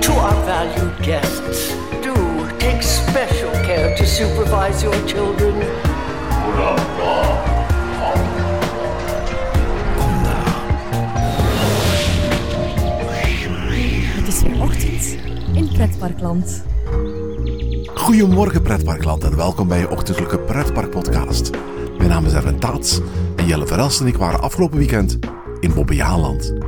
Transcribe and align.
To 0.00 0.12
our 0.12 0.44
valued 0.44 1.02
guests, 1.02 1.74
do 2.02 2.14
take 2.58 2.82
special 2.82 3.50
care 3.50 3.96
to 3.96 4.04
supervise 4.04 4.82
your 4.82 4.96
children. 5.06 5.54
Het 14.14 14.28
is 14.28 14.42
weer 14.42 14.62
ochtend 14.62 15.16
in 15.54 15.68
Pretparkland. 15.72 16.64
Goedemorgen 17.94 18.62
pretparkland 18.62 19.24
en 19.24 19.36
welkom 19.36 19.68
bij 19.68 19.78
je 19.78 19.90
ochtendelijke 19.90 20.38
pretparkpodcast. 20.38 21.50
Mijn 21.98 22.08
naam 22.10 22.24
is 22.24 22.32
Erwin 22.32 22.58
Taats 22.58 23.00
en 23.36 23.46
Jelle 23.46 23.66
Verelst 23.66 24.00
en 24.00 24.06
ik 24.06 24.16
waren 24.16 24.40
afgelopen 24.40 24.78
weekend 24.78 25.18
in 25.60 25.74
Bobbejaanland. 25.74 26.65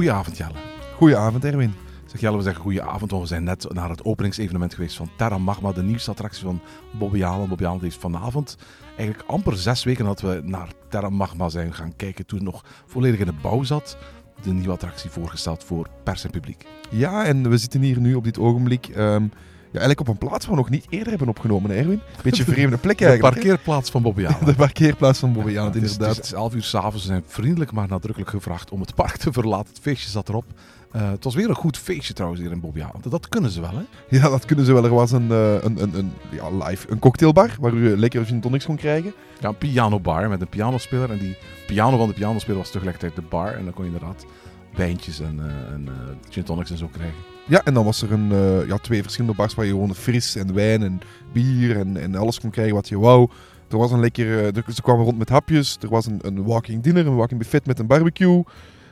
Goedenavond 0.00 0.36
Jelle. 0.36 0.58
Goedenavond, 0.96 1.44
Erwin. 1.44 1.74
Zeg 2.06 2.20
Jelle, 2.20 2.36
we 2.36 2.42
zeggen 2.42 2.62
goedenavond, 2.62 3.10
want 3.10 3.22
we 3.22 3.28
zijn 3.28 3.44
net 3.44 3.66
naar 3.72 3.88
het 3.88 4.04
openingsevenement 4.04 4.74
geweest 4.74 4.96
van 4.96 5.10
Terra 5.16 5.38
Magma, 5.38 5.72
de 5.72 5.82
nieuwste 5.82 6.10
attractie 6.10 6.44
van 6.44 6.60
Bobbejaanland. 6.98 7.48
Bobbejaanland 7.48 7.82
heeft 7.82 7.96
vanavond, 7.96 8.56
eigenlijk 8.96 9.28
amper 9.28 9.56
zes 9.56 9.84
weken 9.84 10.04
dat 10.04 10.20
we 10.20 10.40
naar 10.44 10.68
Terra 10.88 11.08
Magma 11.08 11.48
zijn 11.48 11.74
gaan 11.74 11.96
kijken, 11.96 12.26
toen 12.26 12.38
het 12.38 12.52
nog 12.52 12.64
volledig 12.86 13.20
in 13.20 13.26
de 13.26 13.34
bouw 13.42 13.62
zat, 13.62 13.96
de 14.42 14.52
nieuwe 14.52 14.72
attractie 14.72 15.10
voorgesteld 15.10 15.64
voor 15.64 15.88
pers 16.04 16.24
en 16.24 16.30
publiek. 16.30 16.66
Ja, 16.90 17.24
en 17.24 17.50
we 17.50 17.58
zitten 17.58 17.80
hier 17.80 18.00
nu 18.00 18.14
op 18.14 18.24
dit 18.24 18.38
ogenblik 18.38 18.88
ehm, 18.88 19.26
ja, 19.72 19.78
eigenlijk 19.78 20.00
op 20.00 20.08
een 20.08 20.28
plaats 20.28 20.46
waar 20.46 20.54
we 20.54 20.60
nog 20.60 20.70
niet 20.70 20.86
eerder 20.88 21.08
hebben 21.08 21.28
opgenomen, 21.28 21.70
hè, 21.70 21.76
Erwin. 21.76 22.00
Beetje 22.22 22.44
een 22.46 22.52
vreemde 22.52 22.76
plek 22.86 22.98
De 22.98 23.04
eigenlijk. 23.04 23.34
hè? 23.34 23.40
parkeerplaats 23.40 23.90
van 23.90 24.02
Bobbejaanland. 24.02 24.46
De 24.50 24.54
parkeerplaats 24.54 25.18
van 25.18 25.32
Bobbejaanland, 25.32 25.74
het, 25.74 25.84
is, 25.84 25.92
inderdaad. 25.92 26.16
het 26.16 26.24
is 26.24 26.32
11 26.32 26.54
uur 26.54 26.62
s'avonds. 26.62 27.00
Ze 27.00 27.06
zijn 27.06 27.22
vriendelijk 27.26 27.72
maar 27.72 27.88
nadrukkelijk 27.88 28.30
gevraagd 28.30 28.70
om 28.70 28.80
het 28.80 28.94
park 28.94 29.16
te 29.16 29.32
verlaten. 29.32 29.68
Het 29.68 29.82
feestje 29.82 30.10
zat 30.10 30.28
erop. 30.28 30.44
Eh, 30.92 31.10
het 31.10 31.24
was 31.24 31.34
weer 31.34 31.48
een 31.48 31.54
goed 31.54 31.78
feestje 31.78 32.14
trouwens 32.14 32.42
hier 32.42 32.50
in 32.50 32.60
Bobbejaanland. 32.60 33.10
Dat 33.10 33.28
kunnen 33.28 33.50
ze 33.50 33.60
wel, 33.60 33.70
hè? 33.74 34.16
Ja, 34.16 34.28
dat 34.28 34.44
kunnen 34.44 34.64
ze 34.64 34.72
wel. 34.72 34.84
Er 34.84 34.94
was 34.94 35.12
een, 35.12 35.30
eh, 35.30 35.62
een, 35.62 35.82
een, 35.82 35.94
een 35.94 36.12
ja, 36.30 36.50
live 36.64 36.90
een 36.90 36.98
cocktailbar 36.98 37.56
waar 37.60 37.72
u 37.72 37.96
lekker 37.96 38.26
gin 38.26 38.40
tonics 38.40 38.64
kon 38.64 38.76
krijgen. 38.76 39.12
Ja, 39.40 39.48
een 39.48 39.58
pianobar 39.58 40.28
met 40.28 40.40
een 40.40 40.48
pianospeler. 40.48 41.10
En 41.10 41.18
die 41.18 41.36
piano 41.66 41.96
van 41.96 42.08
de 42.08 42.14
pianospeler 42.14 42.58
was 42.58 42.70
tegelijkertijd 42.70 43.14
de 43.14 43.22
bar. 43.28 43.54
En 43.54 43.64
dan 43.64 43.74
kon 43.74 43.84
je 43.84 43.90
inderdaad 43.90 44.26
wijntjes 44.74 45.20
en, 45.20 45.40
en 45.72 45.88
eh, 45.88 45.92
gin 46.30 46.44
tonics 46.44 46.70
en 46.70 46.78
zo 46.78 46.88
krijgen. 46.92 47.29
Ja, 47.50 47.60
en 47.64 47.74
dan 47.74 47.84
was 47.84 48.02
er 48.02 48.12
een, 48.12 48.32
eh, 48.32 48.66
ja, 48.68 48.76
twee 48.76 49.02
verschillende 49.02 49.36
bars 49.36 49.54
waar 49.54 49.64
je 49.64 49.70
gewoon 49.70 49.94
fris 49.94 50.36
en 50.36 50.54
wijn 50.54 50.82
en 50.82 51.00
bier 51.32 51.76
en, 51.78 51.96
en 51.96 52.14
alles 52.14 52.40
kon 52.40 52.50
krijgen 52.50 52.74
wat 52.74 52.88
je 52.88 52.98
wou. 52.98 53.28
Er 53.68 53.78
was 53.78 53.90
een 53.92 54.00
lekker, 54.00 54.38
eh, 54.38 54.56
er- 54.56 54.64
ze 54.74 54.82
kwamen 54.82 55.04
rond 55.04 55.18
met 55.18 55.28
hapjes. 55.28 55.76
Er 55.80 55.88
was 55.88 56.06
een, 56.06 56.18
een 56.22 56.44
walking 56.44 56.82
dinner, 56.82 57.06
een 57.06 57.16
walking 57.16 57.40
buffet 57.40 57.66
met 57.66 57.78
een 57.78 57.86
barbecue. 57.86 58.42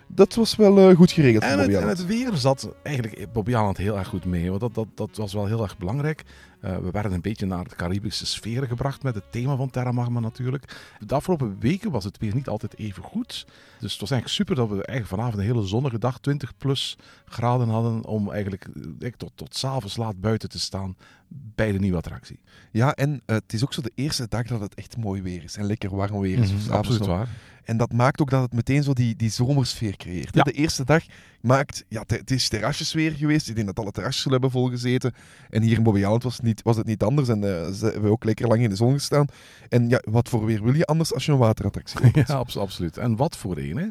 Dat 0.08 0.34
was 0.34 0.56
wel 0.56 0.90
eh, 0.90 0.96
goed 0.96 1.10
geregeld 1.10 1.42
En 1.42 1.58
het, 1.58 1.74
en 1.74 1.88
het 1.88 2.06
weer 2.06 2.34
zat 2.34 2.74
eigenlijk 2.82 3.32
Bobbejaanland 3.32 3.76
heel 3.76 3.98
erg 3.98 4.08
goed 4.08 4.24
mee. 4.24 4.48
Want 4.48 4.60
dat, 4.60 4.74
dat, 4.74 4.86
dat 4.94 5.16
was 5.16 5.32
wel 5.32 5.46
heel 5.46 5.62
erg 5.62 5.78
belangrijk. 5.78 6.24
Eh, 6.60 6.76
we 6.76 6.90
werden 6.90 7.12
een 7.12 7.20
beetje 7.20 7.46
naar 7.46 7.68
de 7.68 7.76
Caribische 7.76 8.26
sfeer 8.26 8.66
gebracht 8.66 9.02
met 9.02 9.14
het 9.14 9.32
thema 9.32 9.56
van 9.56 9.70
Terra 9.70 9.92
Magma 9.92 10.20
natuurlijk. 10.20 10.76
De 11.06 11.14
afgelopen 11.14 11.56
weken 11.60 11.90
was 11.90 12.04
het 12.04 12.18
weer 12.18 12.34
niet 12.34 12.48
altijd 12.48 12.78
even 12.78 13.02
goed. 13.02 13.46
Dus 13.78 13.92
het 13.92 14.00
was 14.00 14.10
eigenlijk 14.10 14.28
super 14.28 14.54
dat 14.54 14.68
we 14.68 14.74
eigenlijk 14.74 15.08
vanavond 15.08 15.34
een 15.34 15.54
hele 15.54 15.66
zonnige 15.66 15.98
dag, 15.98 16.18
20 16.18 16.56
plus 16.56 16.98
graden 17.24 17.68
hadden, 17.68 18.04
om 18.04 18.30
eigenlijk 18.30 18.66
eh, 19.00 19.12
tot, 19.16 19.32
tot 19.34 19.56
s'avonds 19.56 19.96
laat 19.96 20.20
buiten 20.20 20.48
te 20.48 20.60
staan 20.60 20.96
bij 21.28 21.72
de 21.72 21.78
nieuwe 21.78 21.96
attractie. 21.96 22.40
Ja, 22.70 22.94
en 22.94 23.22
het 23.26 23.52
is 23.52 23.62
ook 23.62 23.72
zo 23.72 23.82
de 23.82 23.92
eerste 23.94 24.28
dag 24.28 24.46
dat 24.46 24.60
het 24.60 24.74
echt 24.74 24.96
mooi 24.96 25.22
weer 25.22 25.44
is 25.44 25.56
en 25.56 25.64
lekker 25.64 25.96
warm 25.96 26.20
weer 26.20 26.38
is. 26.38 26.52
Mhm, 26.52 26.72
absoluut 26.72 27.00
nog. 27.00 27.08
waar. 27.08 27.28
En 27.68 27.76
dat 27.76 27.92
maakt 27.92 28.20
ook 28.20 28.30
dat 28.30 28.42
het 28.42 28.52
meteen 28.52 28.82
zo 28.82 28.92
die, 28.92 29.16
die 29.16 29.30
zomersfeer 29.30 29.96
creëert. 29.96 30.34
Ja. 30.34 30.42
De 30.42 30.52
eerste 30.52 30.84
dag 30.84 31.04
maakt, 31.40 31.84
ja, 31.88 32.04
het 32.06 32.30
is 32.30 32.48
terrasjesfeer 32.48 33.12
geweest. 33.12 33.48
Ik 33.48 33.54
denk 33.54 33.66
dat 33.66 33.78
alle 33.78 33.90
terrasjes 33.90 34.22
zullen 34.22 34.40
hebben 34.40 34.60
volgezeten. 34.60 35.14
En 35.50 35.62
hier 35.62 35.76
in 35.76 35.82
Bobbejaanland 35.82 36.22
was, 36.22 36.36
het 36.36 36.44
niet, 36.44 36.62
was 36.62 36.76
het 36.76 36.86
niet 36.86 37.02
anders. 37.02 37.28
En 37.28 37.44
eh, 37.44 37.72
ze 37.72 37.86
hebben 37.86 38.10
ook 38.10 38.24
lekker 38.24 38.48
lang 38.48 38.62
in 38.62 38.68
de 38.68 38.76
zon 38.76 38.92
gestaan. 38.92 39.26
En 39.68 39.88
ja, 39.88 40.02
wat 40.04 40.28
voor 40.28 40.44
weer 40.44 40.62
wil 40.62 40.74
je 40.74 40.84
anders 40.84 41.14
als 41.14 41.26
je 41.26 41.32
een 41.32 41.38
waterattractie 41.38 42.00
hebt? 42.12 42.28
Ja, 42.28 42.34
abs- 42.34 42.56
absoluut. 42.56 42.96
En 42.96 43.16
wat 43.16 43.36
voor 43.36 43.56
een, 43.58 43.76
hè? 43.76 43.86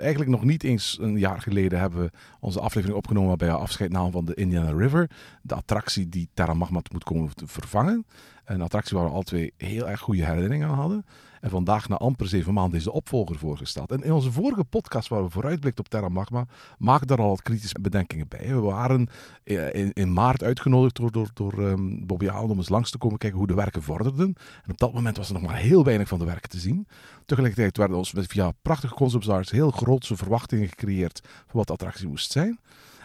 Eigenlijk 0.00 0.30
nog 0.30 0.44
niet 0.44 0.62
eens 0.64 0.98
een 1.00 1.18
jaar 1.18 1.40
geleden 1.40 1.78
hebben 1.78 2.00
we 2.00 2.10
onze 2.40 2.60
aflevering 2.60 2.98
opgenomen 2.98 3.28
waarbij 3.28 3.48
we 3.48 3.54
afscheid 3.54 3.92
namen 3.92 4.12
van 4.12 4.24
de 4.24 4.34
Indiana 4.34 4.70
River. 4.70 5.10
De 5.42 5.54
attractie 5.54 6.08
die 6.08 6.28
Terra 6.34 6.54
Magma 6.54 6.80
moet 6.92 7.04
komen 7.04 7.30
vervangen. 7.44 8.06
Een 8.46 8.62
attractie 8.62 8.96
waar 8.96 9.06
we 9.06 9.12
al 9.12 9.22
twee 9.22 9.52
heel 9.56 9.88
erg 9.88 10.00
goede 10.00 10.24
herinneringen 10.24 10.68
aan 10.68 10.78
hadden. 10.78 11.04
En 11.40 11.50
vandaag, 11.50 11.88
na 11.88 11.96
amper 11.96 12.28
zeven 12.28 12.54
maanden, 12.54 12.78
is 12.78 12.84
de 12.84 12.92
opvolger 12.92 13.38
voorgesteld. 13.38 13.90
En 13.90 14.02
in 14.02 14.12
onze 14.12 14.32
vorige 14.32 14.64
podcast, 14.64 15.08
waar 15.08 15.24
we 15.24 15.30
vooruitblikt 15.30 15.78
op 15.78 15.88
Terra 15.88 16.08
Magma, 16.08 16.46
maakten 16.78 17.06
daar 17.06 17.18
al 17.18 17.28
wat 17.28 17.42
kritische 17.42 17.80
bedenkingen 17.80 18.28
bij. 18.28 18.46
We 18.48 18.60
waren 18.60 19.08
eh, 19.44 19.74
in, 19.74 19.92
in 19.92 20.12
maart 20.12 20.42
uitgenodigd 20.42 20.96
door, 20.96 21.12
door, 21.12 21.30
door 21.34 21.66
ehm, 21.66 22.06
Bobby 22.06 22.28
Allen 22.28 22.50
om 22.50 22.56
eens 22.56 22.68
langs 22.68 22.90
te 22.90 22.98
komen 22.98 23.18
kijken 23.18 23.38
hoe 23.38 23.46
de 23.46 23.54
werken 23.54 23.82
vorderden. 23.82 24.34
En 24.64 24.70
op 24.70 24.78
dat 24.78 24.92
moment 24.92 25.16
was 25.16 25.28
er 25.28 25.34
nog 25.34 25.42
maar 25.42 25.56
heel 25.56 25.84
weinig 25.84 26.08
van 26.08 26.18
de 26.18 26.24
werken 26.24 26.48
te 26.50 26.58
zien. 26.58 26.86
Tegelijkertijd 27.24 27.76
werden 27.76 27.96
ons 27.96 28.12
via 28.14 28.52
prachtige 28.62 28.94
concept 28.94 29.28
arts 29.28 29.50
heel 29.50 29.70
grootse 29.70 30.16
verwachtingen 30.16 30.68
gecreëerd 30.68 31.20
van 31.22 31.44
wat 31.52 31.66
de 31.66 31.72
attractie 31.72 32.08
moest 32.08 32.32
zijn. 32.32 32.58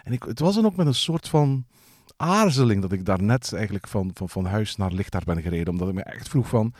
En 0.04 0.14
ik, 0.14 0.24
het 0.24 0.40
was 0.40 0.56
dan 0.56 0.66
ook 0.66 0.76
met 0.76 0.88
een 0.88 0.96
soort 0.96 1.28
van 1.28 1.66
aarzeling 2.22 2.82
dat 2.82 2.92
ik 2.92 3.06
daar 3.06 3.24
net 3.24 3.54
eigenlijk 3.54 3.88
van, 3.88 4.12
van, 4.14 4.30
van 4.30 4.46
huis 4.46 4.76
naar 4.76 4.92
Lichtaar 4.92 5.24
ben 5.26 5.42
gereden. 5.42 5.74
Omdat 5.74 5.88
ik 5.88 5.94
me 5.94 6.04
echt 6.04 6.30
vroeg 6.30 6.48
van, 6.48 6.74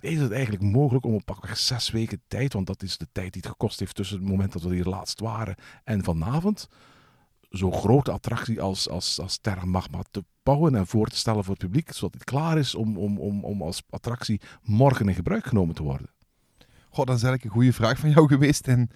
is 0.00 0.20
het 0.20 0.32
eigenlijk 0.32 0.62
mogelijk 0.62 1.04
om 1.04 1.14
op 1.14 1.24
pakweg 1.24 1.58
zes 1.58 1.90
weken 1.90 2.20
tijd, 2.28 2.52
want 2.52 2.66
dat 2.66 2.82
is 2.82 2.98
de 2.98 3.08
tijd 3.12 3.32
die 3.32 3.42
het 3.42 3.50
gekost 3.50 3.78
heeft 3.80 3.94
tussen 3.94 4.18
het 4.18 4.28
moment 4.28 4.52
dat 4.52 4.62
we 4.62 4.74
hier 4.74 4.84
laatst 4.84 5.20
waren 5.20 5.54
en 5.84 6.04
vanavond, 6.04 6.68
zo'n 7.50 7.72
grote 7.72 8.10
attractie 8.10 8.60
als, 8.60 8.88
als, 8.88 9.20
als 9.20 9.38
Terra 9.38 9.64
Magma 9.64 10.02
te 10.10 10.24
bouwen 10.42 10.74
en 10.74 10.86
voor 10.86 11.06
te 11.06 11.16
stellen 11.16 11.44
voor 11.44 11.54
het 11.54 11.62
publiek, 11.62 11.92
zodat 11.92 12.14
het 12.14 12.24
klaar 12.24 12.58
is 12.58 12.74
om, 12.74 12.98
om, 12.98 13.18
om, 13.18 13.44
om 13.44 13.62
als 13.62 13.82
attractie 13.90 14.40
morgen 14.62 15.08
in 15.08 15.14
gebruik 15.14 15.46
genomen 15.46 15.74
te 15.74 15.82
worden. 15.82 16.10
Goh, 16.90 17.06
dat 17.06 17.16
is 17.16 17.22
eigenlijk 17.22 17.44
een 17.44 17.60
goede 17.60 17.72
vraag 17.72 17.98
van 17.98 18.10
jou 18.10 18.28
geweest. 18.34 18.68
En 18.68 18.90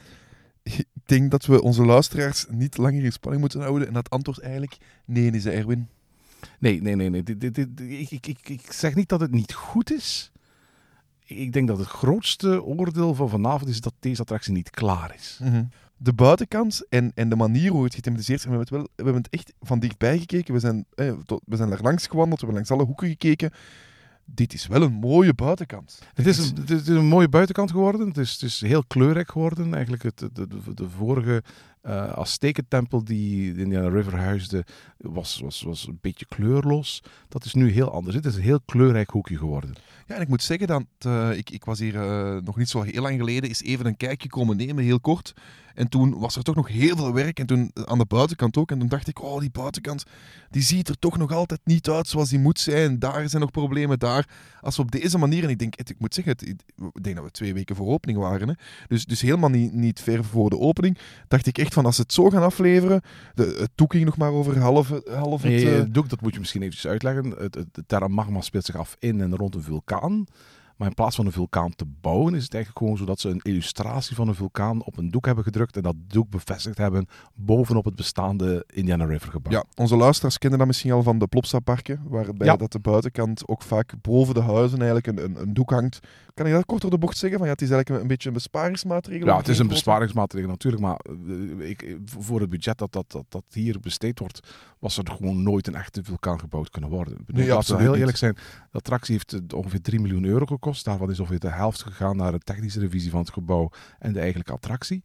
ik 0.76 0.86
denk 1.04 1.30
dat 1.30 1.46
we 1.46 1.62
onze 1.62 1.84
luisteraars 1.84 2.46
niet 2.50 2.76
langer 2.76 3.04
in 3.04 3.12
spanning 3.12 3.40
moeten 3.42 3.60
houden. 3.60 3.88
En 3.88 3.94
dat 3.94 4.10
antwoord 4.10 4.38
eigenlijk 4.40 4.76
nee 5.04 5.30
is, 5.30 5.46
Erwin. 5.46 5.88
Nee, 6.58 6.82
nee, 6.82 6.94
nee. 6.96 7.10
nee. 7.10 7.22
Dit, 7.22 7.40
dit, 7.40 7.54
dit- 7.54 7.80
ik, 7.80 8.26
ik, 8.26 8.48
ik, 8.48 8.72
zeg 8.72 8.94
niet 8.94 9.08
dat 9.08 9.20
het 9.20 9.30
niet 9.30 9.52
goed 9.54 9.92
is. 9.92 10.32
Ik 11.24 11.52
denk 11.52 11.68
dat 11.68 11.78
het 11.78 11.86
grootste 11.86 12.62
oordeel 12.62 13.14
van 13.14 13.28
vanavond 13.28 13.70
is 13.70 13.80
dat 13.80 13.94
deze 14.00 14.20
attractie 14.20 14.52
niet 14.52 14.70
klaar 14.70 15.14
is. 15.14 15.40
De 15.96 16.12
buitenkant 16.12 16.86
en, 16.88 17.12
en 17.14 17.28
de 17.28 17.36
manier 17.36 17.70
hoe 17.70 17.84
het 17.84 17.94
gethematiseerd 17.94 18.38
is, 18.38 18.44
we 18.44 18.50
hebben 18.50 18.68
het, 18.68 18.76
wel, 18.76 18.88
we 18.96 19.02
hebben 19.04 19.22
het 19.22 19.32
echt 19.32 19.52
van 19.60 19.78
dichtbij 19.78 20.18
gekeken. 20.18 20.54
We 20.54 20.60
zijn, 20.60 20.84
eh, 20.94 21.12
tot- 21.24 21.42
we 21.46 21.56
zijn 21.56 21.70
er 21.72 21.82
langs 21.82 22.06
gewandeld, 22.06 22.40
we 22.40 22.46
hebben 22.46 22.54
langs 22.54 22.70
alle 22.70 22.84
hoeken 22.84 23.08
gekeken. 23.08 23.50
Dit 24.34 24.52
is 24.52 24.66
wel 24.66 24.82
een 24.82 24.92
mooie 24.92 25.34
buitenkant. 25.34 26.02
Het 26.14 26.26
is, 26.26 26.38
een, 26.38 26.56
het 26.56 26.70
is 26.70 26.86
een 26.86 27.06
mooie 27.06 27.28
buitenkant 27.28 27.70
geworden. 27.70 28.08
Het 28.08 28.18
is, 28.18 28.32
het 28.32 28.42
is 28.42 28.60
heel 28.60 28.84
kleurrijk 28.84 29.30
geworden. 29.30 29.74
Eigenlijk 29.74 30.02
het, 30.02 30.18
de, 30.18 30.30
de, 30.32 30.74
de 30.74 30.88
vorige 30.88 31.42
eh 31.82 32.12
Aztekentempel 32.12 33.04
die 33.04 33.54
in 33.54 33.68
de 33.70 33.88
River 33.88 34.16
huisde, 34.16 34.64
was, 34.96 35.40
was, 35.40 35.62
was 35.62 35.86
een 35.86 35.98
beetje 36.00 36.26
kleurloos. 36.26 37.02
Dat 37.28 37.44
is 37.44 37.54
nu 37.54 37.70
heel 37.70 37.92
anders. 37.92 38.16
Het 38.16 38.24
is 38.24 38.36
een 38.36 38.42
heel 38.42 38.60
kleurrijk 38.60 39.10
hoekje 39.10 39.36
geworden. 39.36 39.74
Ja, 40.06 40.14
en 40.14 40.20
ik 40.20 40.28
moet 40.28 40.42
zeggen 40.42 40.66
dat 40.66 40.84
eh, 40.98 41.36
ik, 41.36 41.50
ik 41.50 41.64
was 41.64 41.78
hier 41.78 41.96
eh, 41.96 42.42
nog 42.42 42.56
niet 42.56 42.68
zo 42.68 42.82
heel 42.82 43.02
lang 43.02 43.18
geleden 43.18 43.48
eens 43.48 43.62
even 43.62 43.86
een 43.86 43.96
kijkje 43.96 44.28
komen 44.28 44.56
nemen, 44.56 44.84
heel 44.84 45.00
kort. 45.00 45.34
En 45.74 45.88
toen 45.88 46.18
was 46.18 46.36
er 46.36 46.42
toch 46.42 46.54
nog 46.54 46.68
heel 46.68 46.96
veel 46.96 47.12
werk. 47.12 47.38
En 47.38 47.46
toen 47.46 47.70
aan 47.84 47.98
de 47.98 48.04
buitenkant 48.04 48.56
ook. 48.56 48.70
En 48.70 48.78
toen 48.78 48.88
dacht 48.88 49.08
ik, 49.08 49.22
oh, 49.22 49.40
die 49.40 49.50
buitenkant, 49.50 50.04
die 50.50 50.62
ziet 50.62 50.88
er 50.88 50.98
toch 50.98 51.16
nog 51.16 51.32
altijd 51.32 51.60
niet 51.64 51.88
uit 51.88 52.08
zoals 52.08 52.28
die 52.28 52.38
moet 52.38 52.58
zijn. 52.58 52.98
Daar 52.98 53.28
zijn 53.28 53.42
nog 53.42 53.50
problemen, 53.50 53.98
daar. 53.98 54.28
Als 54.60 54.76
we 54.76 54.82
op 54.82 54.90
deze 54.90 55.18
manier, 55.18 55.44
en 55.44 55.50
ik 55.50 55.58
denk, 55.58 55.76
ik 55.76 55.98
moet 55.98 56.14
zeggen, 56.14 56.34
ik 56.38 57.02
denk 57.02 57.16
dat 57.16 57.24
we 57.24 57.30
twee 57.30 57.54
weken 57.54 57.76
voor 57.76 57.86
opening 57.86 58.18
waren. 58.18 58.48
Hè? 58.48 58.54
Dus, 58.86 59.04
dus 59.04 59.20
helemaal 59.20 59.50
niet, 59.50 59.72
niet 59.72 60.00
ver 60.00 60.24
voor 60.24 60.50
de 60.50 60.58
opening. 60.58 60.98
Dacht 61.28 61.46
ik 61.46 61.58
echt 61.58 61.69
van, 61.72 61.84
als 61.84 61.96
ze 61.96 62.02
het 62.02 62.12
zo 62.12 62.30
gaan 62.30 62.42
afleveren. 62.42 63.00
De, 63.34 63.56
het 63.58 63.70
toek 63.74 63.92
ging 63.92 64.04
nog 64.04 64.16
maar 64.16 64.32
over 64.32 64.58
half, 64.58 64.92
half 65.10 65.42
het... 65.42 65.52
Nee, 65.52 65.76
eh, 65.76 65.84
Doek, 65.88 66.08
dat 66.08 66.20
moet 66.20 66.32
je 66.32 66.38
misschien 66.38 66.62
eventjes 66.62 66.90
uitleggen. 66.90 67.34
Het, 67.38 67.54
het, 67.54 67.82
Terra 67.86 68.08
Magma 68.08 68.40
speelt 68.40 68.64
zich 68.64 68.76
af 68.76 68.96
in 68.98 69.20
en 69.20 69.36
rond 69.36 69.54
een 69.54 69.62
vulkaan. 69.62 70.26
Maar 70.80 70.88
in 70.88 70.94
plaats 70.94 71.16
van 71.16 71.26
een 71.26 71.32
vulkaan 71.32 71.74
te 71.74 71.84
bouwen, 72.00 72.34
is 72.34 72.42
het 72.44 72.54
eigenlijk 72.54 72.84
gewoon 72.84 72.98
zo 72.98 73.04
dat 73.04 73.20
ze 73.20 73.28
een 73.28 73.40
illustratie 73.42 74.16
van 74.16 74.28
een 74.28 74.34
vulkaan 74.34 74.82
op 74.84 74.96
een 74.96 75.10
doek 75.10 75.26
hebben 75.26 75.44
gedrukt 75.44 75.76
en 75.76 75.82
dat 75.82 75.94
doek 76.06 76.30
bevestigd 76.30 76.78
hebben 76.78 77.06
bovenop 77.34 77.84
het 77.84 77.94
bestaande 77.94 78.64
Indiana 78.72 79.04
River 79.04 79.30
gebouw. 79.30 79.52
Ja, 79.52 79.64
onze 79.74 79.96
luisteraars 79.96 80.38
kennen 80.38 80.58
dat 80.58 80.66
misschien 80.68 80.92
al 80.92 81.02
van 81.02 81.18
de 81.18 81.26
Plopsa-parken, 81.26 82.00
waarbij 82.04 82.46
Ja. 82.46 82.56
dat 82.56 82.72
de 82.72 82.78
buitenkant 82.78 83.48
ook 83.48 83.62
vaak 83.62 83.92
boven 84.02 84.34
de 84.34 84.40
huizen 84.40 84.78
eigenlijk 84.82 85.06
een, 85.06 85.24
een, 85.24 85.40
een 85.42 85.54
doek 85.54 85.70
hangt. 85.70 86.00
Kan 86.34 86.46
ik 86.46 86.52
dat 86.52 86.66
kort 86.66 86.80
door 86.82 86.90
de 86.90 86.98
bocht 86.98 87.16
zeggen? 87.16 87.38
Van, 87.38 87.46
ja, 87.46 87.52
het 87.52 87.62
is 87.62 87.70
eigenlijk 87.70 87.96
een, 87.98 88.04
een 88.04 88.12
beetje 88.12 88.28
een 88.28 88.34
besparingsmaatregel. 88.34 89.26
Ja, 89.26 89.36
het 89.36 89.48
is 89.48 89.58
een 89.58 89.68
besparingsmaatregel 89.68 90.48
natuurlijk, 90.48 90.82
maar 90.82 91.00
eh, 91.58 91.68
ik, 91.68 91.96
voor 92.04 92.40
het 92.40 92.50
budget 92.50 92.78
dat, 92.78 92.92
dat, 92.92 93.04
dat, 93.10 93.24
dat 93.28 93.44
hier 93.52 93.80
besteed 93.80 94.18
wordt, 94.18 94.40
was 94.78 94.98
er 94.98 95.04
gewoon 95.06 95.42
nooit 95.42 95.66
een 95.66 95.74
echte 95.74 96.04
vulkaan 96.04 96.40
gebouwd 96.40 96.70
kunnen 96.70 96.90
worden. 96.90 97.14
Ik 97.14 97.26
bedoel, 97.26 97.42
Nee, 97.44 97.52
laten 97.52 97.74
we 97.76 97.80
heel 97.82 97.90
niet. 97.90 97.98
eerlijk 98.00 98.16
zijn, 98.18 98.34
de 98.70 98.78
attractie 98.78 99.12
heeft 99.14 99.32
eh, 99.32 99.58
ongeveer 99.58 99.80
3 99.80 100.00
miljoen 100.00 100.24
euro 100.24 100.46
gekost. 100.46 100.68
Daarvan 100.72 101.10
is 101.10 101.20
ongeveer 101.20 101.38
de 101.38 101.50
helft 101.50 101.82
gegaan 101.82 102.16
naar 102.16 102.32
de 102.32 102.38
technische 102.38 102.80
revisie 102.80 103.10
van 103.10 103.20
het 103.20 103.30
gebouw 103.30 103.70
en 103.98 104.12
de 104.12 104.20
eigenlijke 104.20 104.52
attractie. 104.52 105.02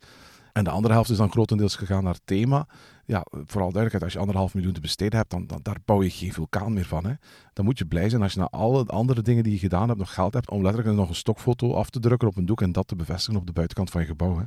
En 0.53 0.63
de 0.63 0.69
andere 0.69 0.93
helft 0.93 1.09
is 1.09 1.17
dan 1.17 1.31
grotendeels 1.31 1.75
gegaan 1.75 2.03
naar 2.03 2.17
thema. 2.25 2.67
Ja, 3.05 3.25
vooral 3.31 3.71
duidelijkheid, 3.71 4.03
als 4.03 4.13
je 4.13 4.19
anderhalf 4.19 4.53
miljoen 4.53 4.73
te 4.73 4.79
besteden 4.79 5.17
hebt, 5.17 5.31
dan, 5.31 5.47
dan 5.47 5.59
daar 5.61 5.77
bouw 5.85 6.03
je 6.03 6.09
geen 6.09 6.33
vulkaan 6.33 6.73
meer 6.73 6.85
van. 6.85 7.05
Hè. 7.05 7.13
Dan 7.53 7.65
moet 7.65 7.77
je 7.77 7.85
blij 7.85 8.09
zijn 8.09 8.21
als 8.21 8.33
je 8.33 8.39
na 8.39 8.47
alle 8.51 8.85
andere 8.85 9.21
dingen 9.21 9.43
die 9.43 9.53
je 9.53 9.59
gedaan 9.59 9.87
hebt 9.87 9.99
nog 9.99 10.13
geld 10.13 10.33
hebt 10.33 10.49
om 10.49 10.61
letterlijk 10.61 10.95
nog 10.95 11.09
een 11.09 11.15
stokfoto 11.15 11.73
af 11.73 11.89
te 11.89 11.99
drukken 11.99 12.27
op 12.27 12.37
een 12.37 12.45
doek 12.45 12.61
en 12.61 12.71
dat 12.71 12.87
te 12.87 12.95
bevestigen 12.95 13.39
op 13.39 13.47
de 13.47 13.53
buitenkant 13.53 13.89
van 13.89 14.01
je 14.01 14.07
gebouw. 14.07 14.37
Hè. 14.37 14.43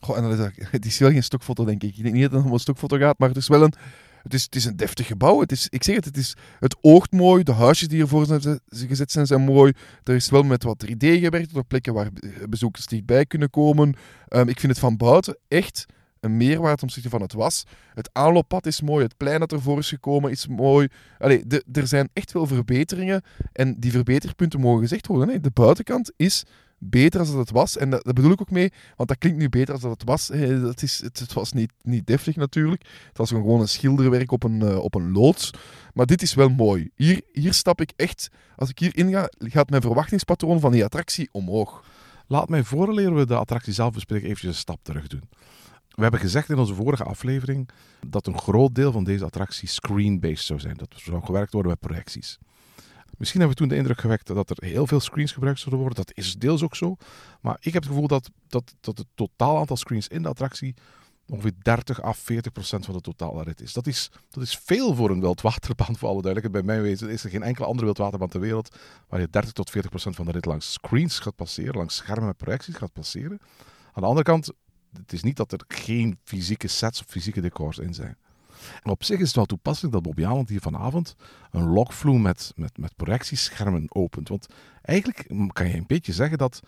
Goh, 0.00 0.16
en 0.16 0.22
dat 0.22 0.38
is, 0.38 0.68
het 0.70 0.86
is 0.86 0.98
wel 0.98 1.10
geen 1.10 1.22
stokfoto, 1.22 1.64
denk 1.64 1.82
ik. 1.82 1.96
Ik 1.96 2.02
denk 2.02 2.14
niet 2.14 2.22
dat 2.22 2.32
het 2.32 2.44
om 2.44 2.52
een 2.52 2.58
stokfoto 2.58 2.96
gaat, 2.96 3.18
maar 3.18 3.28
het 3.28 3.36
is 3.36 3.48
wel 3.48 3.62
een... 3.62 3.72
Het 4.22 4.34
is, 4.34 4.42
het 4.42 4.54
is 4.54 4.64
een 4.64 4.76
deftig 4.76 5.06
gebouw. 5.06 5.40
Het 5.40 5.52
is, 5.52 5.66
ik 5.68 5.84
zeg 5.84 5.94
het, 5.94 6.04
het, 6.04 6.16
is, 6.16 6.36
het 6.58 6.76
oogt 6.80 7.12
mooi. 7.12 7.42
De 7.42 7.52
huisjes 7.52 7.88
die 7.88 8.00
ervoor 8.00 8.26
zijn 8.26 8.40
ze- 8.40 8.60
gezet 8.68 9.10
zijn, 9.12 9.26
zijn 9.26 9.40
mooi. 9.40 9.72
Er 10.04 10.14
is 10.14 10.30
wel 10.30 10.42
met 10.42 10.62
wat 10.62 10.84
3D 10.86 11.06
gewerkt 11.20 11.56
op 11.56 11.68
plekken 11.68 11.94
waar 11.94 12.12
be- 12.12 12.46
bezoekers 12.48 12.86
dichtbij 12.86 13.26
kunnen 13.26 13.50
komen. 13.50 13.94
Ehm, 14.28 14.48
ik 14.48 14.60
vind 14.60 14.72
het 14.72 14.80
van 14.80 14.96
buiten 14.96 15.38
echt 15.48 15.86
een 16.20 16.36
meerwaarde 16.36 16.76
ten 16.76 16.86
opzichte 16.86 17.08
van 17.08 17.20
het 17.22 17.32
was. 17.32 17.64
Het 17.94 18.10
aanlooppad 18.12 18.66
is 18.66 18.80
mooi. 18.80 19.04
Het 19.04 19.16
plein 19.16 19.40
dat 19.40 19.52
ervoor 19.52 19.78
is 19.78 19.88
gekomen 19.88 20.30
is 20.30 20.46
mooi. 20.46 20.88
Allee, 21.18 21.44
er 21.72 21.86
zijn 21.86 22.08
echt 22.12 22.32
wel 22.32 22.46
verbeteringen. 22.46 23.22
En 23.52 23.74
die 23.80 23.90
verbeterpunten 23.90 24.60
mogen 24.60 24.80
gezegd 24.82 25.06
worden. 25.06 25.42
De 25.42 25.50
buitenkant 25.50 26.12
is 26.16 26.44
beter 26.78 27.20
als 27.20 27.30
dat 27.30 27.38
het 27.38 27.50
was. 27.50 27.76
En 27.76 27.90
dat, 27.90 28.02
bedoel 28.02 28.30
ik 28.30 28.40
ook 28.40 28.50
mee, 28.50 28.72
want 28.96 29.08
dat 29.08 29.18
klinkt 29.18 29.38
nu 29.38 29.48
beter 29.48 29.72
als 29.72 29.82
dat 29.82 29.90
het 29.90 30.04
was. 30.04 30.26
Dat 30.60 30.82
is, 30.82 31.00
het, 31.02 31.32
was 31.32 31.52
niet, 31.52 31.72
niet 31.82 32.06
deftig 32.06 32.36
natuurlijk. 32.36 32.82
Het 33.08 33.18
was 33.18 33.30
gewoon 33.30 33.60
een 33.60 33.68
schilderwerk 33.68 34.32
op 34.32 34.42
een, 34.42 34.62
eh, 34.62 34.78
op 34.78 34.94
een 34.94 35.12
loods. 35.12 35.50
Maar 35.94 36.06
dit 36.06 36.22
is 36.22 36.34
wel 36.34 36.48
mooi. 36.48 36.90
Hier, 36.94 37.22
hier 37.32 37.54
stap 37.54 37.80
ik 37.80 37.92
echt, 37.96 38.28
als 38.56 38.68
ik 38.68 38.78
hier 38.78 38.96
inga, 38.96 39.28
gaat 39.38 39.70
mijn 39.70 39.82
verwachtingspatroon 39.82 40.60
van 40.60 40.72
die 40.72 40.84
attractie 40.84 41.28
omhoog. 41.32 41.84
Laat 42.26 42.48
mij 42.48 42.64
vooraleer 42.64 43.14
we 43.14 43.26
de 43.26 43.36
attractie 43.36 43.72
zelf 43.72 43.92
bespreken 43.92 44.26
eventjes 44.26 44.50
een 44.50 44.58
stap 44.58 44.78
terug 44.82 45.06
doen. 45.06 45.22
We 45.88 46.02
hebben 46.02 46.20
gezegd 46.20 46.50
in 46.50 46.58
onze 46.58 46.74
vorige 46.74 47.04
aflevering 47.04 47.68
dat 48.06 48.26
een 48.26 48.38
groot 48.38 48.74
deel 48.74 48.92
van 48.92 49.04
deze 49.04 49.24
attractie 49.24 49.68
screen-based 49.68 50.44
zou 50.44 50.60
zijn. 50.60 50.76
Dat 50.76 50.94
zou 50.96 51.24
gewerkt 51.24 51.52
worden 51.52 51.70
met 51.70 51.80
projecties. 51.80 52.38
Misschien 53.18 53.40
hebben 53.40 53.56
we 53.58 53.62
toen 53.62 53.72
de 53.72 53.76
indruk 53.76 54.00
gewekt 54.00 54.26
dat 54.26 54.50
er 54.50 54.64
heel 54.64 54.86
veel 54.86 55.00
screens 55.00 55.32
gebruikt 55.32 55.58
zouden 55.58 55.80
worden. 55.80 56.04
Dat 56.04 56.16
is 56.16 56.34
deels 56.34 56.62
ook 56.62 56.76
zo. 56.76 56.96
Maar 57.40 57.56
ik 57.60 57.72
heb 57.72 57.82
het 57.82 57.92
gevoel 57.92 58.08
dat, 58.08 58.30
dat, 58.48 58.74
dat 58.80 58.98
het 58.98 59.06
totaal 59.14 59.58
aantal 59.58 59.76
screens 59.76 60.08
in 60.08 60.22
de 60.22 60.28
attractie 60.28 60.74
ongeveer 61.28 61.52
30 61.62 62.02
à 62.04 62.12
40 62.12 62.52
procent 62.52 62.84
van 62.84 62.94
de 62.94 63.00
totale 63.00 63.42
rit 63.42 63.60
is. 63.60 63.72
Dat 63.72 63.86
is, 63.86 64.10
dat 64.30 64.42
is 64.42 64.56
veel 64.64 64.94
voor 64.94 65.10
een 65.10 65.20
wildwaterbaan, 65.20 65.96
voor 65.96 66.08
alle 66.08 66.22
duidelijkheid. 66.22 66.66
Bij 66.66 66.76
mij 66.76 66.82
weten 66.82 67.08
is 67.10 67.24
er 67.24 67.30
geen 67.30 67.42
enkele 67.42 67.66
andere 67.66 67.84
wildwaterbaan 67.84 68.28
ter 68.28 68.40
wereld 68.40 68.76
waar 69.08 69.20
je 69.20 69.28
30 69.30 69.52
tot 69.52 69.70
40 69.70 69.90
procent 69.90 70.16
van 70.16 70.24
de 70.24 70.32
rit 70.32 70.44
langs 70.44 70.72
screens 70.72 71.18
gaat 71.18 71.36
passeren, 71.36 71.74
langs 71.74 71.96
schermen 71.96 72.26
met 72.26 72.36
projecties 72.36 72.74
gaat 72.74 72.92
passeren. 72.92 73.38
Aan 73.92 74.02
de 74.02 74.08
andere 74.08 74.22
kant, 74.22 74.52
het 74.92 75.12
is 75.12 75.22
niet 75.22 75.36
dat 75.36 75.52
er 75.52 75.60
geen 75.68 76.18
fysieke 76.24 76.68
sets 76.68 77.00
of 77.00 77.06
fysieke 77.06 77.40
decors 77.40 77.78
in 77.78 77.94
zijn. 77.94 78.18
En 78.82 78.90
op 78.90 79.04
zich 79.04 79.18
is 79.18 79.26
het 79.26 79.36
wel 79.36 79.44
toepasselijk 79.44 79.94
dat 79.94 80.02
Bobby 80.02 80.24
Aland 80.24 80.48
hier 80.48 80.60
vanavond 80.60 81.16
een 81.50 81.68
lokvloer 81.68 82.20
met, 82.20 82.52
met, 82.56 82.78
met 82.78 82.96
projectieschermen 82.96 83.86
opent. 83.88 84.28
Want 84.28 84.46
eigenlijk 84.82 85.30
kan 85.52 85.68
je 85.68 85.74
een 85.74 85.84
beetje 85.86 86.12
zeggen 86.12 86.38
dat 86.38 86.60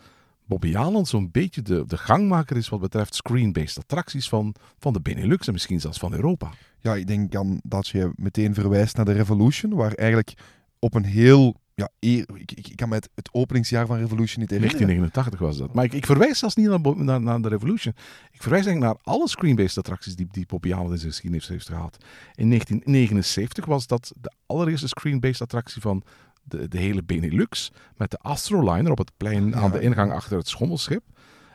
Bobby 0.44 0.76
Aland 0.76 1.08
zo'n 1.08 1.30
beetje 1.30 1.62
de, 1.62 1.84
de 1.86 1.96
gangmaker 1.96 2.56
is 2.56 2.68
wat 2.68 2.80
betreft 2.80 3.14
screen-based 3.14 3.78
attracties 3.78 4.28
van, 4.28 4.54
van 4.78 4.92
de 4.92 5.00
Benelux 5.00 5.46
en 5.46 5.52
misschien 5.52 5.80
zelfs 5.80 5.98
van 5.98 6.12
Europa. 6.12 6.50
Ja, 6.80 6.94
ik 6.94 7.06
denk 7.06 7.32
dan 7.32 7.60
dat 7.64 7.88
je 7.88 8.12
meteen 8.14 8.54
verwijst 8.54 8.96
naar 8.96 9.04
de 9.04 9.12
Revolution, 9.12 9.74
waar 9.74 9.92
eigenlijk 9.92 10.34
op 10.78 10.94
een 10.94 11.04
heel... 11.04 11.59
Ja, 11.80 11.88
eer- 12.00 12.26
ik, 12.34 12.52
ik, 12.52 12.68
ik 12.68 12.76
kan 12.76 12.88
me 12.88 12.94
het, 12.94 13.08
het 13.14 13.28
openingsjaar 13.32 13.86
van 13.86 13.96
Revolution 13.96 14.40
niet 14.40 14.50
herinneren. 14.50 14.86
1989 14.86 15.40
was 15.40 15.56
dat. 15.56 15.74
Maar 15.74 15.84
ik, 15.84 15.92
ik 15.92 16.06
verwijs 16.06 16.38
zelfs 16.38 16.54
niet 16.54 16.68
naar, 16.68 16.96
naar, 16.96 17.20
naar 17.20 17.42
de 17.42 17.48
Revolution. 17.48 17.94
Ik 18.30 18.42
verwijs 18.42 18.66
eigenlijk 18.66 18.94
naar 18.94 19.14
alle 19.14 19.28
screen-based 19.28 19.78
attracties 19.78 20.16
die, 20.16 20.28
die 20.30 20.46
in 20.60 20.98
zijn 20.98 21.00
geschiedenis 21.00 21.48
heeft 21.48 21.68
gehad. 21.68 21.96
In 22.34 22.48
1979 22.48 23.64
was 23.64 23.86
dat 23.86 24.12
de 24.20 24.32
allereerste 24.46 24.88
screen-based 24.88 25.40
attractie 25.40 25.80
van 25.82 26.02
de, 26.42 26.68
de 26.68 26.78
hele 26.78 27.02
Benelux. 27.02 27.72
Met 27.96 28.10
de 28.10 28.18
Astroliner 28.18 28.90
op 28.90 28.98
het 28.98 29.12
plein 29.16 29.56
aan 29.56 29.70
de 29.70 29.80
ingang 29.80 30.12
achter 30.12 30.36
het 30.36 30.48
schommelschip. 30.48 31.02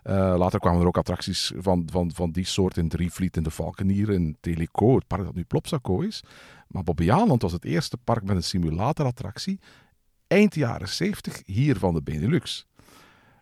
Eh, 0.03 0.35
later 0.37 0.59
kwamen 0.59 0.81
er 0.81 0.87
ook 0.87 0.97
attracties 0.97 1.51
van, 1.57 1.87
van, 1.91 2.11
van 2.13 2.31
die 2.31 2.45
soort 2.45 2.77
in 2.77 2.89
Drievliet, 2.89 3.37
in 3.37 3.43
de 3.43 3.49
Valkenier, 3.49 4.09
in 4.09 4.37
Teleco, 4.39 4.95
het 4.95 5.07
park 5.07 5.23
dat 5.23 5.35
nu 5.35 5.43
Plopsaco 5.43 5.99
is. 5.99 6.23
Maar 6.67 6.83
Bobby 6.83 7.11
Aland 7.11 7.41
was 7.41 7.51
het 7.51 7.65
eerste 7.65 7.97
park 7.97 8.23
met 8.23 8.35
een 8.35 8.43
simulatorattractie. 8.43 9.59
Eind 10.35 10.55
jaren 10.55 10.87
70 10.87 11.41
hier 11.45 11.77
van 11.77 11.93
de 11.93 12.01
Benelux. 12.01 12.67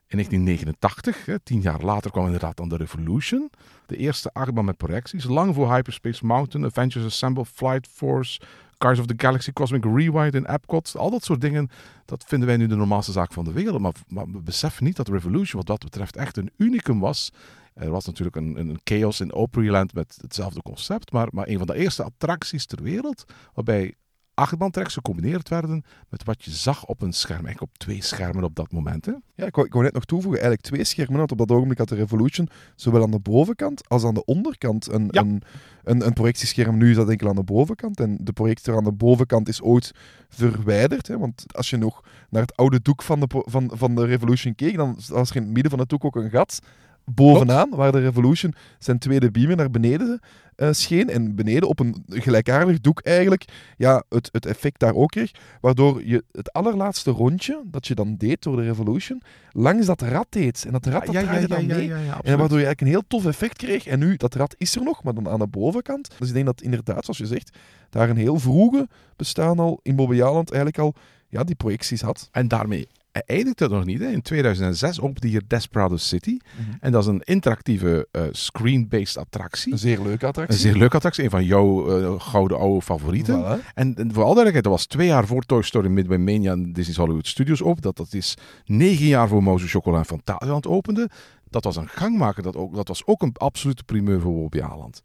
In 0.08 0.18
1989, 0.18 1.26
hè, 1.26 1.40
tien 1.40 1.62
jaar 1.62 1.82
later, 1.82 2.12
kwam 2.12 2.26
inderdaad 2.26 2.58
dan 2.58 2.70
de 2.70 2.78
Revolution. 2.78 3.50
De 3.86 3.98
eerste 3.98 4.30
achtbaan 4.34 4.66
met 4.66 4.78
projecties. 4.78 5.24
Lang 5.24 5.56
voor 5.56 5.74
Hyperspace 5.74 6.26
Mountain, 6.26 6.66
Avengers 6.66 7.06
Assemble, 7.06 7.46
Flight 7.46 7.88
Force, 7.88 8.42
Cars 8.78 9.00
of 9.00 9.06
the 9.06 9.14
Galaxy, 9.18 9.52
Cosmic 9.52 9.84
Rewind 9.84 10.36
in 10.36 10.46
Epcot. 10.46 10.96
Al 10.98 11.10
dat 11.10 11.24
soort 11.24 11.42
dingen, 11.42 11.70
dat 12.06 12.24
vinden 12.28 12.48
wij 12.48 12.58
nu 12.58 12.68
de 12.68 12.76
normaalste 12.76 13.12
zaak 13.12 13.34
van 13.34 13.46
de 13.46 13.52
wereld. 13.52 13.82
Maar, 13.82 13.94
maar 14.08 14.32
we 14.32 14.42
beseffen 14.42 14.84
niet 14.84 14.96
dat 14.96 15.08
Revolution 15.08 15.58
wat 15.58 15.68
dat 15.68 15.84
betreft 15.84 16.16
echt 16.16 16.38
een 16.38 16.52
unicum 16.58 17.00
was. 17.00 17.32
Er 17.74 17.92
was 17.92 18.06
natuurlijk 18.06 18.36
een, 18.36 18.60
een 18.60 18.80
chaos 18.84 19.20
in 19.20 19.34
Opryland 19.34 19.94
met 19.94 20.18
hetzelfde 20.22 20.62
concept. 20.62 21.12
Maar, 21.12 21.28
maar 21.32 21.48
een 21.48 21.58
van 21.58 21.68
de 21.68 21.76
eerste 21.76 22.04
attracties 22.04 22.66
ter 22.66 22.84
wereld 22.84 23.26
waarbij 23.54 23.94
achtbaantracks 24.34 24.94
gecombineerd 24.94 25.50
werden 25.50 25.84
met 26.10 26.24
wat 26.24 26.44
je 26.44 26.52
zag 26.52 26.86
op 26.86 27.02
een 27.02 27.14
scherm. 27.14 27.46
Eigenlijk 27.46 27.62
op 27.74 27.78
twee 27.78 28.02
schermen 28.04 28.44
op 28.44 28.56
dat 28.56 28.72
moment. 28.72 29.06
Hè? 29.06 29.12
Ja, 29.36 29.46
ik 29.46 29.56
wou, 29.56 29.68
ik 29.68 29.74
wou 29.74 29.84
net 29.86 29.94
nog 29.94 30.06
toevoegen, 30.06 30.42
eigenlijk 30.42 30.70
twee 30.70 30.84
schermen 30.84 31.20
had 31.20 31.32
op 31.32 31.38
dat 31.38 31.52
ogenblik 31.52 31.78
had 31.78 31.90
de 31.90 31.96
Revolution, 31.96 32.50
zowel 32.76 33.04
aan 33.04 33.12
de 33.12 33.20
bovenkant 33.20 33.90
als 33.90 34.04
aan 34.04 34.14
de 34.14 34.26
onderkant 34.26 34.92
een, 34.92 35.08
Ja. 35.12 35.22
een, 35.22 35.42
een, 35.84 36.06
een 36.06 36.14
projectiescherm. 36.14 36.78
Nu 36.78 36.90
is 36.90 36.96
dat 36.96 37.10
enkel 37.10 37.30
aan 37.30 37.36
de 37.36 37.44
bovenkant 37.44 38.00
en 38.00 38.18
de 38.22 38.34
projector 38.34 38.76
aan 38.76 38.84
de 38.84 38.92
bovenkant 38.92 39.48
is 39.48 39.62
ooit 39.62 39.92
verwijderd. 40.30 41.08
Hè, 41.08 41.18
want 41.18 41.46
als 41.56 41.70
je 41.70 41.78
nog 41.78 42.04
naar 42.30 42.42
het 42.42 42.56
oude 42.56 42.82
doek 42.82 43.02
van 43.04 43.20
de, 43.20 43.26
van, 43.30 43.72
van 43.74 43.96
de 43.96 44.06
Revolution 44.06 44.56
keek, 44.56 44.76
dan 44.76 44.98
was 45.08 45.30
er 45.30 45.36
in 45.36 45.42
het 45.42 45.52
midden 45.52 45.72
van 45.72 45.80
het 45.80 45.90
doek 45.90 46.06
ook 46.06 46.16
een 46.16 46.30
gat 46.30 46.60
bovenaan, 47.06 47.70
waar 47.70 47.92
de 47.92 48.00
Revolution 48.00 48.54
zijn 48.80 49.00
tweede 49.00 49.32
beamer 49.32 49.56
naar 49.56 49.72
beneden 49.72 50.20
eh, 50.56 50.70
scheen. 50.72 51.10
En 51.10 51.36
beneden 51.36 51.70
op 51.70 51.80
een 51.80 52.04
gelijkaardig 52.08 52.82
doek 52.82 53.02
eigenlijk 53.02 53.46
ja, 53.78 54.04
het, 54.10 54.30
het 54.32 54.46
effect 54.46 54.80
daar 54.80 54.94
ook 54.94 55.12
kreeg. 55.12 55.32
Waardoor 55.62 56.06
je 56.06 56.24
het 56.32 56.54
allerlaatste 56.54 57.12
rondje 57.12 57.62
dat 57.66 57.88
je 57.88 57.96
dan 57.96 58.16
deed 58.18 58.44
door 58.44 58.56
de 58.56 58.64
Revolution, 58.64 59.22
langs 59.52 59.86
dat 59.86 60.02
rad 60.02 60.28
deed. 60.30 60.64
En 60.66 60.72
dat 60.72 60.86
rad 60.86 61.06
dat 61.06 61.16
draaide 61.16 61.48
dan 61.48 61.66
mee. 61.66 61.88
ja, 61.88 62.22
En 62.22 62.38
waardoor 62.38 62.60
je 62.60 62.66
eigenlijk 62.66 62.82
een 62.82 62.88
heel 62.88 63.04
tof 63.08 63.26
effect 63.26 63.58
kreeg. 63.58 63.88
En 63.88 64.00
nu, 64.00 64.16
dat 64.16 64.36
rad 64.36 64.56
is 64.58 64.76
er 64.76 64.84
nog, 64.84 65.04
maar 65.04 65.14
dan 65.14 65.30
aan 65.30 65.40
de 65.40 65.48
bovenkant. 65.48 66.10
Dus 66.20 66.28
ik 66.28 66.34
denk 66.34 66.46
dat 66.46 66.62
inderdaad, 66.62 67.04
zoals 67.04 67.20
je 67.20 67.26
zegt, 67.26 67.58
daar 67.90 68.10
een 68.10 68.18
heel 68.18 68.40
vroege 68.40 68.88
bestaan 69.16 69.60
al 69.60 69.80
in 69.84 69.96
Bobbejaanland 69.96 70.52
eigenlijk 70.52 70.84
al 70.84 70.94
ja, 71.28 71.44
die 71.44 71.56
projecties 71.56 72.02
had. 72.02 72.30
En 72.32 72.48
daarmee 72.48 72.88
eindigt 73.22 73.60
het 73.60 73.72
nog 73.72 73.86
niet. 73.86 74.00
Hè. 74.00 74.08
In 74.08 74.22
2006 74.22 75.02
opende 75.02 75.28
hier 75.28 75.42
Desperado 75.48 75.98
City. 75.98 76.38
Mhm. 76.58 76.78
En 76.80 76.92
dat 76.92 77.02
is 77.02 77.08
een 77.08 77.22
interactieve 77.24 78.08
eh, 78.12 78.24
screen-based 78.32 79.18
attractie. 79.18 79.72
Een 79.72 79.78
zeer 79.78 80.02
leuke 80.02 80.26
attractie. 80.26 80.56
Een 80.56 80.62
zeer 80.62 80.76
leuke 80.76 80.96
attractie. 80.96 81.24
Een 81.24 81.30
van 81.30 81.46
jouw 81.46 82.00
eh, 82.00 82.20
gouden 82.22 82.58
oude 82.58 82.82
favorieten. 82.82 83.44
Voilà. 83.44 83.74
En, 83.74 83.96
en 83.96 84.14
voor 84.14 84.24
alle 84.24 84.36
duidelijkheid, 84.36 84.64
dat 84.64 84.74
was 84.74 84.86
twee 84.86 85.08
jaar 85.08 85.28
voor 85.28 85.44
Toy 85.44 85.62
Story 85.62 85.88
Midway 85.88 86.18
Mania 86.18 86.52
en 86.52 86.74
Disney's 86.74 86.98
Hollywood 86.98 87.28
Studios 87.28 87.62
open. 87.62 87.82
Dat, 87.82 87.98
dat 87.98 88.14
is 88.14 88.36
negen 88.66 89.06
jaar 89.06 89.28
voor 89.28 89.44
Mozu 89.44 89.68
Chocola 89.68 89.98
en 89.98 90.06
Fantasieland 90.06 90.68
opende. 90.68 91.10
Dat 91.50 91.64
was 91.64 91.76
een 91.76 91.90
gangmaker. 91.90 92.44
Dat, 92.44 92.56
ook, 92.56 92.76
dat 92.76 92.88
was 92.88 93.06
ook 93.06 93.22
een 93.22 93.34
absolute 93.34 93.84
primeur 93.84 94.22
voor 94.22 94.34
Bobby 94.34 94.62
Aland. 94.62 95.04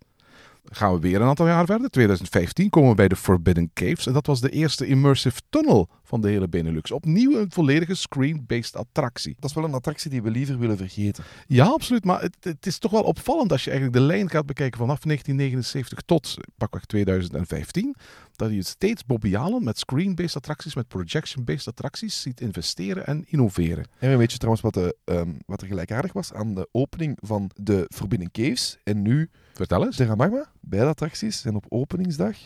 Gaan 0.72 0.92
we 0.92 1.00
weer 1.00 1.20
een 1.20 1.28
aantal 1.28 1.46
jaar 1.46 1.66
verder. 1.66 1.90
2015 1.90 2.70
komen 2.70 2.90
we 2.90 2.96
bij 2.96 3.08
de 3.08 3.16
Forbidden 3.16 3.70
Caves. 3.74 4.06
En 4.06 4.12
dat 4.12 4.26
was 4.26 4.40
de 4.40 4.50
eerste 4.50 4.86
immersive 4.86 5.40
tunnel 5.48 5.88
van 6.04 6.20
de 6.20 6.28
hele 6.28 6.48
Benelux. 6.48 6.90
Opnieuw 6.90 7.38
een 7.38 7.50
volledige 7.52 7.94
screen-based 7.94 8.76
attractie. 8.76 9.36
Dat 9.38 9.50
is 9.50 9.56
wel 9.56 9.64
een 9.64 9.74
attractie 9.74 10.10
die 10.10 10.22
we 10.22 10.30
liever 10.30 10.58
willen 10.58 10.76
vergeten. 10.76 11.24
Ja, 11.46 11.66
absoluut. 11.66 12.04
Maar 12.04 12.20
het, 12.20 12.36
het 12.40 12.66
is 12.66 12.78
toch 12.78 12.90
wel 12.90 13.02
opvallend 13.02 13.52
als 13.52 13.64
je 13.64 13.70
eigenlijk 13.70 14.00
de 14.00 14.06
lijn 14.06 14.30
gaat 14.30 14.46
bekijken 14.46 14.78
vanaf 14.78 15.00
1979 15.00 16.00
tot 16.00 16.36
pakweg 16.56 16.84
2015. 16.84 17.94
Dat 18.38 18.52
je 18.52 18.62
steeds 18.62 19.04
Bobby 19.04 19.36
Allen 19.36 19.64
met 19.64 19.78
screen-based 19.78 20.36
attracties, 20.36 20.74
met 20.74 20.88
projection-based 20.88 21.68
attracties 21.68 22.22
ziet 22.22 22.40
investeren 22.40 23.06
en 23.06 23.24
innoveren. 23.26 23.86
En 23.98 24.18
weet 24.18 24.32
je 24.32 24.38
trouwens 24.38 24.62
wat, 24.62 24.74
de, 24.74 24.96
ehm, 25.04 25.32
wat 25.46 25.60
er 25.60 25.66
gelijkaardig 25.66 26.12
was 26.12 26.32
aan 26.32 26.54
de 26.54 26.68
opening 26.72 27.18
van 27.20 27.50
de 27.54 27.86
Forbidden 27.94 28.30
Caves 28.30 28.78
en 28.84 29.02
nu 29.02 29.30
Vertel 29.54 29.84
eens. 29.84 29.96
Terra 29.96 30.14
Magma? 30.14 30.50
Beide 30.60 30.88
attracties 30.88 31.40
zijn 31.40 31.54
op 31.54 31.66
openingsdag 31.68 32.36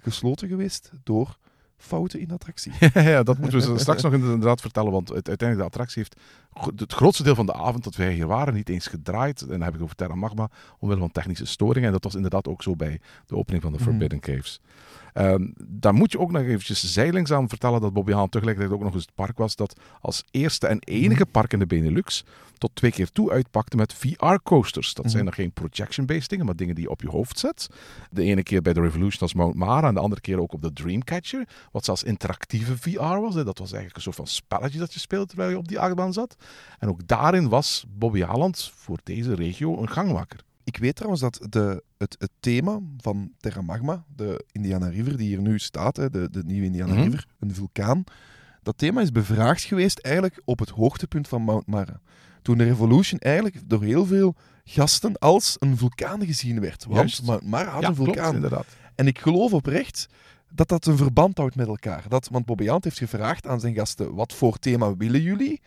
gesloten 0.00 0.48
geweest 0.48 0.90
door 1.02 1.38
fouten 1.76 2.20
in 2.20 2.28
de 2.28 2.34
attractie. 2.34 2.72
ja, 2.94 3.22
dat 3.22 3.38
moeten 3.38 3.72
we 3.72 3.78
straks 3.78 4.02
nog 4.02 4.12
inderdaad 4.12 4.60
vertellen, 4.60 4.92
want 4.92 5.12
uiteindelijk 5.12 5.58
de 5.58 5.64
attractie 5.64 6.02
heeft 6.02 6.20
het 6.76 6.92
grootste 6.92 7.22
deel 7.22 7.34
van 7.34 7.46
de 7.46 7.52
avond 7.54 7.84
dat 7.84 7.96
wij 7.96 8.12
hier 8.12 8.26
waren 8.26 8.54
niet 8.54 8.68
eens 8.68 8.86
gedraaid. 8.86 9.40
En 9.42 9.48
dan 9.48 9.62
heb 9.62 9.74
ik 9.74 9.82
over 9.82 9.96
Terra 9.96 10.14
Magma, 10.14 10.48
omwille 10.78 11.00
van 11.00 11.12
technische 11.12 11.46
storingen. 11.46 11.86
En 11.86 11.92
dat 11.92 12.04
was 12.04 12.14
inderdaad 12.14 12.48
ook 12.48 12.62
zo 12.62 12.76
bij 12.76 13.00
de 13.26 13.36
opening 13.36 13.62
van 13.62 13.72
de 13.72 13.78
Mhm. 13.78 13.88
Forbidden 13.88 14.20
Caves. 14.20 14.60
Ehm 15.12 15.46
daar 15.66 15.94
moet 15.94 16.12
je 16.12 16.18
ook 16.18 16.32
nog 16.32 16.42
eventjes 16.42 16.92
zijlings 16.92 17.32
aan 17.32 17.48
vertellen 17.48 17.80
dat 17.80 17.92
Bobby 17.92 18.12
Haan 18.12 18.28
tegelijkertijd 18.28 18.74
ook 18.74 18.82
nog 18.84 18.94
eens 18.94 19.04
het 19.04 19.14
park 19.14 19.38
was 19.38 19.56
dat 19.56 19.80
als 20.00 20.24
eerste 20.30 20.66
en 20.66 20.78
enige 20.80 21.22
Mhm. 21.22 21.30
park 21.30 21.52
in 21.52 21.58
de 21.58 21.66
Benelux 21.66 22.24
tot 22.58 22.70
twee 22.74 22.90
keer 22.90 23.10
toe 23.10 23.30
uitpakte 23.30 23.76
met 23.76 23.94
VR-coasters. 23.94 24.94
Dat 24.94 25.04
zijn 25.04 25.16
Mhm. 25.16 25.24
nog 25.24 25.34
geen 25.34 25.52
projection-based 25.52 26.28
dingen, 26.28 26.46
maar 26.46 26.56
dingen 26.56 26.74
die 26.74 26.84
je 26.84 26.90
op 26.90 27.00
je 27.02 27.08
hoofd 27.08 27.38
zet. 27.38 27.68
De 28.10 28.22
ene 28.22 28.42
keer 28.42 28.62
bij 28.62 28.72
de 28.72 28.80
Revolution 28.80 29.20
als 29.20 29.34
Mount 29.34 29.54
Mara 29.54 29.88
en 29.88 29.94
de 29.94 30.00
andere 30.00 30.20
keer 30.20 30.40
ook 30.40 30.52
op 30.52 30.62
de 30.62 30.72
Dreamcatcher. 30.72 31.48
Wat 31.72 31.84
zelfs 31.84 32.02
interactieve 32.02 32.76
VR 32.78 32.98
was. 33.20 33.34
Hè. 33.34 33.44
Dat 33.44 33.58
was 33.58 33.72
eigenlijk 33.72 33.96
een 33.96 34.02
soort 34.02 34.16
van 34.16 34.26
spelletje 34.26 34.78
dat 34.78 34.92
je 34.92 34.98
speelde 35.00 35.26
terwijl 35.26 35.50
je 35.50 35.58
op 35.58 35.68
die 35.68 35.78
achtbaan 35.80 36.12
zat. 36.12 36.36
En 36.78 36.88
ook 36.88 37.06
daarin 37.06 37.48
was 37.48 37.84
Bobby 37.88 38.20
Haaland 38.22 38.70
voor 38.74 38.98
deze 39.02 39.34
regio 39.34 39.78
een 39.80 39.88
gangmaker. 39.90 40.40
Ik 40.64 40.76
weet 40.76 40.94
trouwens 40.94 41.22
dat 41.22 41.46
de, 41.48 41.82
het, 41.98 42.16
het 42.18 42.30
thema 42.40 42.80
van 42.98 43.32
Terra 43.38 43.60
Magma, 43.60 44.04
de 44.16 44.44
Indiana 44.52 44.88
River 44.88 45.16
die 45.16 45.26
hier 45.26 45.40
nu 45.40 45.58
staat, 45.58 45.96
hè, 45.96 46.10
de, 46.10 46.30
de 46.30 46.42
nieuwe 46.44 46.66
Indiana 46.66 46.92
Mhm. 46.92 47.02
River, 47.02 47.26
een 47.40 47.54
vulkaan, 47.54 48.04
dat 48.62 48.78
thema 48.78 49.00
is 49.00 49.12
bevraagd 49.12 49.62
geweest 49.62 49.98
eigenlijk 49.98 50.40
op 50.44 50.58
het 50.58 50.68
hoogtepunt 50.68 51.28
van 51.28 51.42
Mount 51.42 51.66
Mara. 51.66 52.00
Toen 52.42 52.58
de 52.58 52.64
Revolution 52.64 53.18
eigenlijk 53.20 53.68
door 53.68 53.82
heel 53.82 54.06
veel 54.06 54.34
gasten 54.64 55.18
als 55.18 55.56
een 55.58 55.76
vulkaan 55.76 56.24
gezien 56.26 56.60
werd. 56.60 56.84
Want 56.84 56.96
Juist. 56.96 57.22
Mount 57.22 57.42
Mara 57.46 57.70
had 57.70 57.82
ja, 57.82 57.88
een 57.88 57.94
vulkaan. 57.94 58.14
klopt, 58.14 58.34
inderdaad. 58.34 58.66
En 58.94 59.06
ik 59.06 59.18
geloof 59.18 59.52
oprecht 59.52 60.06
dat 60.52 60.68
dat 60.68 60.86
een 60.86 60.96
verband 60.96 61.38
houdt 61.38 61.54
met 61.56 61.66
elkaar. 61.66 62.04
Dat, 62.08 62.28
want 62.30 62.44
Bobby 62.46 62.70
Ant 62.70 62.84
heeft 62.84 62.98
gevraagd 62.98 63.46
aan 63.46 63.60
zijn 63.60 63.74
gasten, 63.74 64.14
wat 64.14 64.32
voor 64.32 64.58
thema 64.58 64.96
willen 64.96 65.22
jullie? 65.22 65.60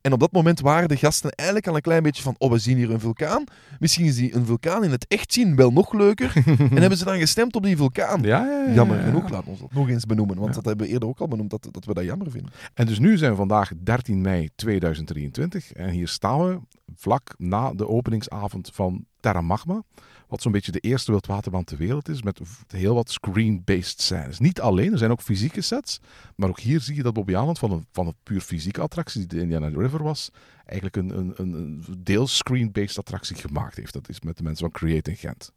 En 0.00 0.12
op 0.12 0.20
dat 0.20 0.32
moment 0.32 0.60
waren 0.60 0.88
de 0.88 0.96
gasten 0.96 1.30
eigenlijk 1.30 1.68
al 1.68 1.74
een 1.74 1.80
klein 1.80 2.02
beetje 2.02 2.22
van, 2.22 2.34
oh, 2.38 2.50
we 2.50 2.58
zien 2.58 2.76
hier 2.76 2.90
een 2.90 3.00
vulkaan. 3.00 3.44
Misschien 3.78 4.04
is 4.04 4.16
die 4.16 4.34
een 4.34 4.46
vulkaan 4.46 4.84
in 4.84 4.90
het 4.90 5.06
echt 5.08 5.32
zien 5.32 5.56
wel 5.56 5.70
nog 5.70 5.92
leuker. 5.92 6.32
en 6.46 6.76
hebben 6.76 6.98
ze 6.98 7.04
dan 7.04 7.18
gestemd 7.18 7.56
op 7.56 7.62
die 7.62 7.76
vulkaan. 7.76 8.22
Ja, 8.22 8.44
ja, 8.44 8.64
ja, 8.66 8.74
Jammer 8.74 8.96
ja. 8.96 9.02
genoeg, 9.02 9.30
laat 9.30 9.46
ons 9.46 9.60
dat 9.60 9.72
nog 9.72 9.88
eens 9.88 10.06
benoemen. 10.06 10.38
Want 10.38 10.54
dat 10.54 10.64
hebben 10.64 10.86
we 10.86 10.92
eerder 10.92 11.08
ook 11.08 11.20
al 11.20 11.28
benoemd, 11.28 11.50
dat, 11.50 11.68
dat 11.70 11.84
we 11.84 11.94
dat 11.94 12.04
jammer 12.04 12.30
vinden. 12.30 12.52
En 12.74 12.86
dus 12.86 12.98
nu 12.98 13.18
zijn 13.18 13.30
we 13.30 13.36
vandaag 13.36 13.72
13 13.82 14.20
mei 14.20 14.48
2023 14.54 15.72
en 15.72 15.88
hier 15.88 16.08
staan 16.08 16.46
we 16.46 16.60
vlak 16.94 17.34
na 17.38 17.72
de 17.74 17.88
openingsavond 17.88 18.70
van 18.72 19.04
Terra 19.20 19.40
Magma. 19.40 19.82
Wat 20.28 20.42
zo'n 20.42 20.52
beetje 20.52 20.72
de 20.72 20.78
eerste 20.78 21.10
wildwaterbaan 21.10 21.64
ter 21.64 21.76
wereld 21.76 22.08
is 22.08 22.22
met 22.22 22.40
heel 22.68 22.94
wat 22.94 23.10
screen-based 23.10 24.00
scènes. 24.00 24.38
Niet 24.38 24.60
alleen, 24.60 24.92
er 24.92 24.98
zijn 24.98 25.10
ook 25.10 25.22
fysieke 25.22 25.60
sets. 25.60 26.00
Maar 26.36 26.48
ook 26.48 26.60
hier 26.60 26.80
zie 26.80 26.94
je 26.94 27.02
dat 27.02 27.12
Bobby 27.12 27.36
Aland 27.36 27.58
van 27.58 27.70
een, 27.70 27.86
van 27.92 28.14
puur 28.22 28.40
fysieke 28.40 28.80
attractie 28.80 29.20
die 29.20 29.28
de 29.28 29.40
Indiana 29.40 29.68
River 29.68 30.02
was, 30.02 30.30
eigenlijk 30.64 30.96
een, 30.96 31.18
een, 31.18 31.34
een, 31.36 31.84
deels 31.98 32.36
screen-based 32.36 32.98
attractie 32.98 33.36
gemaakt 33.36 33.76
heeft. 33.76 33.92
Dat 33.92 34.08
is 34.08 34.20
met 34.20 34.36
de 34.36 34.42
mensen 34.42 34.70
van 34.70 34.80
Create 34.80 35.10
in 35.10 35.16
Gent. 35.16 35.52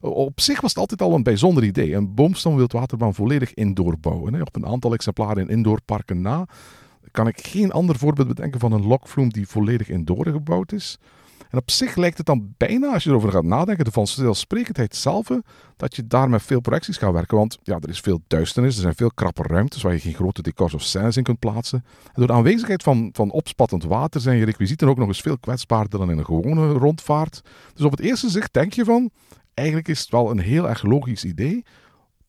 Op 0.00 0.40
zich 0.40 0.60
was 0.60 0.70
het 0.70 0.78
altijd 0.78 1.02
al 1.02 1.14
een 1.14 1.22
bijzonder 1.22 1.64
idee. 1.64 1.94
Een 1.94 2.14
boomstam 2.14 2.56
wildwaterbaan 2.56 3.14
volledig 3.14 3.54
indoor 3.54 3.98
bouwen. 3.98 4.40
Op 4.40 4.56
een 4.56 4.66
aantal 4.66 4.92
exemplaren 4.92 5.42
in 5.42 5.48
indoorparken 5.48 6.20
na 6.20 6.46
kan 7.10 7.26
ik 7.26 7.46
geen 7.46 7.72
ander 7.72 7.98
voorbeeld 7.98 8.28
bedenken 8.28 8.60
van 8.60 8.72
een 8.72 8.86
lokvloem 8.86 9.28
die 9.28 9.48
volledig 9.48 9.88
indoor 9.88 10.26
gebouwd 10.26 10.72
is. 10.72 10.98
En 11.50 11.58
op 11.58 11.70
zich 11.70 11.96
lijkt 11.96 12.16
het 12.16 12.26
dan 12.26 12.54
bijna, 12.56 12.92
als 12.92 13.04
je 13.04 13.10
erover 13.10 13.30
gaat 13.30 13.44
nadenken, 13.44 13.84
de 13.84 13.90
vanzelfsprekendheid 13.90 14.96
zelf, 14.96 15.28
dat 15.76 15.96
je 15.96 16.06
daar 16.06 16.30
met 16.30 16.42
veel 16.42 16.60
projecties 16.60 16.96
gaat 16.96 17.12
werken. 17.12 17.36
Want 17.36 17.58
ja, 17.62 17.78
er 17.80 17.88
is 17.88 18.00
veel 18.00 18.20
duisternis, 18.26 18.74
er 18.74 18.82
zijn 18.82 18.94
veel 18.94 19.10
krappe 19.10 19.42
ruimtes 19.42 19.82
waar 19.82 19.92
je 19.92 19.98
geen 20.00 20.14
grote 20.14 20.42
decors 20.42 20.74
of 20.74 20.82
scènes 20.82 21.16
in 21.16 21.22
kunt 21.22 21.38
plaatsen. 21.38 21.84
En 22.04 22.12
door 22.14 22.26
de 22.26 22.32
aanwezigheid 22.32 22.82
van, 22.82 23.10
van 23.12 23.30
opspattend 23.30 23.84
water 23.84 24.20
zijn 24.20 24.38
je 24.38 24.44
requisieten 24.44 24.88
ook 24.88 24.98
nog 24.98 25.08
eens 25.08 25.20
veel 25.20 25.38
kwetsbaarder 25.38 25.98
dan 25.98 26.10
in 26.10 26.18
een 26.18 26.24
gewone 26.24 26.72
rondvaart. 26.72 27.42
Dus 27.74 27.84
op 27.84 27.90
het 27.90 28.00
eerste 28.00 28.30
zicht 28.30 28.52
denk 28.52 28.72
je 28.72 28.84
van, 28.84 29.10
eigenlijk 29.54 29.88
is 29.88 30.00
het 30.00 30.10
wel 30.10 30.30
een 30.30 30.40
heel 30.40 30.68
erg 30.68 30.82
logisch 30.82 31.24
idee 31.24 31.64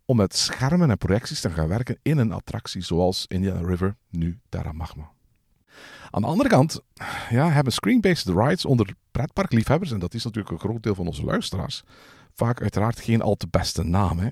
om 0.05 0.17
met 0.17 0.35
schermen 0.35 0.89
en 0.89 0.97
projecties 0.97 1.41
te 1.41 1.49
gaan 1.49 1.67
werken 1.67 1.99
in 2.01 2.17
een 2.17 2.31
attractie 2.31 2.81
zoals 2.81 3.25
Indiana 3.27 3.67
River, 3.67 3.95
nu 4.09 4.39
Terra 4.49 4.71
Magma. 4.71 5.11
Aan 6.11 6.21
de 6.21 6.27
andere 6.27 6.49
kant 6.49 6.81
ja, 7.29 7.49
hebben 7.49 7.73
screen-based 7.73 8.35
rides 8.35 8.65
onder 8.65 8.93
pretparkliefhebbers, 9.11 9.91
en 9.91 9.99
dat 9.99 10.13
is 10.13 10.23
natuurlijk 10.23 10.53
een 10.53 10.69
groot 10.69 10.83
deel 10.83 10.95
van 10.95 11.07
onze 11.07 11.23
luisteraars, 11.23 11.83
vaak 12.33 12.61
uiteraard 12.61 12.99
geen 12.99 13.21
al 13.21 13.35
te 13.35 13.47
beste 13.49 13.83
naam. 13.83 14.19
Hè. 14.19 14.29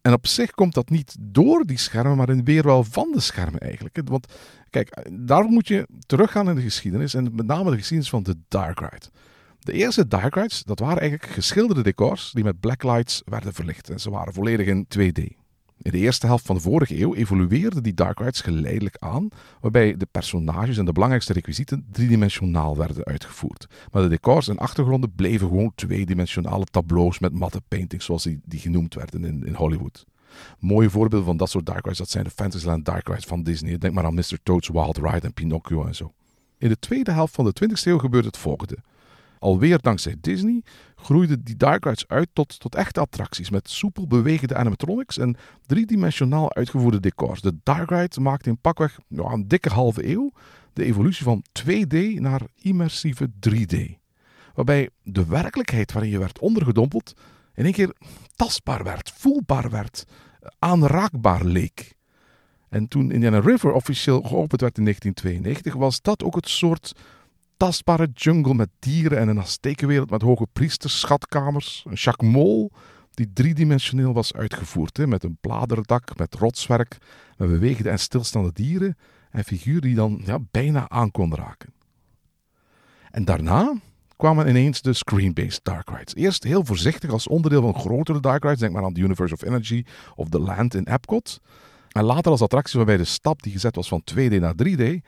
En 0.00 0.12
op 0.12 0.26
zich 0.26 0.50
komt 0.50 0.74
dat 0.74 0.90
niet 0.90 1.16
door 1.20 1.64
die 1.64 1.78
schermen, 1.78 2.16
maar 2.16 2.28
in 2.28 2.44
weer 2.44 2.62
wel 2.62 2.84
van 2.84 3.12
de 3.12 3.20
schermen 3.20 3.60
eigenlijk. 3.60 4.00
Want 4.04 4.32
kijk, 4.70 5.08
daar 5.12 5.44
moet 5.44 5.68
je 5.68 5.86
teruggaan 6.06 6.48
in 6.48 6.54
de 6.54 6.62
geschiedenis, 6.62 7.14
en 7.14 7.34
met 7.34 7.46
name 7.46 7.70
de 7.70 7.76
geschiedenis 7.76 8.10
van 8.10 8.22
de 8.22 8.36
Dark 8.48 8.80
Ride. 8.80 9.06
De 9.58 9.72
eerste 9.72 10.06
Dark 10.06 10.34
Rides, 10.34 10.64
dat 10.64 10.78
waren 10.78 11.00
eigenlijk 11.00 11.32
geschilderde 11.32 11.82
decors 11.82 12.30
die 12.32 12.44
met 12.44 12.60
blacklights 12.60 13.22
werden 13.24 13.52
verlicht. 13.52 13.90
En 13.90 14.00
ze 14.00 14.10
waren 14.10 14.32
volledig 14.32 14.66
in 14.66 14.86
2D. 14.98 15.37
In 15.88 15.94
de 15.94 16.00
eerste 16.00 16.26
helft 16.26 16.46
van 16.46 16.56
de 16.56 16.62
vorige 16.62 17.00
eeuw 17.00 17.14
evolueerden 17.14 17.82
die 17.82 17.94
Dark 17.94 18.18
Rides 18.18 18.40
geleidelijk 18.40 18.96
aan, 18.98 19.28
waarbij 19.60 19.96
de 19.96 20.06
personages 20.10 20.78
en 20.78 20.84
de 20.84 20.92
belangrijkste 20.92 21.32
requisieten 21.32 21.86
driedimensionaal 21.92 22.76
werden 22.76 23.04
uitgevoerd. 23.04 23.66
Maar 23.92 24.02
de 24.02 24.08
decors 24.08 24.48
en 24.48 24.58
achtergronden 24.58 25.14
bleven 25.14 25.48
gewoon 25.48 25.72
tweedimensionale 25.74 26.64
tableaus 26.64 27.18
met 27.18 27.32
matte 27.32 27.60
paintings, 27.68 28.04
zoals 28.04 28.22
die, 28.22 28.40
die 28.44 28.60
genoemd 28.60 28.94
werden 28.94 29.24
in, 29.24 29.54
Hollywood. 29.54 30.06
Mooie 30.58 30.90
voorbeelden 30.90 31.26
van 31.26 31.36
dat 31.36 31.50
soort 31.50 31.66
Dark 31.66 31.84
Rides, 31.84 31.98
dat 31.98 32.10
zijn 32.10 32.24
de 32.24 32.30
Fantasyland 32.30 32.84
Dark 32.84 33.08
Rides 33.08 33.24
van 33.24 33.42
Disney. 33.42 33.78
Denk 33.78 33.94
maar 33.94 34.04
aan 34.04 34.14
Mr. 34.14 34.38
Toad's 34.42 34.68
Wild 34.68 34.96
Ride 34.96 35.26
en 35.26 35.34
Pinocchio 35.34 35.84
en 35.84 35.94
zo. 35.94 36.12
In 36.58 36.68
de 36.68 36.78
tweede 36.78 37.12
helft 37.12 37.34
van 37.34 37.44
de 37.44 37.52
20e 37.64 37.82
eeuw 37.82 37.98
gebeurde 37.98 38.26
het 38.26 38.36
volgende. 38.36 38.78
Alweer 39.38 39.78
dankzij 39.80 40.16
Disney 40.20 40.62
groeiden 40.96 41.44
die 41.44 41.56
Dark 41.56 41.84
Rides 41.84 42.08
uit 42.08 42.28
tot, 42.32 42.60
tot 42.60 42.74
echte 42.74 43.00
attracties 43.00 43.50
met 43.50 43.70
soepel 43.70 44.06
bewegende 44.06 44.54
animatronics 44.54 45.18
en 45.18 45.36
driedimensionaal 45.66 46.54
uitgevoerde 46.54 47.00
decors. 47.00 47.40
De 47.40 47.56
Dark 47.62 47.90
Ride 47.90 48.20
maakte 48.20 48.48
in 48.48 48.58
pakweg 48.58 48.98
een 49.08 49.48
dikke 49.48 49.68
halve 49.68 50.08
eeuw 50.10 50.32
de 50.72 50.84
evolutie 50.84 51.24
van 51.24 51.44
2D 51.60 51.96
naar 52.14 52.42
immersieve 52.60 53.30
3D. 53.48 53.76
Waarbij 54.54 54.90
de 55.02 55.26
werkelijkheid 55.26 55.92
waarin 55.92 56.10
je 56.10 56.18
werd 56.18 56.38
ondergedompeld 56.38 57.12
in 57.54 57.64
één 57.64 57.72
keer 57.72 57.94
tastbaar 58.34 58.84
werd, 58.84 59.12
voelbaar 59.14 59.70
werd, 59.70 60.04
aanraakbaar 60.58 61.44
leek. 61.44 61.96
En 62.68 62.88
toen 62.88 63.10
Indiana 63.10 63.40
River 63.40 63.72
officieel 63.72 64.22
geopend 64.22 64.60
werd 64.60 64.78
in 64.78 64.84
1992, 64.84 65.74
was 65.74 66.02
dat 66.02 66.22
ook 66.22 66.34
het 66.34 66.48
soort 66.48 66.92
tastbare 67.58 68.08
jungle 68.14 68.54
met 68.54 68.68
dieren 68.78 69.18
en 69.18 69.28
een 69.28 69.40
Aztekenwereld 69.40 70.10
met 70.10 70.22
hoge 70.22 70.46
priesters, 70.52 71.00
schatkamers, 71.00 71.84
een 71.88 71.96
chacmol 71.96 72.72
die 73.10 73.32
driedimensioneel 73.32 74.12
was 74.12 74.32
uitgevoerd, 74.32 75.06
met 75.06 75.24
een 75.24 75.38
bladerdak, 75.40 76.18
met 76.18 76.34
rotswerk, 76.34 76.96
met 77.36 77.48
bewegende 77.48 77.90
en 77.90 77.98
stilstaande 77.98 78.52
dieren 78.52 78.96
en 79.30 79.44
figuren 79.44 79.80
die 79.80 79.94
dan 79.94 80.20
ja, 80.24 80.38
bijna 80.50 80.88
aan 80.88 81.10
konden 81.10 81.38
raken. 81.38 81.72
En 83.10 83.24
daarna 83.24 83.74
kwamen 84.16 84.48
ineens 84.48 84.82
de 84.82 84.92
screen-based 84.92 85.64
dark 85.64 85.90
rides. 85.90 86.14
Eerst 86.14 86.44
heel 86.44 86.64
voorzichtig 86.64 87.10
als 87.10 87.28
onderdeel 87.28 87.62
van 87.62 87.74
grotere 87.74 88.20
dark 88.20 88.42
rides, 88.42 88.58
denk 88.58 88.72
maar 88.72 88.84
aan 88.84 88.92
The 88.92 89.00
Universe 89.00 89.34
of 89.34 89.42
Energy 89.42 89.84
of 90.14 90.28
The 90.28 90.40
Land 90.40 90.74
in 90.74 90.86
Epcot. 90.86 91.40
En 91.88 92.04
later 92.04 92.30
als 92.30 92.42
attracties 92.42 92.74
waarbij 92.74 92.96
de 92.96 93.04
stap 93.04 93.42
die 93.42 93.52
gezet 93.52 93.76
was 93.76 93.88
van 93.88 94.02
2D 94.14 94.40
naar 94.40 94.54
3D 94.66 95.00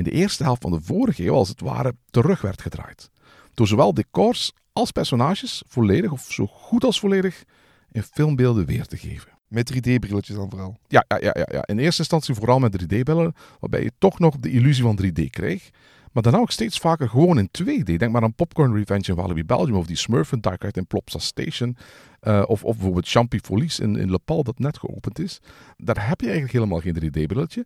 in 0.00 0.06
de 0.06 0.18
eerste 0.18 0.42
helft 0.42 0.62
van 0.62 0.70
de 0.70 0.80
vorige 0.80 1.24
eeuw 1.24 1.34
als 1.34 1.48
het 1.48 1.60
ware 1.60 1.94
terug 2.10 2.40
werd 2.40 2.62
gedraaid. 2.62 3.10
Door 3.54 3.66
zowel 3.66 3.94
decors 3.94 4.52
als 4.72 4.90
personages 4.90 5.62
volledig 5.66 6.12
of 6.12 6.26
zo 6.28 6.46
goed 6.46 6.84
als 6.84 7.00
volledig 7.00 7.44
in 7.92 8.02
filmbeelden 8.02 8.66
weer 8.66 8.86
te 8.86 8.96
geven. 8.96 9.30
Met 9.48 9.72
3D-brilletjes 9.74 10.36
dan 10.36 10.50
vooral. 10.50 10.76
Ja, 10.88 11.04
ja, 11.08 11.16
ja, 11.20 11.46
ja, 11.50 11.66
in 11.66 11.78
eerste 11.78 12.00
instantie 12.00 12.34
vooral 12.34 12.58
met 12.58 12.82
3D-bellen, 12.82 13.34
waarbij 13.60 13.82
je 13.82 13.92
toch 13.98 14.18
nog 14.18 14.36
de 14.38 14.50
illusie 14.50 14.82
van 14.82 14.98
3D 15.04 15.24
kreeg. 15.30 15.70
Maar 16.12 16.22
daarna 16.22 16.38
ook 16.38 16.50
steeds 16.50 16.78
vaker 16.78 17.08
gewoon 17.08 17.38
in 17.38 17.48
2D. 17.62 17.82
Denk 17.96 18.12
maar 18.12 18.22
aan 18.22 18.34
Popcorn 18.34 18.74
Revenge 18.74 19.08
in 19.08 19.14
Walibi 19.14 19.44
Belgium 19.44 19.76
of 19.76 19.86
die 19.86 19.96
Smurfen 19.96 20.40
Dark 20.40 20.62
Ride 20.62 20.78
in 20.78 20.86
Plopsa 20.86 21.18
Station. 21.18 21.76
eh, 22.20 22.42
of, 22.46 22.64
of 22.64 22.74
bijvoorbeeld 22.74 23.08
Champy 23.08 23.38
Folies 23.38 23.78
in, 23.80 23.96
in 23.96 24.10
Le 24.10 24.18
Pal 24.18 24.42
dat 24.42 24.58
net 24.58 24.78
geopend 24.78 25.18
is. 25.18 25.40
Daar 25.76 26.08
heb 26.08 26.20
je 26.20 26.26
eigenlijk 26.26 26.54
helemaal 26.54 26.80
geen 26.80 26.94
3D-brilletje. 26.94 27.64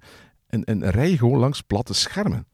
En, 0.54 0.64
en 0.64 0.90
rij 0.90 1.16
gewoon 1.16 1.38
langs 1.38 1.60
platte 1.60 1.94
schermen. 1.94 2.46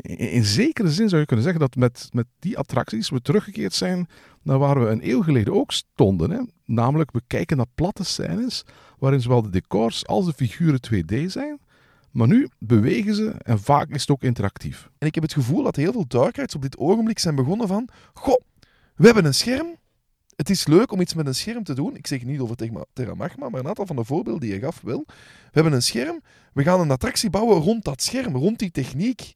In, 0.00 0.44
zekere 0.44 0.90
zin 0.90 1.08
zou 1.08 1.20
je 1.20 1.26
kunnen 1.26 1.44
zeggen 1.44 1.62
dat 1.62 1.76
met, 1.76 2.08
met 2.12 2.26
die 2.38 2.58
attracties 2.58 3.10
we 3.10 3.20
teruggekeerd 3.20 3.74
zijn 3.74 4.08
naar 4.42 4.58
waar 4.58 4.80
we 4.80 4.86
een 4.86 5.08
eeuw 5.08 5.22
geleden 5.22 5.54
ook 5.54 5.72
stonden. 5.72 6.30
Hè? 6.30 6.40
Namelijk, 6.64 7.10
we 7.10 7.22
kijken 7.26 7.56
naar 7.56 7.66
platte 7.74 8.04
scènes 8.04 8.64
waarin 8.98 9.20
zowel 9.20 9.42
de 9.42 9.50
decors 9.50 10.06
als 10.06 10.24
de 10.24 10.32
figuren 10.32 10.80
2D 10.86 11.24
zijn. 11.26 11.58
Maar 12.10 12.26
nu 12.26 12.48
bewegen 12.58 13.14
ze 13.14 13.30
en 13.30 13.60
vaak 13.60 13.88
is 13.88 14.00
het 14.00 14.10
ook 14.10 14.22
interactief. 14.22 14.90
En 14.98 15.06
ik 15.06 15.14
heb 15.14 15.22
het 15.22 15.32
gevoel 15.32 15.62
dat 15.62 15.76
heel 15.76 15.92
veel 15.92 16.06
dark 16.08 16.52
op 16.54 16.62
dit 16.62 16.78
ogenblik 16.78 17.18
zijn 17.18 17.34
begonnen 17.34 17.68
van... 17.68 17.88
Goh, 18.14 18.40
we 18.94 19.04
hebben 19.04 19.24
een 19.24 19.34
scherm. 19.34 19.76
Het 20.38 20.50
is 20.50 20.66
leuk 20.66 20.92
om 20.92 21.00
iets 21.00 21.14
met 21.14 21.26
een 21.26 21.34
scherm 21.34 21.64
te 21.64 21.74
doen. 21.74 21.96
Ik 21.96 22.06
zeg 22.06 22.24
niet 22.24 22.40
over 22.40 22.56
Terra- 22.92 23.14
Magma, 23.14 23.48
maar 23.48 23.60
een 23.60 23.68
aantal 23.68 23.86
van 23.86 23.96
de 23.96 24.04
voorbeelden 24.04 24.40
die 24.40 24.54
je 24.54 24.60
gaf 24.60 24.80
wel. 24.80 25.04
We 25.06 25.50
hebben 25.52 25.72
een 25.72 25.82
scherm. 25.82 26.20
We 26.52 26.62
gaan 26.62 26.80
een 26.80 26.90
attractie 26.90 27.30
bouwen 27.30 27.60
rond 27.60 27.84
dat 27.84 28.02
scherm, 28.02 28.36
rond 28.36 28.58
die 28.58 28.70
techniek. 28.70 29.32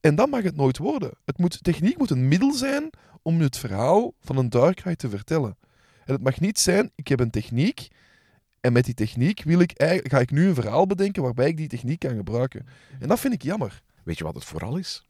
En 0.00 0.14
dat 0.14 0.30
mag 0.30 0.42
het 0.42 0.56
nooit 0.56 0.78
worden. 0.78 1.10
Het 1.24 1.38
moet, 1.38 1.64
techniek 1.64 1.98
moet 1.98 2.10
een 2.10 2.28
middel 2.28 2.52
zijn 2.52 2.90
om 3.22 3.40
het 3.40 3.58
verhaal 3.58 4.14
van 4.20 4.36
een 4.36 4.48
dark 4.48 4.80
ride 4.80 4.96
te 4.96 5.08
vertellen. 5.08 5.56
En 6.04 6.14
het 6.14 6.22
mag 6.22 6.40
niet 6.40 6.58
zijn, 6.58 6.90
ik 6.94 7.08
heb 7.08 7.20
een 7.20 7.30
techniek 7.30 7.88
en 8.60 8.72
met 8.72 8.84
die 8.84 8.94
techniek 8.94 9.42
wil 9.42 9.60
ik, 9.60 9.72
ga 10.02 10.18
ik 10.18 10.30
nu 10.30 10.48
een 10.48 10.54
verhaal 10.54 10.86
bedenken 10.86 11.22
waarbij 11.22 11.48
ik 11.48 11.56
die 11.56 11.68
techniek 11.68 11.98
kan 11.98 12.16
gebruiken. 12.16 12.66
En 13.00 13.08
dat 13.08 13.20
vind 13.20 13.34
ik 13.34 13.42
jammer. 13.42 13.82
Weet 14.02 14.18
je 14.18 14.24
wat 14.24 14.34
het 14.34 14.44
vooral 14.44 14.76
is? 14.76 15.06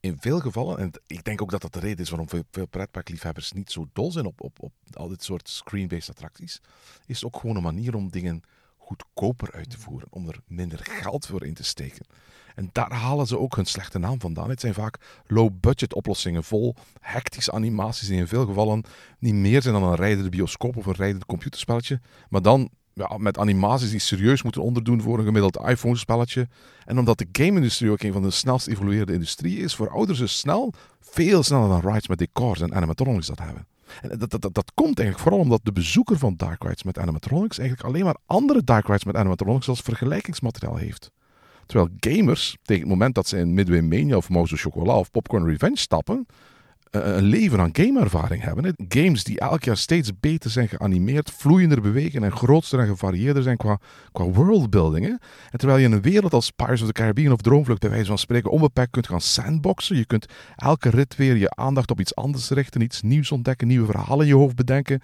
In 0.00 0.16
veel 0.20 0.40
gevallen, 0.40 0.78
en 0.78 0.90
ik 1.06 1.24
denk 1.24 1.42
ook 1.42 1.50
dat 1.50 1.62
dat 1.62 1.72
de 1.72 1.80
reden 1.80 1.98
is 1.98 2.10
waarom 2.10 2.28
veel, 2.28 2.42
veel 2.50 2.66
pretparkliefhebbers 2.66 3.52
niet 3.52 3.70
zo 3.70 3.88
dol 3.92 4.12
zijn 4.12 4.26
op, 4.26 4.40
op, 4.40 4.62
op 4.62 4.72
al 4.92 5.08
dit 5.08 5.24
soort 5.24 5.48
screen-based 5.48 6.10
attracties, 6.10 6.60
is 7.06 7.20
het 7.20 7.24
ook 7.24 7.40
gewoon 7.40 7.56
een 7.56 7.62
manier 7.62 7.94
om 7.94 8.10
dingen 8.10 8.42
goedkoper 8.76 9.52
uit 9.52 9.70
te 9.70 9.78
voeren, 9.78 10.08
om 10.10 10.28
er 10.28 10.40
minder 10.46 10.78
geld 10.82 11.26
voor 11.26 11.44
in 11.44 11.54
te 11.54 11.64
steken. 11.64 12.06
En 12.54 12.68
daar 12.72 12.92
halen 12.92 13.26
ze 13.26 13.38
ook 13.38 13.56
hun 13.56 13.64
slechte 13.64 13.98
naam 13.98 14.20
vandaan. 14.20 14.50
Het 14.50 14.60
zijn 14.60 14.74
vaak 14.74 15.22
low-budget 15.26 15.94
oplossingen 15.94 16.44
vol 16.44 16.74
hectische 17.00 17.52
animaties 17.52 18.08
die 18.08 18.18
in 18.18 18.28
veel 18.28 18.46
gevallen 18.46 18.84
niet 19.18 19.34
meer 19.34 19.62
zijn 19.62 19.74
dan 19.74 19.82
een 19.82 19.94
rijdende 19.94 20.30
bioscoop 20.30 20.76
of 20.76 20.86
een 20.86 20.94
rijdend 20.94 21.26
computerspelletje, 21.26 22.00
maar 22.28 22.42
dan 22.42 22.70
met 23.16 23.38
animaties 23.38 23.90
die 23.90 23.98
serieus 23.98 24.42
moeten 24.42 24.62
onderdoen 24.62 25.02
voor 25.02 25.18
een 25.18 25.24
gemiddeld 25.24 25.60
iPhone-spelletje. 25.66 26.48
En 26.84 26.98
omdat 26.98 27.18
de 27.18 27.26
game-industrie 27.32 27.90
ook 27.90 28.02
een 28.02 28.12
van 28.12 28.22
de 28.22 28.30
snelst 28.30 28.66
evoluerende 28.66 29.12
industrieën 29.12 29.62
is, 29.62 29.74
verouderen 29.74 30.16
ze 30.16 30.26
snel, 30.26 30.72
veel 31.00 31.42
sneller 31.42 31.68
dan 31.68 31.92
rides 31.92 32.08
met 32.08 32.18
decors 32.18 32.60
en 32.60 32.74
animatronics 32.74 33.26
dat 33.26 33.38
hebben. 33.38 33.66
En 34.02 34.18
dat, 34.18 34.30
dat, 34.30 34.54
dat, 34.54 34.72
komt 34.74 34.98
eigenlijk 34.98 35.18
vooral 35.18 35.40
omdat 35.40 35.60
de 35.62 35.72
bezoeker 35.72 36.18
van 36.18 36.34
dark 36.36 36.62
rides 36.62 36.82
met 36.82 36.98
animatronics 36.98 37.58
eigenlijk 37.58 37.88
alleen 37.88 38.04
maar 38.04 38.16
andere 38.26 38.64
dark 38.64 38.86
rides 38.86 39.04
met 39.04 39.16
animatronics 39.16 39.68
als 39.68 39.80
vergelijkingsmateriaal 39.80 40.76
heeft. 40.76 41.10
Terwijl 41.66 41.90
gamers, 42.00 42.56
tegen 42.62 42.82
het 42.82 42.90
moment 42.90 43.14
dat 43.14 43.28
ze 43.28 43.38
in 43.38 43.54
Midway 43.54 43.80
Mania 43.80 44.16
of 44.16 44.28
Mouse 44.28 44.56
Chocolat 44.56 44.96
of 44.96 45.10
Popcorn 45.10 45.44
Revenge 45.44 45.76
stappen, 45.78 46.26
een 46.90 47.22
leven 47.22 47.60
aan 47.60 47.70
gameervaring 47.72 48.42
hebben. 48.42 48.74
Games 48.88 49.24
die 49.24 49.40
elk 49.40 49.64
jaar 49.64 49.76
steeds 49.76 50.10
beter 50.20 50.50
zijn 50.50 50.68
geanimeerd, 50.68 51.30
vloeiender 51.30 51.80
bewegen 51.80 52.24
en 52.24 52.32
grootster 52.32 52.78
en 52.78 52.86
gevarieerder 52.86 53.42
zijn 53.42 53.56
qua, 53.56 53.78
qua 54.12 54.24
worldbuilding. 54.24 55.04
Hè. 55.04 55.10
En 55.50 55.58
terwijl 55.58 55.78
je 55.78 55.86
in 55.86 55.92
een 55.92 56.02
wereld 56.02 56.32
als 56.32 56.50
Pirates 56.50 56.80
of 56.80 56.86
the 56.86 56.92
Caribbean 56.92 57.32
of 57.32 57.40
Droomvlucht 57.40 57.80
bij 57.80 57.90
wijze 57.90 58.06
van 58.06 58.18
spreken 58.18 58.50
onbeperkt 58.50 58.90
kunt 58.90 59.06
gaan 59.06 59.20
sandboxen, 59.20 59.96
je 59.96 60.06
kunt 60.06 60.26
elke 60.56 60.90
rit 60.90 61.16
weer 61.16 61.36
je 61.36 61.50
aandacht 61.50 61.90
op 61.90 62.00
iets 62.00 62.14
anders 62.14 62.50
richten, 62.50 62.80
iets 62.80 63.02
nieuws 63.02 63.32
ontdekken, 63.32 63.66
nieuwe 63.66 63.86
verhalen 63.86 64.20
in 64.20 64.32
je 64.32 64.38
hoofd 64.38 64.56
bedenken, 64.56 65.00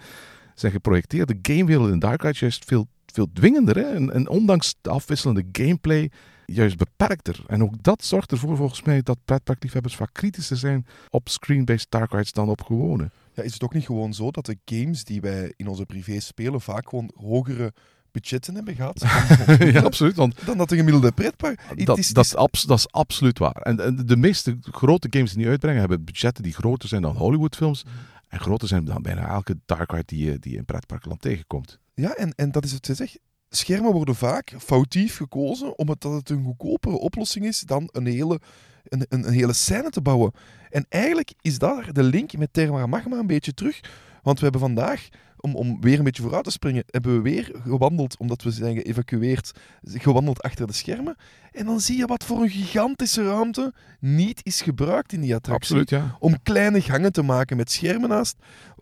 zijn 0.55 0.71
geprojecteerde 0.71 1.39
gamewerelden 1.41 1.93
in 1.93 1.99
Dark 1.99 2.21
Ride 2.21 2.37
juist 2.39 2.65
veel, 2.65 2.87
veel 3.05 3.27
dwingender. 3.33 3.75
Hè. 3.75 4.11
En 4.11 4.29
ondanks 4.29 4.75
de 4.81 4.89
afwisselende 4.89 5.43
gameplay 5.51 6.11
juist 6.53 6.77
beperkter. 6.77 7.43
En 7.47 7.63
ook 7.63 7.83
dat 7.83 8.03
zorgt 8.03 8.31
ervoor 8.31 8.57
volgens 8.57 8.83
mij 8.83 9.01
dat 9.01 9.17
pretparkliefhebbers 9.25 9.95
vaak 9.95 10.09
kritischer 10.13 10.57
zijn 10.57 10.85
op 11.09 11.29
screen-based 11.29 11.85
dark 11.89 12.11
rides 12.11 12.31
dan 12.31 12.49
op 12.49 12.61
gewone. 12.61 13.09
Ja, 13.33 13.43
is 13.43 13.53
het 13.53 13.63
ook 13.63 13.73
niet 13.73 13.85
gewoon 13.85 14.13
zo 14.13 14.31
dat 14.31 14.45
de 14.45 14.57
games 14.65 15.03
die 15.03 15.21
wij 15.21 15.53
in 15.55 15.67
onze 15.67 15.85
privé 15.85 16.19
spelen 16.19 16.61
vaak 16.61 16.89
gewoon 16.89 17.11
hogere 17.15 17.73
budgetten 18.11 18.55
hebben 18.55 18.75
gehad 18.75 19.01
ja, 19.73 19.81
absoluut. 19.81 20.15
Want 20.15 20.35
dan 20.45 20.57
dat 20.57 20.69
de 20.69 20.75
gemiddelde 20.75 21.11
pretpark? 21.11 21.61
Dat, 21.67 21.77
is- 21.77 21.85
dat, 21.85 21.97
het 21.97 22.25
is 22.25 22.35
abs- 22.35 22.63
dat 22.63 22.77
is 22.77 22.91
absoluut 22.91 23.39
waar. 23.39 23.55
En, 23.61 23.79
en 23.79 23.95
de 24.05 24.17
meeste 24.17 24.57
grote 24.61 25.07
games 25.11 25.33
die 25.33 25.43
nu 25.43 25.49
uitbrengen 25.49 25.79
hebben 25.79 26.03
budgetten 26.03 26.43
die 26.43 26.53
groter 26.53 26.89
zijn 26.89 27.01
dan 27.01 27.15
Hollywoodfilms. 27.15 27.83
En 28.27 28.39
groter 28.39 28.67
zijn 28.67 28.85
dan 28.85 29.01
bijna 29.01 29.27
elke 29.27 29.57
dark 29.65 29.91
ride 29.91 30.03
die 30.05 30.25
je, 30.25 30.39
die 30.39 30.51
je 30.51 30.57
in 30.57 30.65
pretparkland 30.65 31.21
tegenkomt. 31.21 31.79
Ja, 31.93 32.13
en, 32.15 32.31
en 32.35 32.51
dat 32.51 32.63
is 32.65 32.71
het 32.71 32.81
te 32.81 32.93
zeggen. 32.93 33.19
Schermen 33.49 33.91
worden 33.91 34.15
vaak 34.15 34.53
foutief 34.59 35.17
gekozen 35.17 35.77
omdat 35.77 36.03
het 36.03 36.29
een 36.29 36.43
goedkopere 36.43 36.97
oplossing 36.97 37.45
is 37.45 37.59
dan 37.59 37.89
een 37.91 38.05
hele, 38.05 38.39
een, 38.83 39.05
een, 39.09 39.27
een 39.27 39.33
hele 39.33 39.53
scène 39.53 39.89
te 39.89 40.01
bouwen. 40.01 40.31
En 40.69 40.85
eigenlijk 40.89 41.33
is 41.41 41.59
daar 41.59 41.93
de 41.93 42.03
link 42.03 42.37
met 42.37 42.53
Terra 42.53 42.85
Magma 42.85 43.17
een 43.17 43.27
beetje 43.27 43.53
terug. 43.53 43.79
Want 44.23 44.37
we 44.37 44.43
hebben 44.43 44.61
vandaag, 44.61 45.07
om, 45.39 45.55
om 45.55 45.81
weer 45.81 45.97
een 45.97 46.03
beetje 46.03 46.21
vooruit 46.21 46.43
te 46.43 46.51
springen, 46.51 46.83
hebben 46.87 47.15
we 47.15 47.21
weer 47.21 47.51
gewandeld, 47.63 48.17
omdat 48.17 48.43
we 48.43 48.51
zijn 48.51 48.75
geëvacueerd, 48.75 49.51
gewandeld 49.83 50.41
achter 50.41 50.67
de 50.67 50.73
schermen. 50.73 51.15
En 51.51 51.65
dan 51.65 51.79
zie 51.79 51.97
je 51.97 52.05
wat 52.05 52.23
voor 52.23 52.41
een 52.41 52.49
gigantische 52.49 53.23
ruimte 53.23 53.73
niet 53.99 54.39
is 54.43 54.61
gebruikt 54.61 55.13
in 55.13 55.21
die 55.21 55.35
attractie 55.35 55.75
Absoluut, 55.75 56.03
ja. 56.03 56.17
om 56.19 56.41
kleine 56.43 56.81
gangen 56.81 57.11
te 57.11 57.21
maken 57.21 57.57
met 57.57 57.71
schermen 57.71 58.09
naast. 58.09 58.35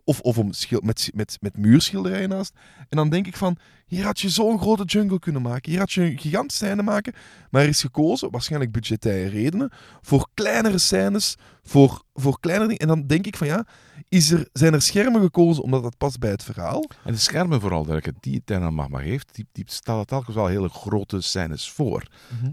Of, 0.04 0.20
of 0.20 0.38
om 0.38 0.54
schil- 0.54 0.82
met, 0.84 1.12
met, 1.14 1.38
met 1.42 1.58
muurschilderijen 1.58 2.30
naast. 2.30 2.54
En 2.90 2.98
dan 2.98 3.10
denk 3.10 3.28
ik 3.28 3.36
van, 3.36 3.58
hier 3.86 4.04
had 4.04 4.20
je 4.20 4.30
zo'n 4.30 4.60
grote 4.60 4.84
jungle 4.84 5.20
kunnen 5.20 5.42
maken. 5.42 5.72
Hier 5.72 5.80
had 5.80 5.92
je 5.92 6.02
een 6.02 6.20
gigantische 6.20 6.66
scène 6.66 6.84
maken. 6.84 7.14
Maar 7.50 7.62
er 7.62 7.68
is 7.68 7.82
gekozen, 7.82 8.32
waarschijnlijk 8.32 8.72
budgettaire 8.72 9.30
redenen, 9.30 9.72
voor 10.02 10.28
kleinere 10.34 10.78
scènes, 10.78 11.36
voor, 11.64 12.04
voor 12.14 12.40
kleinere 12.40 12.68
dingen. 12.68 12.82
En 12.82 12.88
dan 12.88 13.08
denk 13.08 13.26
ik 13.26 13.38
van 13.38 13.48
ja, 13.48 13.66
is 14.10 14.32
er, 14.32 14.50
zijn 14.54 14.74
er 14.74 14.82
schermen 14.82 15.22
gekozen 15.22 15.64
omdat 15.64 15.84
dat 15.84 15.98
past 15.98 16.20
bij 16.20 16.30
het 16.30 16.44
verhaal? 16.44 16.84
En 17.04 17.14
de 17.14 17.20
schermen 17.20 17.62
vooral, 17.62 17.86
dat 17.86 18.12
die 18.20 18.42
Terra 18.46 18.70
Magma 18.70 19.00
heeft, 19.00 19.36
die, 19.36 19.48
die 19.52 19.64
stellen 19.68 20.06
telkens 20.06 20.36
wel 20.36 20.48
hele 20.48 20.70
grote 20.70 21.22
scènes 21.22 21.70
voor. 21.70 22.08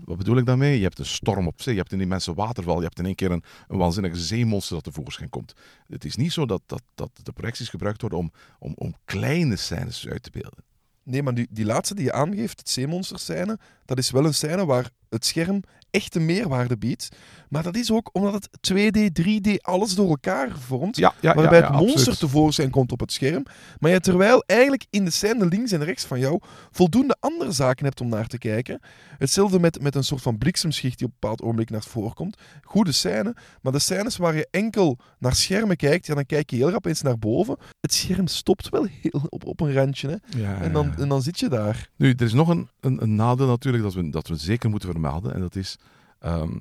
Wat 0.05 0.17
bedoel 0.17 0.37
ik 0.37 0.47
daarmee? 0.47 0.77
Je 0.77 0.83
hebt 0.83 0.99
een 0.99 1.07
storm 1.07 1.47
op 1.47 1.63
zee, 1.63 1.75
je 1.75 1.81
hebt 1.81 1.93
een 1.93 2.01
immense 2.01 2.35
waterval, 2.35 2.77
je 2.77 2.85
hebt 2.85 2.99
in 2.99 3.07
één 3.07 3.15
keer 3.15 3.31
een, 3.31 3.45
een 3.69 3.79
waanzinnige 3.79 4.17
zeemonster 4.17 4.75
dat 4.75 4.85
tevoorschijn 4.85 5.31
komt. 5.31 5.53
Het 5.89 6.05
is 6.05 6.17
niet 6.17 6.33
zo 6.33 6.47
dat, 6.47 6.63
dat, 6.67 6.83
dat 6.95 7.11
de 7.23 7.33
projecties 7.33 7.69
gebruikt 7.69 8.01
worden 8.01 8.19
om, 8.19 8.33
om, 8.59 8.73
om 8.77 8.95
kleine 9.05 9.57
scènes 9.57 10.09
uit 10.09 10.23
te 10.23 10.31
beelden. 10.31 10.65
Nee, 11.05 11.23
maar 11.23 11.35
die, 11.35 11.47
die 11.51 11.65
laatste 11.65 11.95
die 11.95 12.05
je 12.05 12.13
aangeeft, 12.13 12.59
het 12.59 12.69
zeemonsterscène, 12.69 13.59
dat 13.85 13.99
is 13.99 14.11
wel 14.11 14.25
een 14.25 14.35
scène 14.35 14.65
waar 14.65 14.91
het 15.09 15.27
scherm 15.27 15.63
echte 15.93 16.21
meerwaarde 16.21 16.77
biedt. 16.77 17.09
Maar 17.49 17.63
dat 17.63 17.77
is 17.77 17.93
ook 17.93 18.11
omdat 18.13 18.33
het 18.33 18.73
2D, 18.73 19.23
3D, 19.23 19.57
alles 19.61 19.95
door 19.95 20.09
elkaar 20.09 20.59
vormt. 20.59 20.97
Ja, 20.97 21.15
ja, 21.21 21.35
waarbij 21.35 21.59
ja, 21.59 21.65
het 21.65 21.75
monster 21.75 21.99
absoluut. 21.99 22.19
tevoorschijn 22.19 22.71
komt 22.71 22.93
op 22.93 23.01
het 23.01 23.13
scherm. 23.13 23.43
Maar 23.79 23.91
je 23.91 24.01
terwijl 24.01 24.43
eigenlijk 24.47 24.87
in 24.91 25.05
de 25.05 25.11
scène 25.11 25.47
links 25.47 25.73
en 25.73 25.85
rechts 25.85 26.05
van 26.05 26.19
jou 26.19 26.41
voldoende 26.71 27.17
andere 27.21 27.53
zaken 27.53 27.85
hebt 27.85 28.01
om 28.01 28.09
naar 28.09 28.27
te 28.27 28.39
kijken. 28.39 28.81
Hetzelfde 29.19 29.61
met, 29.61 29.83
met 29.83 29.95
een 29.95 30.05
soort 30.05 30.23
van 30.23 30.39
bliksemschicht 30.39 30.99
die 30.99 31.07
op 31.07 31.13
een 31.13 31.19
bepaald 31.21 31.43
ogenblik 31.43 31.71
naar 31.71 31.83
voren 31.83 32.15
komt. 32.15 32.39
Goede 32.63 32.93
scène, 32.93 33.37
maar 33.63 33.73
de 33.73 33.79
scènes 33.79 34.17
waar 34.17 34.37
je 34.37 34.49
enkel 34.51 34.99
naar 35.19 35.35
schermen 35.35 35.77
kijkt, 35.77 36.07
ja, 36.07 36.15
dan 36.15 36.27
kijk 36.27 36.51
je 36.51 36.57
heel 36.57 36.71
rap 36.71 36.85
eens 36.85 37.03
naar 37.03 37.19
boven. 37.19 37.57
Het 37.81 37.95
scherm 37.95 38.27
stopt 38.27 38.69
wel 38.69 38.87
heel 39.01 39.27
op, 39.29 39.47
op 39.47 39.61
een 39.61 39.73
randje. 39.73 40.09
Hè? 40.09 40.41
Ja, 40.41 40.61
En, 40.61 40.73
dan, 40.73 40.97
en 40.97 41.09
dan 41.09 41.23
zit 41.23 41.39
je 41.39 41.49
daar. 41.49 41.89
Nu, 41.97 42.11
er 42.11 42.23
is 42.23 42.33
nog 42.33 42.49
een, 42.49 42.69
een, 42.81 43.03
een 43.03 43.15
nadeel 43.15 43.47
natuurlijk 43.47 43.83
dat 43.83 43.95
we, 43.95 44.11
dat 44.11 44.29
we 44.29 44.37
zeker 44.37 44.71
moeten 44.71 44.91
vermelden. 44.91 45.35
En 45.35 45.41
dat 45.41 45.57
is, 45.57 45.79
ehm 46.23 46.59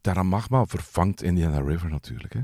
Terra 0.00 0.22
Magma 0.22 0.66
vervangt 0.66 1.22
Indiana 1.22 1.60
River 1.60 1.90
natuurlijk. 1.90 2.32
Hè. 2.32 2.40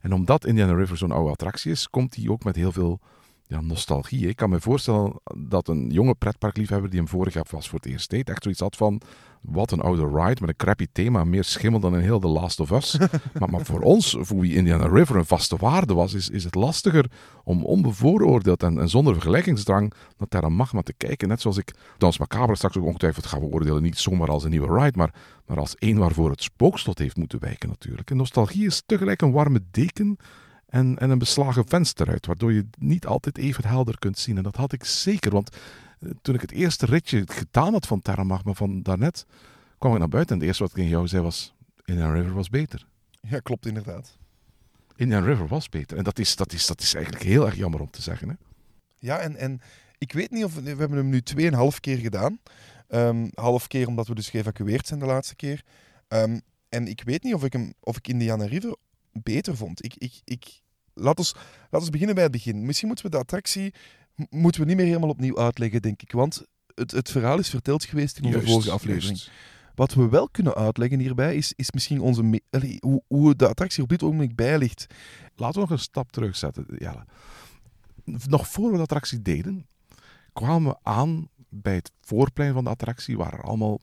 En 0.00 0.12
omdat 0.12 0.46
Indiana 0.46 0.74
River 0.74 0.96
zo'n 0.96 1.12
oude 1.12 1.30
attractie 1.30 1.70
is, 1.70 1.90
komt 1.90 2.12
die 2.12 2.30
ook 2.30 2.44
met 2.44 2.56
heel 2.56 2.72
veel 2.72 3.00
ja, 3.46 3.60
nostalgie. 3.60 4.28
Ik 4.28 4.36
kan 4.36 4.50
me 4.50 4.60
voorstellen 4.60 5.12
dat 5.38 5.68
een 5.68 5.90
jonge 5.90 6.14
pretparkliefhebber 6.14 6.90
die 6.90 6.98
hem 6.98 7.08
vorig 7.08 7.34
jaar 7.34 7.46
was 7.50 7.68
voor 7.68 7.78
het 7.78 7.88
eerst 7.88 8.10
deed, 8.10 8.28
echt 8.28 8.42
zoiets 8.42 8.60
had 8.60 8.76
van, 8.76 9.00
wat 9.40 9.70
een 9.70 9.80
oude 9.80 10.02
ride 10.02 10.40
met 10.40 10.48
een 10.48 10.56
crappy 10.56 10.86
thema, 10.92 11.24
meer 11.24 11.44
schimmel 11.44 11.80
dan 11.80 11.94
in 11.94 12.00
heel 12.00 12.20
The 12.20 12.28
Last 12.28 12.60
of 12.60 12.70
Us. 12.70 12.98
maar, 13.38 13.50
maar 13.50 13.64
voor 13.64 13.80
ons, 13.80 14.16
voor 14.20 14.40
wie 14.40 14.54
Indiana 14.54 14.86
River 14.86 15.16
een 15.16 15.26
vaste 15.26 15.56
waarde 15.56 15.94
was, 15.94 16.14
is, 16.14 16.30
is 16.30 16.44
het 16.44 16.54
lastiger 16.54 17.10
om 17.44 17.64
onbevooroordeeld 17.64 18.62
en, 18.62 18.78
en 18.78 18.88
zonder 18.88 19.12
vergelijkingsdrang 19.12 19.92
naar 20.18 20.28
Terra 20.28 20.48
Magma 20.48 20.82
te 20.82 20.92
kijken. 20.92 21.28
Net 21.28 21.40
zoals 21.40 21.56
ik 21.56 21.74
Dans 21.98 22.18
Macabre 22.18 22.56
straks 22.56 22.76
ook 22.76 22.84
ongetwijfeld 22.84 23.26
ga 23.26 23.38
beoordelen, 23.38 23.82
niet 23.82 23.98
zomaar 23.98 24.28
als 24.28 24.44
een 24.44 24.50
nieuwe 24.50 24.80
ride, 24.80 24.98
maar, 24.98 25.14
maar 25.46 25.58
als 25.58 25.74
één 25.74 25.98
waarvoor 25.98 26.30
het 26.30 26.42
spookslot 26.42 26.98
heeft 26.98 27.16
moeten 27.16 27.40
wijken 27.40 27.68
natuurlijk. 27.68 28.10
En 28.10 28.16
nostalgie 28.16 28.66
is 28.66 28.82
tegelijk 28.86 29.22
een 29.22 29.32
warme 29.32 29.60
deken 29.70 30.18
en, 30.74 30.98
en 30.98 31.10
een 31.10 31.18
beslagen 31.18 31.68
venster 31.68 32.08
uit, 32.08 32.26
waardoor 32.26 32.52
je 32.52 32.66
niet 32.78 33.06
altijd 33.06 33.38
even 33.38 33.66
helder 33.66 33.98
kunt 33.98 34.18
zien. 34.18 34.36
En 34.36 34.42
dat 34.42 34.56
had 34.56 34.72
ik 34.72 34.84
zeker, 34.84 35.30
want 35.30 35.56
eh, 36.00 36.10
toen 36.22 36.34
ik 36.34 36.40
het 36.40 36.50
eerste 36.50 36.86
ritje 36.86 37.22
gedaan 37.26 37.72
had 37.72 37.86
van 37.86 38.02
Terra 38.02 38.22
Magma 38.22 38.52
van 38.52 38.82
daarnet, 38.82 39.26
kwam 39.78 39.92
ik 39.92 39.98
naar 39.98 40.08
buiten 40.08 40.34
en 40.34 40.40
het 40.40 40.48
eerste 40.48 40.62
wat 40.62 40.72
ik 40.72 40.78
tegen 40.78 40.92
jou 40.92 41.08
zei 41.08 41.22
was, 41.22 41.54
Indian 41.84 42.12
River 42.12 42.32
was 42.32 42.48
beter. 42.48 42.86
Ja, 43.20 43.40
klopt 43.40 43.66
inderdaad. 43.66 44.18
Indian 44.96 45.24
River 45.24 45.46
was 45.46 45.68
beter. 45.68 45.96
En 45.96 46.04
dat 46.04 46.18
is, 46.18 46.36
dat 46.36 46.52
is, 46.52 46.66
dat 46.66 46.80
is 46.80 46.94
eigenlijk 46.94 47.24
heel 47.24 47.46
erg 47.46 47.56
jammer 47.56 47.80
om 47.80 47.90
te 47.90 48.02
zeggen. 48.02 48.28
Hè? 48.28 48.34
Ja, 48.98 49.18
en, 49.18 49.36
en 49.36 49.60
ik 49.98 50.12
weet 50.12 50.30
niet 50.30 50.44
of... 50.44 50.54
We 50.54 50.68
hebben 50.68 50.96
hem 50.98 51.08
nu 51.08 51.22
tweeënhalf 51.22 51.80
keer 51.80 51.98
gedaan. 51.98 52.38
Ehm 52.88 53.28
half 53.34 53.66
keer 53.66 53.86
omdat 53.86 54.06
we 54.06 54.14
dus 54.14 54.30
geëvacueerd 54.30 54.86
zijn 54.86 55.00
de 55.00 55.06
laatste 55.06 55.36
keer. 55.36 55.64
Ehm, 56.08 56.38
en 56.68 56.86
ik 56.86 57.02
weet 57.04 57.22
niet 57.22 57.34
of 57.34 57.44
ik, 57.44 57.52
hem, 57.52 57.74
of 57.80 57.96
ik 57.96 58.08
Indiana 58.08 58.44
River 58.44 58.76
beter 59.12 59.56
vond. 59.56 59.84
Ik, 59.84 59.94
ik, 59.94 60.20
ik, 60.24 60.62
laat, 60.94 61.18
ons, 61.18 61.34
laat 61.70 61.80
ons 61.80 61.90
beginnen 61.90 62.14
bij 62.14 62.24
het 62.24 62.32
begin. 62.32 62.66
Misschien 62.66 62.86
moeten 62.88 63.04
we 63.04 63.10
de 63.10 63.18
attractie 63.18 63.74
moeten 64.30 64.60
we 64.60 64.66
niet 64.66 64.76
meer 64.76 64.86
helemaal 64.86 65.08
opnieuw 65.08 65.38
uitleggen, 65.38 65.82
denk 65.82 66.02
ik. 66.02 66.12
Want 66.12 66.42
het, 66.74 66.90
het 66.90 67.10
verhaal 67.10 67.38
is 67.38 67.50
verteld 67.50 67.84
geweest 67.84 68.18
in 68.18 68.24
onze 68.24 68.36
Juist, 68.36 68.52
vorige 68.52 68.70
aflevering. 68.70 69.18
juist. 69.18 69.30
Wat 69.74 69.94
we 69.94 70.08
wel 70.08 70.28
kunnen 70.28 70.54
uitleggen 70.54 70.98
hierbij 70.98 71.36
is, 71.36 71.52
is 71.56 71.70
misschien 71.70 72.00
onze 72.00 72.40
allee, 72.50 72.76
hoe, 72.80 73.02
hoe 73.06 73.34
de 73.34 73.48
attractie 73.48 73.82
op 73.82 73.88
dit 73.88 74.02
ogenblik 74.02 74.34
bij 74.34 74.58
ligt. 74.58 74.86
Laten 75.36 75.54
we 75.54 75.60
nog 75.60 75.70
een 75.70 75.78
stap 75.78 76.12
terugzetten. 76.12 76.66
Jelle. 76.78 77.04
Nog 78.04 78.48
voor 78.48 78.70
we 78.70 78.76
de 78.76 78.82
attractie 78.82 79.22
deden, 79.22 79.66
kwamen 80.32 80.70
we 80.70 80.78
aan 80.82 81.28
bij 81.48 81.74
het 81.74 81.90
voorplein 82.00 82.52
van 82.52 82.64
de 82.64 82.70
attractie, 82.70 83.16
waar 83.16 83.32
er 83.32 83.42
allemaal 83.42 83.80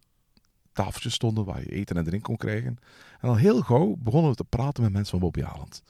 tafeltjes 0.73 1.13
stonden 1.13 1.45
waar 1.45 1.59
je 1.59 1.71
eten 1.71 1.97
en 1.97 2.03
drinken 2.03 2.27
kon 2.27 2.37
krijgen. 2.37 2.77
En 3.19 3.29
al 3.29 3.35
heel 3.35 3.61
gauw 3.61 3.95
begonnen 3.99 4.29
we 4.31 4.37
te 4.37 4.43
praten 4.43 4.83
met 4.83 4.91
mensen 4.91 5.11
van 5.11 5.19
Bobby 5.19 5.43
Aland. 5.43 5.83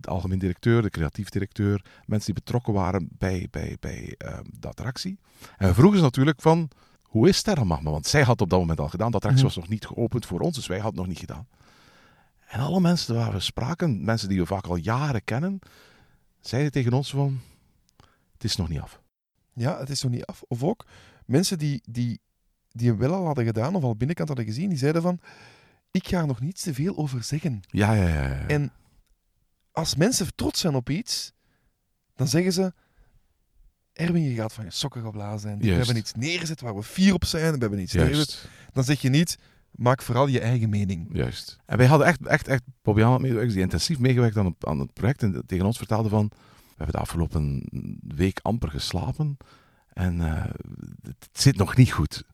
De 0.00 0.08
algemeen 0.08 0.38
directeur, 0.38 0.82
de 0.82 0.90
creatief 0.90 1.28
directeur, 1.28 1.84
mensen 2.06 2.34
die 2.34 2.42
betrokken 2.44 2.72
waren 2.72 3.08
bij, 3.18 3.48
bij, 3.50 3.76
bij 3.80 4.14
eh, 4.18 4.38
de 4.60 4.68
attractie. 4.68 5.18
En 5.56 5.68
we 5.68 5.74
vroegen 5.74 5.98
ze 5.98 6.04
natuurlijk 6.04 6.40
van, 6.40 6.68
hoe 7.02 7.28
is 7.28 7.42
Terra 7.42 7.64
Magma? 7.64 7.90
Want 7.90 8.06
zij 8.06 8.22
had 8.22 8.40
op 8.40 8.50
dat 8.50 8.58
moment 8.58 8.80
al 8.80 8.88
gedaan. 8.88 9.10
De 9.10 9.16
attractie 9.16 9.44
Mhm. 9.44 9.54
was 9.54 9.62
nog 9.62 9.72
niet 9.72 9.86
geopend 9.86 10.26
voor 10.26 10.40
ons, 10.40 10.54
dus 10.56 10.66
wij 10.66 10.78
hadden 10.78 11.00
het 11.00 11.08
nog 11.08 11.18
niet 11.18 11.28
gedaan. 11.30 11.46
En 12.48 12.60
alle 12.60 12.80
mensen 12.80 13.14
waar 13.14 13.32
we 13.32 13.40
spraken, 13.40 14.04
mensen 14.04 14.28
die 14.28 14.38
we 14.40 14.46
vaak 14.46 14.66
al 14.66 14.76
jaren 14.76 15.24
kennen, 15.24 15.58
zeiden 16.40 16.72
tegen 16.72 16.92
ons 16.92 17.10
van, 17.10 17.40
het 18.32 18.44
is 18.44 18.56
nog 18.56 18.68
niet 18.68 18.80
af. 18.80 19.00
Ja, 19.52 19.78
het 19.78 19.90
is 19.90 20.02
nog 20.02 20.12
niet 20.12 20.24
af. 20.24 20.42
Of 20.48 20.62
ook 20.62 20.86
mensen 21.26 21.58
die, 21.58 21.82
die, 21.90 22.20
die 22.70 22.88
hem 22.88 22.98
wel 22.98 23.14
al 23.14 23.24
hadden 23.26 23.44
gedaan 23.44 23.74
of 23.74 23.82
al 23.82 23.96
binnenkant 23.96 24.28
hadden 24.28 24.46
gezien, 24.46 24.68
die 24.68 24.78
zeiden 24.78 25.02
van, 25.02 25.20
ik 25.90 26.08
ga 26.08 26.18
er 26.20 26.26
nog 26.26 26.40
niet 26.40 26.62
te 26.62 26.74
veel 26.74 26.96
over 26.96 27.22
zeggen. 27.24 27.60
Ja, 27.70 27.92
ja, 27.92 28.08
ja. 28.08 28.22
ja. 28.28 28.46
En 28.46 28.72
als 29.72 29.94
mensen 29.94 30.34
trots 30.34 30.60
zijn 30.60 30.74
op 30.74 30.90
iets, 30.90 31.32
dan 32.14 32.28
zeggen 32.28 32.52
ze, 32.52 32.72
Erwin, 33.92 34.22
je 34.22 34.34
gaat 34.34 34.52
van 34.52 34.64
je 34.64 34.70
sokken 34.70 35.02
geblazen 35.02 35.40
zijn. 35.40 35.58
We 35.58 35.70
hebben 35.70 35.96
iets 35.96 36.14
neergezet 36.14 36.60
waar 36.60 36.74
we 36.74 36.82
fier 36.82 37.14
op 37.14 37.24
zijn. 37.24 37.52
We 37.52 37.58
hebben 37.58 37.80
iets 37.80 37.92
neergezet. 37.92 38.48
Dan 38.72 38.84
zeg 38.84 39.00
je 39.00 39.08
niet, 39.08 39.38
maak 39.70 40.02
vooral 40.02 40.26
je 40.26 40.40
eigen 40.40 40.68
mening. 40.68 41.08
juist. 41.12 41.58
En 41.66 41.76
wij 41.76 41.86
hadden 41.86 42.06
echt, 42.06 42.26
echt, 42.26 42.48
echt 42.48 42.62
medewerkers 42.84 43.52
die 43.52 43.62
intensief 43.62 43.98
meegewerkt 43.98 44.36
aan 44.36 44.46
het, 44.46 44.66
aan 44.66 44.78
het 44.78 44.92
project 44.92 45.22
en 45.22 45.42
tegen 45.46 45.66
ons 45.66 45.76
vertelden 45.78 46.10
van, 46.10 46.30
we 46.32 46.74
hebben 46.76 46.94
de 46.94 47.00
afgelopen 47.00 47.68
week 48.14 48.38
amper 48.42 48.70
geslapen 48.70 49.36
en 49.92 50.20
eh, 50.20 50.44
het 51.02 51.28
zit 51.32 51.56
nog 51.56 51.76
niet 51.76 51.92
goed. 51.92 52.24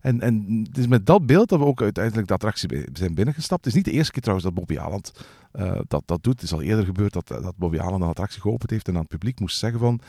En, 0.00 0.20
en 0.20 0.64
het 0.68 0.78
is 0.78 0.86
met 0.86 1.06
dat 1.06 1.26
beeld 1.26 1.48
dat 1.48 1.58
we 1.58 1.64
ook 1.64 1.82
uiteindelijk 1.82 2.26
de 2.26 2.34
attractie 2.34 2.88
zijn 2.92 3.14
binnengestapt. 3.14 3.64
Het 3.64 3.74
is 3.74 3.82
niet 3.82 3.92
de 3.92 3.98
eerste 3.98 4.12
keer 4.12 4.22
trouwens 4.22 4.48
dat 4.48 4.58
Bobby 4.58 4.78
Aland 4.78 5.12
eh, 5.54 5.80
dat, 5.88 6.02
dat 6.06 6.22
doet. 6.22 6.34
Het 6.34 6.42
is 6.42 6.52
al 6.52 6.62
eerder 6.62 6.84
gebeurd 6.84 7.12
dat, 7.12 7.28
dat 7.28 7.56
Bobby 7.56 7.78
Aland 7.78 8.02
een 8.02 8.08
attractie 8.08 8.40
geopend 8.40 8.70
heeft 8.70 8.88
en 8.88 8.94
aan 8.94 9.00
het 9.00 9.08
publiek 9.08 9.40
moest 9.40 9.58
zeggen 9.58 9.80
van 9.80 10.00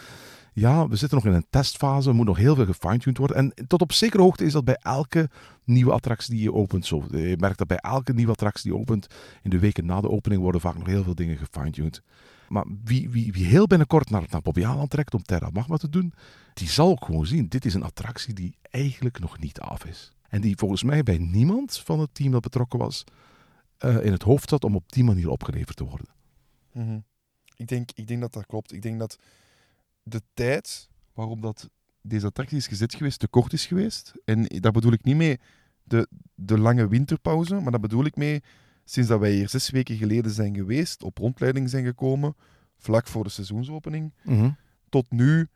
ja, 0.54 0.88
we 0.88 0.96
zitten 0.96 1.18
nog 1.18 1.28
in 1.28 1.34
een 1.34 1.46
testfase, 1.50 2.10
er 2.10 2.16
moet 2.16 2.26
nog 2.26 2.38
heel 2.38 2.56
veel 2.56 2.66
gefine-tuned 2.66 3.18
worden. 3.18 3.38
En 3.38 3.68
tot 3.68 3.82
op 3.82 3.92
zekere 3.92 4.24
hoogte 4.24 4.46
is 4.46 4.54
dat 4.54 4.66
bij 4.66 4.80
elke 4.82 5.30
nieuwe 5.64 5.92
attractie 5.92 6.34
die 6.34 6.44
je 6.44 6.54
opent 6.54 6.86
zo. 6.86 7.04
Je 7.12 7.36
merkt 7.40 7.58
dat 7.58 7.68
bij 7.68 7.78
elke 7.78 8.14
nieuwe 8.14 8.32
attractie 8.32 8.72
die 8.72 8.80
opent, 8.80 9.08
in 9.44 9.50
de 9.50 9.60
weken 9.60 9.86
na 9.86 10.02
de 10.02 10.10
opening 10.10 10.42
worden 10.42 10.62
vaak 10.62 10.78
nog 10.78 10.88
heel 10.88 11.04
veel 11.04 11.16
dingen 11.16 11.38
gefine-tuned. 11.38 12.02
Maar 12.50 12.66
wie, 12.84 13.10
wie, 13.10 13.32
wie 13.32 13.46
heel 13.46 13.68
binnenkort 13.68 14.10
naar, 14.10 14.24
naar 14.30 14.66
Aland 14.66 14.90
trekt 14.90 15.14
om 15.14 15.24
Terra 15.24 15.50
Magma 15.54 15.78
te 15.78 15.90
doen, 15.90 16.14
die 16.54 16.70
zal 16.70 16.90
ook 16.90 17.06
gewoon 17.06 17.26
zien, 17.26 17.48
dit 17.48 17.66
is 17.66 17.74
een 17.74 17.84
attractie 17.84 18.34
die 18.34 18.56
eigenlijk 18.72 19.20
nog 19.20 19.40
niet 19.40 19.60
af 19.60 19.86
is. 19.86 20.12
En 20.30 20.42
die 20.42 20.58
volgens 20.58 20.84
mij 20.84 21.04
bij 21.04 21.18
niemand 21.18 21.78
van 21.78 22.00
het 22.00 22.10
team 22.14 22.32
dat 22.32 22.42
betrokken 22.42 22.80
was, 22.80 23.04
eh, 23.78 24.06
in 24.06 24.12
het 24.12 24.24
hoofd 24.24 24.50
zat 24.50 24.64
om 24.64 24.76
op 24.76 24.92
die 24.92 25.04
manier 25.04 25.30
opgeleverd 25.30 25.78
te 25.78 25.84
worden. 25.84 26.08
Mhm. 26.72 27.00
ik, 27.56 27.68
denk, 27.68 27.90
ik 27.96 28.08
denk 28.08 28.22
dat 28.22 28.34
dat 28.34 28.46
klopt. 28.46 28.74
Ik 28.74 28.82
denk 28.82 29.00
dat 29.00 29.20
de 30.04 30.22
tijd 30.34 30.90
waarop 31.14 31.42
dat 31.42 31.70
deze 32.02 32.26
attractie 32.26 32.58
is 32.58 32.68
gezet 32.68 32.96
geweest, 32.96 33.20
te 33.20 33.28
kort 33.28 33.54
is 33.54 33.66
geweest. 33.66 34.14
En 34.26 34.44
daar 34.44 34.72
bedoel 34.72 34.92
ik 34.92 35.04
niet 35.04 35.16
mee 35.16 35.40
de, 35.84 36.08
de 36.36 36.60
lange 36.60 36.88
winterpauze, 36.88 37.56
maar 37.56 37.72
daar 37.72 37.80
bedoel 37.80 38.06
ik 38.06 38.16
mee 38.16 38.44
sinds 38.84 39.10
dat 39.10 39.20
wij 39.20 39.32
hier 39.32 39.50
zes 39.50 39.70
weken 39.70 39.98
geleden 39.98 40.32
zijn 40.32 40.56
geweest, 40.56 41.04
op 41.04 41.18
rondleiding 41.18 41.70
zijn 41.70 41.86
gekomen, 41.86 42.36
vlak 42.78 43.08
voor 43.08 43.24
de 43.24 43.30
seizoensopening, 43.30 44.14
tot 44.90 45.12
nu, 45.12 45.48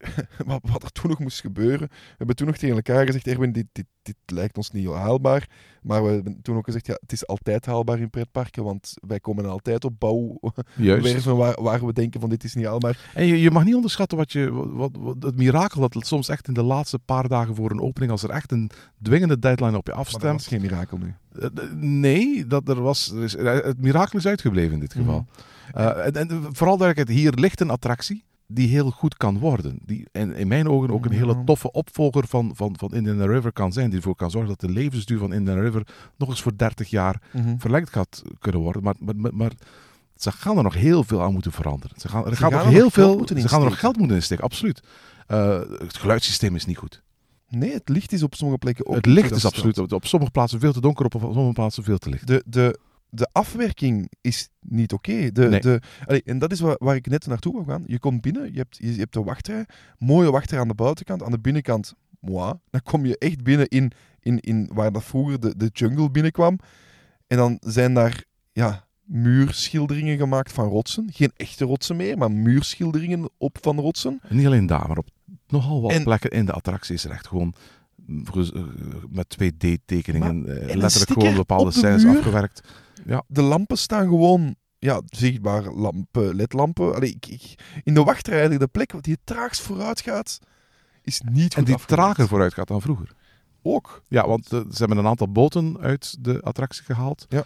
wat, 0.46 0.60
wat 0.72 0.82
er 0.82 0.90
toen 0.92 1.10
nog 1.10 1.18
moest 1.18 1.40
gebeuren. 1.40 1.88
We 1.90 2.14
hebben 2.16 2.36
toen 2.36 2.46
nog 2.46 2.56
tegen 2.56 2.76
elkaar 2.76 3.06
gezegd, 3.06 3.26
Erwin, 3.26 3.52
dit, 3.52 3.66
dit, 3.72 3.86
dit 4.02 4.16
lijkt 4.26 4.56
ons 4.56 4.70
niet 4.70 4.86
haalbaar. 4.88 5.48
Maar 5.82 6.04
we 6.04 6.10
hebben 6.10 6.42
toen 6.42 6.56
ook 6.56 6.64
gezegd, 6.64 6.86
ja, 6.86 6.96
het 7.00 7.12
is 7.12 7.26
altijd 7.26 7.66
haalbaar 7.66 7.98
in 8.00 8.10
pretparken, 8.10 8.64
want 8.64 8.94
wij 9.06 9.20
komen 9.20 9.46
altijd 9.46 9.84
op 9.84 9.98
bouwwerven 9.98 11.36
waar, 11.42 11.62
waar 11.62 11.86
we 11.86 11.92
denken 11.92 12.20
van 12.20 12.28
dit 12.28 12.44
is 12.44 12.54
niet 12.54 12.64
haalbaar. 12.66 13.10
En 13.14 13.26
je, 13.26 13.40
je 13.40 13.50
mag 13.50 13.64
niet 13.64 13.74
onderschatten 13.74 14.18
wat 14.18 14.32
je, 14.32 14.52
wat, 14.52 14.90
wat- 14.98 15.22
het 15.22 15.36
mirakel 15.36 15.80
dat 15.80 15.94
het 15.94 16.06
soms 16.06 16.28
echt 16.28 16.48
in 16.48 16.54
de 16.54 16.62
laatste 16.62 16.98
paar 16.98 17.28
dagen 17.28 17.54
voor 17.54 17.70
een 17.70 17.80
opening, 17.80 18.10
als 18.12 18.22
er 18.22 18.30
echt 18.30 18.52
een 18.52 18.70
dwingende 19.02 19.38
deadline 19.38 19.76
op 19.76 19.86
je 19.86 19.92
Maar 19.94 20.04
dat 20.04 20.12
afstemt. 20.14 20.32
was 20.32 20.46
geen 20.46 20.60
mirakel 20.60 20.98
nu. 20.98 21.14
Eh, 21.38 21.48
Nee, 21.74 22.46
dat 22.46 22.68
er 22.68 22.82
was, 22.82 23.10
er 23.10 23.22
is, 23.22 23.36
eh, 23.36 23.52
het 23.64 23.80
mirakel 23.80 24.18
is 24.18 24.26
uitgebleven 24.26 24.72
in 24.72 24.80
dit 24.80 24.92
geval. 24.92 25.26
Eh, 25.72 26.06
en, 26.06 26.12
en 26.12 26.28
vooral 26.52 26.76
duidelijkheid, 26.76 27.20
hier 27.20 27.32
ligt 27.32 27.60
een 27.60 27.70
attractie 27.70 28.24
die 28.52 28.68
heel 28.68 28.90
goed 28.90 29.16
kan 29.16 29.38
worden. 29.38 29.78
Die 29.84 30.06
en 30.12 30.34
in 30.34 30.48
mijn 30.48 30.68
ogen 30.68 30.90
ook 30.90 31.04
een 31.04 31.12
hele 31.12 31.44
toffe 31.44 31.72
opvolger 31.72 32.26
van, 32.26 32.50
van, 32.54 32.74
van 32.78 32.94
Indiana 32.94 33.26
River 33.26 33.52
kan 33.52 33.72
zijn. 33.72 33.88
Die 33.88 33.96
ervoor 33.98 34.14
kan 34.14 34.30
zorgen 34.30 34.48
dat 34.50 34.60
de 34.60 34.68
levensduur 34.70 35.18
van 35.18 35.32
Indiana 35.32 35.60
River 35.60 35.86
nog 36.16 36.28
eens 36.28 36.42
voor 36.42 36.56
30 36.56 36.90
jaar 36.90 37.22
Mhm. 37.32 37.56
verlengd 37.58 37.90
gaat 37.90 38.22
kunnen 38.38 38.60
worden. 38.60 38.82
Maar, 38.82 38.94
maar, 38.98 39.34
maar, 39.34 39.52
ze 40.16 40.32
gaan 40.32 40.56
er 40.56 40.62
nog 40.62 40.74
heel 40.74 41.04
veel 41.04 41.22
aan 41.22 41.32
moeten 41.32 41.52
veranderen. 41.52 42.00
Ze 42.00 42.08
gaan, 42.08 42.24
er 42.26 42.30
Ze 42.30 42.36
gaan 42.36 42.52
nog 42.52 42.60
er 42.62 42.66
heel 42.68 42.82
nog 42.84 42.92
veel. 42.92 43.16
moeten 43.16 43.40
Ze 43.40 43.48
gaan 43.48 43.62
er 43.62 43.68
nog 43.68 43.78
geld 43.78 43.96
moeten 43.96 44.16
insteken, 44.16 44.44
absoluut. 44.44 44.82
Eh, 45.26 45.60
het 45.78 45.96
geluidssysteem 45.96 46.54
is 46.54 46.64
niet 46.64 46.78
goed. 46.78 47.02
Nee, 47.48 47.72
het 47.72 47.88
licht 47.88 48.12
is 48.12 48.22
op 48.22 48.34
sommige 48.34 48.58
plekken 48.58 48.86
ook 48.86 48.94
het 48.94 49.06
licht 49.06 49.30
is 49.30 49.44
absoluut 49.44 49.78
op, 49.78 49.92
op 49.92 50.06
sommige 50.06 50.32
plaatsen 50.32 50.60
veel 50.60 50.72
te 50.72 50.80
donker, 50.80 51.04
op, 51.04 51.14
op 51.14 51.20
sommige 51.22 51.52
plaatsen 51.52 51.84
veel 51.84 51.98
te 51.98 52.08
licht. 52.10 52.26
De, 52.26 52.42
de, 52.46 52.78
de 53.10 53.28
afwerking 53.32 54.10
is 54.20 54.48
niet 54.60 54.92
oké. 54.92 55.32
De, 55.32 55.80
Nee. 56.06 56.22
en 56.22 56.38
dat 56.38 56.52
is 56.52 56.60
waar, 56.60 56.76
waar 56.78 56.94
ik 56.96 57.06
net 57.06 57.26
naartoe 57.26 57.52
wil 57.54 57.64
gaan. 57.64 57.82
Je 57.86 57.98
komt 57.98 58.20
binnen, 58.20 58.52
je 58.52 58.58
hebt, 58.58 58.76
je, 58.76 58.92
je 58.92 58.98
hebt 58.98 59.12
de 59.12 59.22
wachtrij. 59.22 59.64
Mooie 59.98 60.30
wachtrij 60.30 60.60
aan 60.60 60.68
de 60.68 60.74
buitenkant. 60.74 61.22
Aan 61.22 61.30
de 61.30 61.38
binnenkant, 61.38 61.94
moi. 62.20 62.52
Dan 62.70 62.82
kom 62.82 63.06
je 63.06 63.18
echt 63.18 63.42
binnen 63.42 63.68
in, 63.68 63.92
in, 64.20 64.40
in 64.40 64.70
waar 64.72 64.92
dat 64.92 65.04
vroeger 65.04 65.40
de, 65.40 65.56
de 65.56 65.70
jungle 65.72 66.10
binnenkwam. 66.10 66.58
En 67.26 67.36
dan 67.36 67.56
zijn 67.60 67.94
daar 67.94 68.24
ja, 68.52 68.86
muurschilderingen 69.04 70.18
gemaakt 70.18 70.52
van 70.52 70.68
rotsen. 70.68 71.08
Geen 71.12 71.32
echte 71.36 71.64
rotsen 71.64 71.96
meer, 71.96 72.18
maar 72.18 72.32
muurschilderingen 72.32 73.28
op 73.38 73.58
van 73.60 73.78
rotsen. 73.80 74.18
En 74.22 74.36
niet 74.36 74.46
alleen 74.46 74.66
daar, 74.66 74.88
maar 74.88 74.98
op 74.98 75.08
nogal 75.48 75.80
wat 75.82 75.90
En- 75.92 76.02
plekken 76.02 76.30
in 76.30 76.44
de 76.46 76.52
attractie 76.52 76.94
is 76.94 77.04
er 77.04 77.10
echt 77.10 77.26
gewoon 77.26 77.54
eh, 78.34 78.62
met 79.10 79.36
2D-tekeningen 79.42 80.46
eh, 80.46 80.68
een 80.68 80.78
letterlijk 80.78 81.12
gewoon 81.12 81.34
bepaalde 81.34 81.70
scènes 81.70 82.04
muur? 82.04 82.50
Afgewerkt. 83.06 83.24
De 83.26 83.42
lampen 83.42 83.78
staan 83.78 84.08
gewoon 84.08 84.54
ja, 84.78 85.00
zichtbaar 85.06 85.72
lampen, 85.72 86.34
ledlampen. 86.34 86.94
Allee, 86.94 87.10
ik, 87.14 87.26
ik, 87.26 87.54
in 87.84 87.94
de 87.94 88.02
wachtrij, 88.02 88.58
de 88.58 88.66
plek 88.66 89.02
die 89.02 89.12
het 89.12 89.26
traagst 89.26 89.60
vooruit 89.60 90.00
gaat, 90.00 90.38
is 91.02 91.20
niet 91.20 91.42
goed 91.42 91.54
En 91.56 91.64
die 91.64 91.74
afgewerkt. 91.74 92.02
trager 92.02 92.28
vooruit 92.28 92.54
gaat 92.54 92.68
dan 92.68 92.80
vroeger. 92.80 93.12
Ook. 93.62 94.02
Ja, 94.08 94.26
want 94.26 94.52
eh, 94.52 94.60
ze 94.60 94.76
hebben 94.78 94.96
een 94.98 95.06
aantal 95.06 95.32
boten 95.32 95.78
uit 95.80 96.16
de 96.24 96.40
attractie 96.42 96.84
gehaald. 96.84 97.26
Ja. 97.28 97.44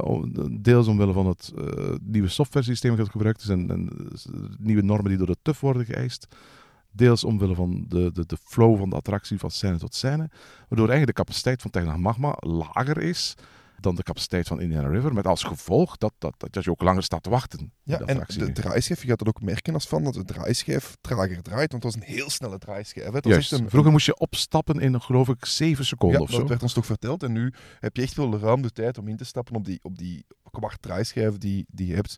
Om- 0.00 0.62
deels 0.62 0.86
omwille 0.86 1.12
van 1.12 1.26
het 1.26 1.52
eh, 1.56 1.94
nieuwe 2.02 2.28
software-systeem 2.28 2.96
dat 2.96 3.08
gebruikt 3.08 3.42
is 3.42 3.48
en, 3.48 3.70
en 3.70 3.90
nieuwe 4.58 4.82
normen 4.82 5.08
die 5.08 5.18
door 5.18 5.26
de 5.26 5.36
TUF 5.42 5.60
worden 5.60 5.84
geëist. 5.84 6.26
Deels 6.90 7.24
omwille 7.24 7.54
van 7.54 7.84
de, 7.88 8.12
de, 8.12 8.26
de 8.26 8.36
flow 8.44 8.78
van 8.78 8.90
de 8.90 8.96
attractie 8.96 9.38
van 9.38 9.50
scène 9.50 9.78
tot 9.78 9.94
scène. 9.94 10.30
Waardoor 10.68 10.88
eigenlijk 10.88 11.06
de 11.06 11.22
capaciteit 11.24 11.62
van 11.62 11.70
Techno 11.70 11.98
Magma 11.98 12.36
lager 12.38 12.98
is 12.98 13.34
dan 13.82 13.94
de 13.94 14.02
capaciteit 14.02 14.46
van 14.48 14.60
Indiana 14.60 14.88
River. 14.88 15.12
Met 15.14 15.26
als 15.26 15.42
gevolg 15.42 15.96
dat, 15.96 16.12
dat, 16.18 16.34
dat 16.36 16.64
je 16.64 16.70
ook 16.70 16.82
langer 16.82 17.02
staat 17.02 17.22
te 17.22 17.30
wachten. 17.30 17.72
Ja, 17.82 17.98
en 18.00 18.24
de 18.28 18.52
draaischijf, 18.52 19.02
je 19.02 19.08
gaat 19.08 19.18
dat 19.18 19.28
ook 19.28 19.42
merken 19.42 19.74
als 19.74 19.86
van 19.86 20.04
dat 20.04 20.14
de 20.14 20.24
draaischijf 20.24 20.96
trager 21.00 21.42
draait, 21.42 21.72
want 21.72 21.82
het 21.84 21.94
was 21.94 21.94
een 21.94 22.14
heel 22.14 22.30
snelle 22.30 22.58
draaischijf. 22.58 23.12
hè. 23.12 23.18
Juist. 23.22 23.52
een- 23.52 23.70
Vroeger 23.70 23.90
moest 23.92 24.06
je 24.06 24.18
opstappen 24.18 24.80
in, 24.80 25.00
geloof 25.00 25.28
ik, 25.28 25.44
7 25.44 25.84
seconden 25.84 26.18
ja, 26.18 26.24
of 26.24 26.30
zo. 26.30 26.38
dat 26.38 26.48
werd 26.48 26.62
ons 26.62 26.72
toch 26.72 26.86
verteld. 26.86 27.22
En 27.22 27.32
nu 27.32 27.52
heb 27.80 27.96
je 27.96 28.02
echt 28.02 28.14
wel 28.16 28.38
ruim 28.38 28.62
de 28.62 28.70
tijd 28.70 28.98
om 28.98 29.08
in 29.08 29.16
te 29.16 29.24
stappen 29.24 29.54
op 29.54 29.64
die, 29.64 29.78
op 29.82 29.98
die 29.98 30.24
kwart 30.50 30.82
draaischijf 30.82 31.38
die, 31.38 31.66
die 31.68 31.86
je 31.86 31.94
hebt. 31.94 32.16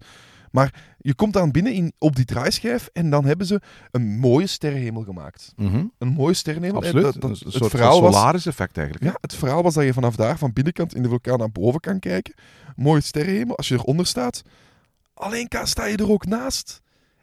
Maar 0.55 0.95
je 0.99 1.15
komt 1.15 1.33
dan 1.33 1.51
binnen 1.51 1.73
in, 1.73 1.93
op 1.99 2.17
die 2.17 2.25
draaischijf 2.25 2.89
en 2.93 3.11
dan 3.11 3.25
hebben 3.25 3.47
ze 3.47 3.61
een 3.91 4.19
mooie 4.19 4.47
sterrenhemel 4.47 5.03
gemaakt. 5.03 5.53
Mhm. 5.57 5.85
Een 5.99 6.09
mooie 6.09 6.35
sterrenhemel. 6.35 6.81
En 6.83 6.87
Absoluut. 6.87 7.13
dat- 7.13 7.23
dat- 7.23 7.31
een 7.41 7.47
het 7.53 7.55
soort 7.55 7.95
Solaris-effect 7.95 8.77
eigenlijk. 8.77 9.07
Ja, 9.13 9.19
het 9.21 9.35
verhaal 9.35 9.63
was 9.63 9.75
dat 9.75 9.85
je 9.85 9.93
vanaf 9.93 10.17
daar, 10.17 10.39
van 10.39 10.53
binnenkant 10.53 10.95
in 10.95 11.03
de 11.03 11.09
vulkaan 11.09 11.39
naar 11.39 11.53
boven 11.53 11.81
kan 11.81 11.99
kijken. 11.99 12.35
Mooie 12.77 13.01
sterrenhemel. 13.01 13.57
Als 13.57 13.69
je 13.69 13.75
eronder 13.75 14.07
staat, 14.07 14.43
alleen 15.15 15.49
sta 15.63 15.85
je 15.85 15.97
er 15.97 16.11
ook 16.11 16.27
naast. 16.27 16.83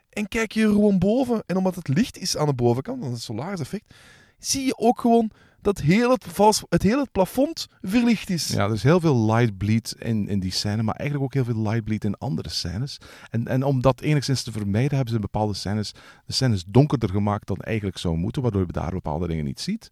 En 0.10 0.28
kijk 0.28 0.52
je 0.52 0.62
er 0.64 0.70
gewoon 0.72 1.00
boven. 1.00 1.44
En 1.46 1.58
omdat 1.58 1.76
het 1.76 1.88
licht 1.88 2.18
is 2.18 2.38
aan 2.38 2.48
de 2.48 2.54
bovenkant, 2.54 3.00
dat 3.02 3.08
is 3.10 3.16
het 3.16 3.24
solaris 3.24 3.60
effect, 3.60 3.94
zie 4.40 4.66
je 4.66 4.78
ook 4.78 5.00
gewoon 5.02 5.32
dat 5.62 5.80
heel 5.80 6.12
het, 6.12 6.26
het 6.70 6.84
hele 6.84 7.08
plafond 7.12 7.68
verlicht 7.82 8.30
is. 8.30 8.48
Ja, 8.48 8.66
er 8.66 8.74
is 8.74 8.84
heel 8.84 9.00
veel 9.00 9.26
light 9.26 9.58
bleed 9.58 9.96
in, 10.00 10.28
in 10.28 10.40
die 10.40 10.52
scène, 10.52 10.84
maar 10.84 10.96
eigenlijk 10.96 11.30
ook 11.30 11.46
heel 11.46 11.54
veel 11.54 11.62
light 11.62 11.84
bleed 11.84 12.04
in 12.04 12.18
andere 12.18 12.50
scènes. 12.50 12.98
En, 13.30 13.48
en 13.48 13.64
om 13.64 13.82
dat 13.82 14.02
enigszins 14.02 14.44
te 14.44 14.52
vermijden, 14.52 14.96
hebben 14.96 15.10
ze 15.10 15.16
in 15.16 15.22
bepaalde 15.22 15.54
scènes 15.54 15.92
de 16.26 16.34
scènes 16.34 16.64
donkerder 16.68 17.10
gemaakt 17.10 17.48
dan 17.48 17.58
eigenlijk 17.58 17.98
zou 17.98 18.18
moeten, 18.18 18.42
waardoor 18.42 18.66
je 18.66 18.72
daar 18.72 18.92
bepaalde 18.92 19.28
dingen 19.28 19.46
niet 19.46 19.60
ziet. 19.60 19.90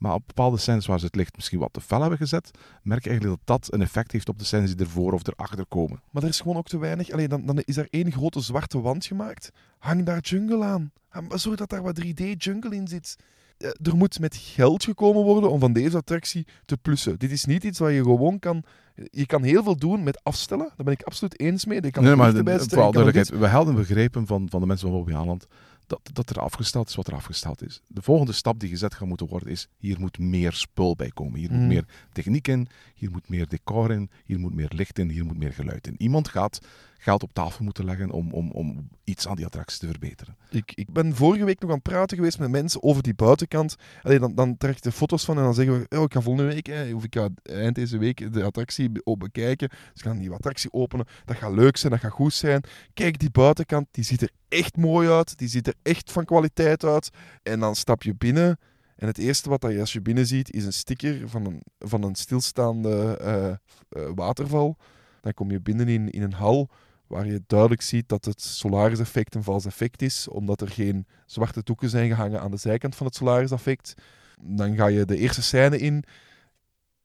Maar 0.00 0.14
op 0.14 0.26
bepaalde 0.26 0.56
scènes 0.56 0.86
waar 0.86 0.98
ze 0.98 1.04
het 1.04 1.14
licht 1.14 1.36
misschien 1.36 1.58
wat 1.58 1.72
te 1.72 1.80
fel 1.80 2.00
hebben 2.00 2.18
gezet, 2.18 2.50
merk 2.82 3.04
je 3.04 3.10
eigenlijk 3.10 3.40
dat 3.44 3.60
dat 3.60 3.72
een 3.74 3.82
effect 3.82 4.12
heeft 4.12 4.28
op 4.28 4.38
de 4.38 4.44
scènes 4.44 4.76
die 4.76 4.86
ervoor 4.86 5.12
of 5.12 5.26
erachter 5.26 5.66
komen. 5.66 6.00
Maar 6.10 6.22
er 6.22 6.28
is 6.28 6.40
gewoon 6.40 6.56
ook 6.56 6.68
te 6.68 6.78
weinig. 6.78 7.10
Allee, 7.10 7.28
dan, 7.28 7.46
dan 7.46 7.58
is 7.58 7.76
er 7.76 7.86
één 7.90 8.12
grote 8.12 8.40
zwarte 8.40 8.80
wand 8.80 9.04
gemaakt. 9.04 9.50
Hang 9.78 10.04
daar 10.04 10.20
jungle 10.20 10.64
aan. 10.64 10.92
Zorg 11.28 11.56
dat 11.56 11.70
daar 11.70 11.82
wat 11.82 12.00
3D 12.04 12.24
jungle 12.36 12.74
in 12.74 12.88
zit. 12.88 13.16
Eh, 13.60 13.68
Er 13.82 13.96
moet 13.96 14.20
met 14.20 14.36
geld 14.36 14.84
gekomen 14.84 15.22
worden 15.22 15.50
om 15.50 15.60
van 15.60 15.72
deze 15.72 15.96
attractie 15.96 16.46
te 16.64 16.76
plussen. 16.76 17.18
Dit 17.18 17.30
is 17.30 17.44
niet 17.44 17.64
iets 17.64 17.78
wat 17.78 17.90
je 17.92 18.02
gewoon 18.02 18.38
kan... 18.38 18.62
Je 19.10 19.26
kan 19.26 19.42
heel 19.42 19.62
veel 19.62 19.76
doen 19.76 20.02
met 20.02 20.24
afstellen. 20.24 20.66
Daar 20.76 20.84
ben 20.84 20.92
ik 20.92 21.02
absoluut 21.02 21.40
eens 21.40 21.64
mee. 21.64 21.82
Je 21.82 21.90
kan 21.90 22.02
nee, 22.02 22.12
er 22.12 22.18
maar 22.18 22.32
de- 22.32 22.58
vooral 22.68 22.92
duidelijkheid, 22.92 23.40
we 23.40 23.46
hadden 23.46 23.74
begrepen 23.74 24.26
van, 24.26 24.48
van 24.50 24.60
de 24.60 24.66
mensen 24.66 24.88
van 24.88 24.96
Bobby 24.96 25.12
Haaland 25.12 25.46
dat, 25.86 26.00
dat 26.12 26.30
er 26.30 26.40
afgesteld 26.40 26.88
is 26.88 26.94
wat 26.94 27.06
er 27.06 27.14
afgesteld 27.14 27.62
is. 27.62 27.80
De 27.86 28.02
volgende 28.02 28.32
stap 28.32 28.60
die 28.60 28.68
gezet 28.68 28.94
gaat 28.94 29.08
moeten 29.08 29.26
worden 29.26 29.48
is, 29.48 29.68
hier 29.78 30.00
moet 30.00 30.18
meer 30.18 30.52
spul 30.52 30.96
bij 30.96 31.10
komen. 31.10 31.38
Hier 31.38 31.50
moet 31.50 31.60
Mm. 31.60 31.66
meer 31.66 31.84
techniek 32.12 32.48
in, 32.48 32.68
hier 32.94 33.10
moet 33.10 33.28
meer 33.28 33.48
decor 33.48 33.90
in, 33.92 34.10
hier 34.24 34.38
moet 34.38 34.54
meer 34.54 34.70
licht 34.74 34.98
in, 34.98 35.08
hier 35.10 35.24
moet 35.24 35.38
meer 35.38 35.52
geluid 35.52 35.86
in. 35.86 35.94
Iemand 35.98 36.28
gaat 36.28 36.58
geld 37.02 37.22
op 37.22 37.32
tafel 37.32 37.64
moeten 37.64 37.84
leggen 37.84 38.10
om, 38.10 38.32
om, 38.32 38.50
om 38.50 38.88
iets 39.04 39.28
aan 39.28 39.36
die 39.36 39.44
attractie 39.44 39.78
te 39.78 39.86
verbeteren. 39.86 40.36
Ik, 40.50 40.72
ik 40.74 40.92
ben 40.92 41.14
vorige 41.14 41.44
week 41.44 41.60
nog 41.60 41.70
aan 41.70 41.76
het 41.76 41.88
praten 41.88 42.16
geweest 42.16 42.38
met 42.38 42.50
mensen 42.50 42.82
over 42.82 43.02
die 43.02 43.14
buitenkant. 43.14 43.76
Dan, 44.02 44.34
dan 44.34 44.56
trek 44.56 44.76
ik 44.76 44.82
de 44.82 44.92
foto's 44.92 45.24
van 45.24 45.36
en 45.36 45.42
dan 45.42 45.54
zeggen 45.54 45.78
we, 45.78 45.96
oh, 45.96 46.02
ik 46.02 46.12
ga 46.12 46.20
volgende 46.20 46.54
week, 46.54 46.94
of 46.94 47.04
ik 47.04 47.14
ga 47.14 47.28
eind 47.42 47.74
deze 47.74 47.98
week 47.98 48.32
de 48.32 48.44
attractie 48.44 48.90
bekijken. 49.18 49.68
Dus 49.68 49.78
ik 49.94 50.02
ga 50.02 50.10
een 50.10 50.18
nieuwe 50.18 50.36
attractie 50.36 50.72
openen. 50.72 51.06
Dat 51.24 51.36
gaat 51.36 51.52
leuk 51.52 51.76
zijn, 51.76 51.92
dat 51.92 52.00
gaat 52.00 52.12
goed 52.12 52.34
zijn. 52.34 52.64
Kijk, 52.94 53.18
die 53.18 53.30
buitenkant, 53.30 53.86
die 53.90 54.04
ziet 54.04 54.22
er 54.22 54.30
echt 54.48 54.76
mooi 54.76 55.08
uit. 55.08 55.38
Die 55.38 55.48
ziet 55.48 55.66
er 55.66 55.74
echt 55.82 56.12
van 56.12 56.24
kwaliteit 56.24 56.84
uit. 56.84 57.10
En 57.42 57.60
dan 57.60 57.76
stap 57.76 58.02
je 58.02 58.14
binnen 58.14 58.58
en 59.00 59.06
het 59.06 59.18
eerste 59.18 59.48
wat 59.48 59.62
je 59.62 59.80
als 59.80 59.92
je 59.92 60.00
binnen 60.00 60.26
ziet, 60.26 60.52
is 60.52 60.64
een 60.64 60.72
sticker 60.72 61.28
van 61.28 61.46
een, 61.46 61.62
van 61.78 62.02
een 62.02 62.14
stilstaande 62.14 63.16
eh, 63.16 63.48
eh, 63.48 63.56
waterval. 64.14 64.76
Dan 65.20 65.34
kom 65.34 65.50
je 65.50 65.60
binnen 65.60 65.88
in, 65.88 66.10
in 66.10 66.22
een 66.22 66.32
hal 66.32 66.70
waar 67.10 67.26
je 67.26 67.42
duidelijk 67.46 67.82
ziet 67.82 68.08
dat 68.08 68.24
het 68.24 68.42
Solaris-effect 68.42 69.34
een 69.34 69.42
vals 69.42 69.64
effect 69.64 70.02
is, 70.02 70.28
omdat 70.28 70.60
er 70.60 70.68
geen 70.68 71.06
zwarte 71.26 71.62
doeken 71.62 71.88
zijn 71.88 72.08
gehangen 72.08 72.40
aan 72.40 72.50
de 72.50 72.56
zijkant 72.56 72.96
van 72.96 73.06
het 73.06 73.14
Solaris-effect. 73.14 73.94
Dan 74.40 74.76
ga 74.76 74.86
je 74.86 75.04
de 75.04 75.16
eerste 75.16 75.42
scène 75.42 75.78
in, 75.78 76.04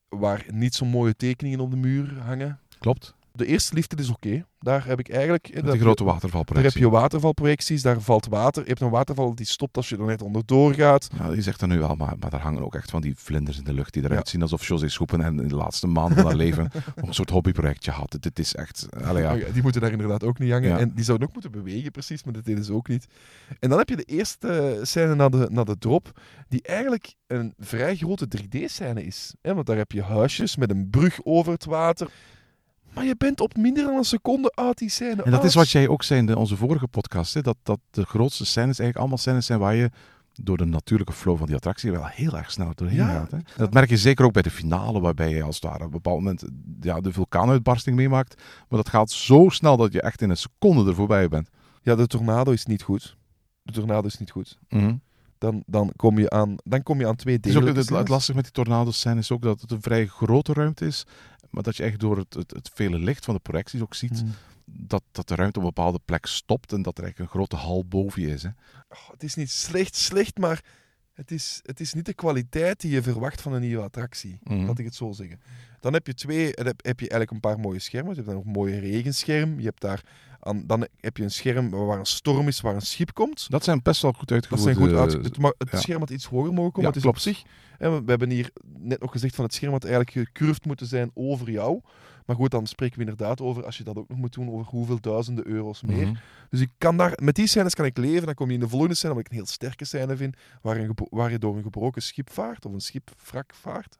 waar 0.09 0.45
niet 0.53 0.75
zo 0.75 0.85
mooie 0.85 1.15
tekeningen 1.15 1.59
op 1.59 1.71
de 1.71 1.77
muur 1.77 2.19
hangen. 2.19 2.59
Klopt? 2.79 3.14
De 3.35 3.45
eerste 3.45 3.73
liefde 3.75 3.95
is 3.95 4.09
oké. 4.09 4.45
Daar 4.59 4.85
heb 4.85 4.99
ik 4.99 5.09
eigenlijk... 5.09 5.53
Met 5.53 5.63
die 5.63 5.71
heb 5.71 5.81
grote 5.81 6.03
je- 6.03 6.09
watervalprojectie. 6.09 6.71
Daar 6.81 6.81
heb 6.83 6.91
je 6.93 6.99
watervalprojecties, 6.99 7.81
daar 7.81 8.01
valt 8.01 8.27
water. 8.27 8.61
Je 8.61 8.67
hebt 8.69 8.81
een 8.81 8.89
waterval 8.89 9.35
die 9.35 9.45
stopt 9.45 9.77
als 9.77 9.89
je 9.89 9.97
er 9.97 10.05
net 10.05 10.21
onderdoor 10.21 10.73
gaat. 10.73 11.07
Ja, 11.17 11.31
je 11.31 11.41
zegt 11.41 11.59
dat 11.59 11.69
nu 11.69 11.79
wel, 11.79 11.95
maar, 11.95 12.13
maar 12.19 12.29
daar 12.29 12.39
hangen 12.41 12.63
ook 12.63 12.75
echt 12.75 12.89
van 12.89 13.01
die 13.01 13.13
vlinders 13.17 13.57
in 13.57 13.63
de 13.63 13.73
lucht 13.73 13.93
die 13.93 14.03
eruit 14.03 14.25
Ja. 14.25 14.29
zien 14.31 14.41
alsof 14.41 14.67
José 14.67 14.87
Schoepen 14.89 15.21
en 15.21 15.39
in 15.39 15.47
de 15.47 15.55
laatste 15.55 15.87
maanden 15.87 16.17
van 16.17 16.25
haar 16.25 16.35
leven 16.35 16.71
een 16.95 17.13
soort 17.13 17.29
hobbyprojectje 17.29 17.91
had. 17.91 18.17
Dit 18.19 18.39
is 18.39 18.55
echt... 18.55 18.87
Allee, 19.03 19.23
ja. 19.23 19.33
Oh 19.33 19.39
ja, 19.39 19.49
die 19.53 19.61
moeten 19.61 19.81
daar 19.81 19.91
inderdaad 19.91 20.23
ook 20.23 20.39
niet 20.39 20.51
hangen. 20.51 20.69
Ja. 20.69 20.79
En 20.79 20.91
die 20.95 21.03
zouden 21.03 21.27
ook 21.27 21.33
moeten 21.33 21.51
bewegen, 21.51 21.91
precies, 21.91 22.23
maar 22.23 22.33
dat 22.33 22.45
deden 22.45 22.63
ze 22.63 22.73
ook 22.73 22.87
niet. 22.87 23.05
En 23.59 23.69
dan 23.69 23.77
heb 23.77 23.89
je 23.89 23.95
de 23.95 24.03
eerste 24.03 24.79
scène 24.81 25.15
na 25.15 25.29
de, 25.29 25.47
na 25.51 25.63
de 25.63 25.77
drop, 25.77 26.19
die 26.47 26.61
eigenlijk 26.61 27.15
een 27.27 27.53
vrij 27.57 27.95
grote 27.95 28.27
3D-scène 28.37 29.03
is. 29.05 29.33
Want 29.41 29.65
daar 29.65 29.77
heb 29.77 29.91
je 29.91 30.01
huisjes 30.03 30.55
met 30.55 30.69
een 30.69 30.89
brug 30.89 31.19
over 31.23 31.51
het 31.51 31.65
water. 31.65 32.09
Maar 32.95 33.05
je 33.05 33.15
bent 33.17 33.41
op 33.41 33.57
minder 33.57 33.83
dan 33.83 33.95
een 33.95 34.03
seconde 34.03 34.51
uit 34.55 34.77
die 34.77 34.89
scène 34.89 35.23
En 35.23 35.31
dat 35.31 35.43
is 35.43 35.55
wat 35.55 35.69
jij 35.69 35.87
ook 35.87 36.03
zei 36.03 36.19
in 36.19 36.35
onze 36.35 36.57
vorige 36.57 36.87
podcast, 36.87 37.33
hè, 37.33 37.41
dat, 37.41 37.57
dat 37.63 37.79
de 37.91 38.05
grootste 38.05 38.45
scènes 38.45 38.79
eigenlijk 38.79 38.97
allemaal 38.97 39.17
scènes 39.17 39.45
zijn 39.45 39.59
waar 39.59 39.75
je 39.75 39.89
door 40.33 40.57
de 40.57 40.65
natuurlijke 40.65 41.13
flow 41.13 41.37
van 41.37 41.45
die 41.45 41.55
attractie 41.55 41.91
wel 41.91 42.05
heel 42.05 42.37
erg 42.37 42.51
snel 42.51 42.71
doorheen 42.75 42.97
Ja, 42.97 43.07
gaat. 43.07 43.31
Hè. 43.31 43.37
Dat 43.57 43.73
merk 43.73 43.89
je 43.89 43.97
zeker 43.97 44.25
ook 44.25 44.33
bij 44.33 44.41
de 44.41 44.51
finale, 44.51 44.99
waarbij 44.99 45.29
je 45.29 45.43
als 45.43 45.55
het 45.55 45.63
ware 45.63 45.77
op 45.77 45.83
een 45.85 45.89
bepaald 45.91 46.17
moment 46.17 46.43
ja, 46.81 46.99
de 47.01 47.13
vulkaanuitbarsting 47.13 47.95
meemaakt. 47.95 48.41
Maar 48.69 48.79
dat 48.79 48.89
gaat 48.89 49.11
zo 49.11 49.49
snel 49.49 49.77
dat 49.77 49.93
je 49.93 50.01
echt 50.01 50.21
in 50.21 50.29
een 50.29 50.37
seconde 50.37 50.89
er 50.89 50.95
voorbij 50.95 51.27
bent. 51.27 51.49
Ja, 51.81 51.95
de 51.95 52.07
tornado 52.07 52.51
is 52.51 52.65
niet 52.65 52.81
goed. 52.81 53.17
De 53.61 53.71
tornado 53.71 54.07
is 54.07 54.17
niet 54.17 54.31
goed. 54.31 54.59
Dan, 55.37 55.63
dan, 55.65 55.91
kom, 55.95 56.19
je 56.19 56.29
aan, 56.29 56.55
dan 56.63 56.83
kom 56.83 56.99
je 56.99 57.07
aan 57.07 57.15
twee 57.15 57.35
Het, 57.35 57.45
is 57.45 57.55
ook, 57.55 57.61
delen. 57.61 57.77
het, 57.77 57.89
het 57.89 58.07
lastige 58.09 58.35
met 58.35 58.43
die 58.43 58.53
tornado-scène 58.53 59.19
is 59.19 59.31
ook 59.31 59.41
dat 59.41 59.61
het 59.61 59.71
een 59.71 59.81
vrij 59.81 60.05
grote 60.05 60.53
ruimte 60.53 60.85
is, 60.85 61.05
maar 61.55 61.63
dat 61.63 61.77
je 61.77 61.83
echt 61.83 61.99
door 61.99 62.17
het, 62.17 62.33
het, 62.33 62.51
het 62.51 62.71
vele 62.73 62.99
licht 62.99 63.25
van 63.25 63.33
de 63.33 63.39
projecties 63.39 63.81
ook 63.81 63.93
ziet 63.93 64.19
Hmm. 64.19 64.33
dat, 64.65 65.03
dat 65.11 65.27
de 65.27 65.35
ruimte 65.35 65.59
op 65.59 65.65
een 65.65 65.73
bepaalde 65.73 65.99
plek 66.05 66.25
stopt 66.25 66.71
en 66.73 66.81
dat 66.81 66.97
er 66.97 67.03
eigenlijk 67.03 67.31
een 67.31 67.39
grote 67.39 67.55
hal 67.55 67.85
boven 67.85 68.21
je 68.21 68.27
is. 68.27 68.43
Hè. 68.43 68.49
Oh, 68.89 69.09
het 69.11 69.23
is 69.23 69.35
niet 69.35 69.51
slecht, 69.51 69.95
slecht, 69.95 70.37
maar 70.37 70.63
het 71.15 71.31
is, 71.31 71.59
het 71.63 71.79
is 71.79 71.93
niet 71.93 72.05
de 72.05 72.13
kwaliteit 72.13 72.81
die 72.81 72.91
je 72.91 73.01
verwacht 73.01 73.41
van 73.41 73.53
een 73.53 73.61
nieuwe 73.61 73.83
attractie. 73.83 74.39
Mhm. 74.43 74.65
Laat 74.65 74.79
ik 74.79 74.85
het 74.85 74.95
zo 74.95 75.11
zeggen. 75.11 75.39
Dan 75.79 75.93
heb 75.93 76.07
je 76.07 76.13
twee, 76.13 76.45
heb, 76.45 76.85
heb 76.85 76.99
je 76.99 77.09
eigenlijk 77.09 77.31
een 77.31 77.39
paar 77.39 77.59
mooie 77.59 77.79
schermen. 77.79 78.09
Je 78.09 78.15
hebt 78.15 78.27
dan 78.27 78.37
ook 78.37 78.45
een 78.45 78.51
mooie 78.51 78.79
regenscherm. 78.79 79.59
Je 79.59 79.65
hebt 79.65 79.81
daar 79.81 80.03
dan 80.65 80.87
heb 80.99 81.17
je 81.17 81.23
een 81.23 81.31
scherm 81.31 81.69
waar 81.69 81.99
een 81.99 82.05
storm 82.05 82.47
is, 82.47 82.61
waar 82.61 82.75
een 82.75 82.81
schip 82.81 83.13
komt. 83.13 83.49
Dat 83.49 83.63
zijn 83.63 83.81
best 83.81 84.01
wel 84.01 84.11
goed 84.11 84.27
Dat 84.27 84.37
uitgevoerde... 84.37 84.73
zijn 84.73 84.89
goed 84.89 84.97
uit. 84.97 85.25
Het, 85.25 85.37
ma- 85.37 85.53
het 85.57 85.71
ja. 85.71 85.79
scherm 85.79 85.99
had 85.99 86.09
iets 86.09 86.25
hoger 86.25 86.53
mogen 86.53 86.71
komen. 86.71 86.81
Ja, 86.81 86.87
het 86.87 86.95
is 86.95 87.01
klopt. 87.01 87.17
op 87.17 87.23
zich. 87.23 87.43
we 87.77 88.03
we 88.03 88.09
hebben 88.09 88.29
hier 88.29 88.51
net 88.77 89.01
nog 89.01 89.11
gezegd 89.11 89.35
van 89.35 89.45
het 89.45 89.53
scherm 89.53 89.71
had 89.71 89.83
eigenlijk 89.83 90.13
gecurved 90.13 90.65
moeten 90.65 90.87
zijn 90.87 91.11
over 91.13 91.51
jou. 91.51 91.81
Maar 92.25 92.35
goed, 92.35 92.51
dan 92.51 92.67
spreken 92.67 92.95
we 92.95 93.03
inderdaad 93.03 93.41
over 93.41 93.65
als 93.65 93.77
je 93.77 93.83
dat 93.83 93.97
ook 93.97 94.09
nog 94.09 94.17
moet 94.17 94.33
doen 94.33 94.49
over 94.49 94.65
hoeveel 94.65 95.01
duizenden 95.01 95.47
euro's 95.47 95.81
meer. 95.81 96.07
Mhm. 96.07 96.15
Dus 96.49 96.59
ik 96.59 96.69
kan 96.77 96.97
daar, 96.97 97.19
met 97.21 97.35
die 97.35 97.47
scènes 97.47 97.73
kan 97.73 97.85
ik 97.85 97.97
leven. 97.97 98.25
Dan 98.25 98.35
kom 98.35 98.47
je 98.47 98.53
in 98.53 98.59
de 98.59 98.69
volgende 98.69 98.95
scène, 98.95 99.13
wat 99.13 99.25
ik 99.25 99.29
een 99.29 99.37
heel 99.37 99.45
sterke 99.45 99.85
scène 99.85 100.17
vind, 100.17 100.35
waar, 100.61 100.77
een 100.77 100.97
waar 101.09 101.31
je 101.31 101.39
door 101.39 101.55
een 101.57 101.63
gebroken 101.63 102.01
schip 102.01 102.29
vaart, 102.31 102.65
of 102.65 102.73
een 102.73 102.81
schipwrak 102.81 103.53
vaart. 103.53 103.97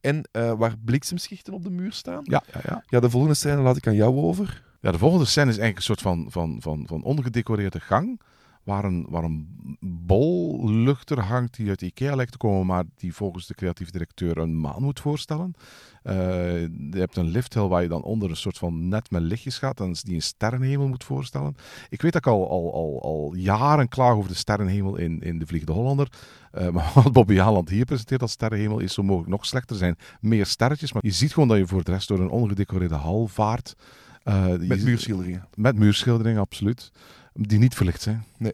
En 0.00 0.28
eh, 0.32 0.52
waar 0.52 0.78
bliksemschichten 0.84 1.52
op 1.52 1.62
de 1.62 1.70
muur 1.70 1.92
staan. 1.92 2.20
Ja, 2.24 2.42
ja, 2.52 2.60
ja. 2.62 2.84
Ja, 2.86 3.00
de 3.00 3.10
volgende 3.10 3.34
scène 3.34 3.60
laat 3.60 3.76
ik 3.76 3.86
aan 3.86 3.94
jou 3.94 4.16
over. 4.16 4.62
Ja, 4.80 4.92
de 4.92 4.98
volgende 4.98 5.24
scène 5.24 5.50
is 5.50 5.58
eigenlijk 5.58 5.76
een 5.76 5.82
soort 5.82 6.00
van, 6.00 6.26
van, 6.30 6.56
van, 6.60 6.86
van 6.86 7.02
ongedecoreerde 7.02 7.80
gang. 7.80 8.20
Waar 8.62 8.84
een, 8.84 9.06
waar 9.08 9.24
een 9.24 9.48
bol 9.80 10.70
luchter 10.70 11.20
hangt 11.20 11.56
die 11.56 11.68
uit 11.68 11.82
Ikea 11.82 12.14
lijkt 12.14 12.32
te 12.32 12.38
komen, 12.38 12.66
maar 12.66 12.84
die 12.96 13.14
volgens 13.14 13.46
de 13.46 13.54
creatieve 13.54 13.92
directeur 13.92 14.38
een 14.38 14.60
maan 14.60 14.82
moet 14.82 15.00
voorstellen. 15.00 15.54
Eh, 16.02 16.14
je 16.62 16.98
hebt 16.98 17.16
een 17.16 17.28
lifthill 17.28 17.66
waar 17.66 17.82
je 17.82 17.88
dan 17.88 18.02
onder 18.02 18.30
een 18.30 18.36
soort 18.36 18.58
van 18.58 18.88
net 18.88 19.10
met 19.10 19.22
lichtjes 19.22 19.58
gaat 19.58 19.80
en 19.80 19.92
die 20.02 20.14
een 20.14 20.22
sterrenhemel 20.22 20.88
moet 20.88 21.04
voorstellen. 21.04 21.54
Ik 21.88 22.02
weet 22.02 22.12
dat 22.12 22.26
ik 22.26 22.32
al, 22.32 22.50
al, 22.50 22.74
al, 22.74 23.02
al 23.02 23.34
jaren 23.34 23.88
klaag 23.88 24.14
over 24.14 24.30
de 24.30 24.36
sterrenhemel 24.36 24.96
in, 24.96 25.20
in 25.20 25.38
De 25.38 25.46
Vliegende 25.46 25.72
Hollander. 25.74 26.08
Eh, 26.52 26.68
maar 26.74 26.90
wat 26.94 27.12
Bobby 27.12 27.36
Haaland 27.36 27.68
hier 27.68 27.84
presenteert 27.84 28.22
als 28.22 28.32
sterrenhemel 28.32 28.78
is 28.78 28.94
zo 28.94 29.02
mogelijk 29.02 29.30
nog 29.30 29.46
slechter 29.46 29.76
zijn. 29.76 29.96
Meer 30.20 30.46
sterretjes, 30.46 30.92
maar 30.92 31.04
je 31.04 31.10
ziet 31.10 31.32
gewoon 31.32 31.48
dat 31.48 31.58
je 31.58 31.66
voor 31.66 31.84
de 31.84 31.90
rest 31.92 32.08
door 32.08 32.20
een 32.20 32.30
ongedecoreerde 32.30 32.94
hal 32.94 33.26
vaart. 33.26 33.74
Eh, 34.22 34.46
Met 34.46 34.84
muurschilderingen. 34.84 35.48
met 35.54 35.76
muurschilderingen, 35.76 36.40
absoluut. 36.40 36.90
Die 37.32 37.58
niet 37.58 37.74
verlicht 37.74 38.02
zijn. 38.02 38.24
Nee. 38.38 38.52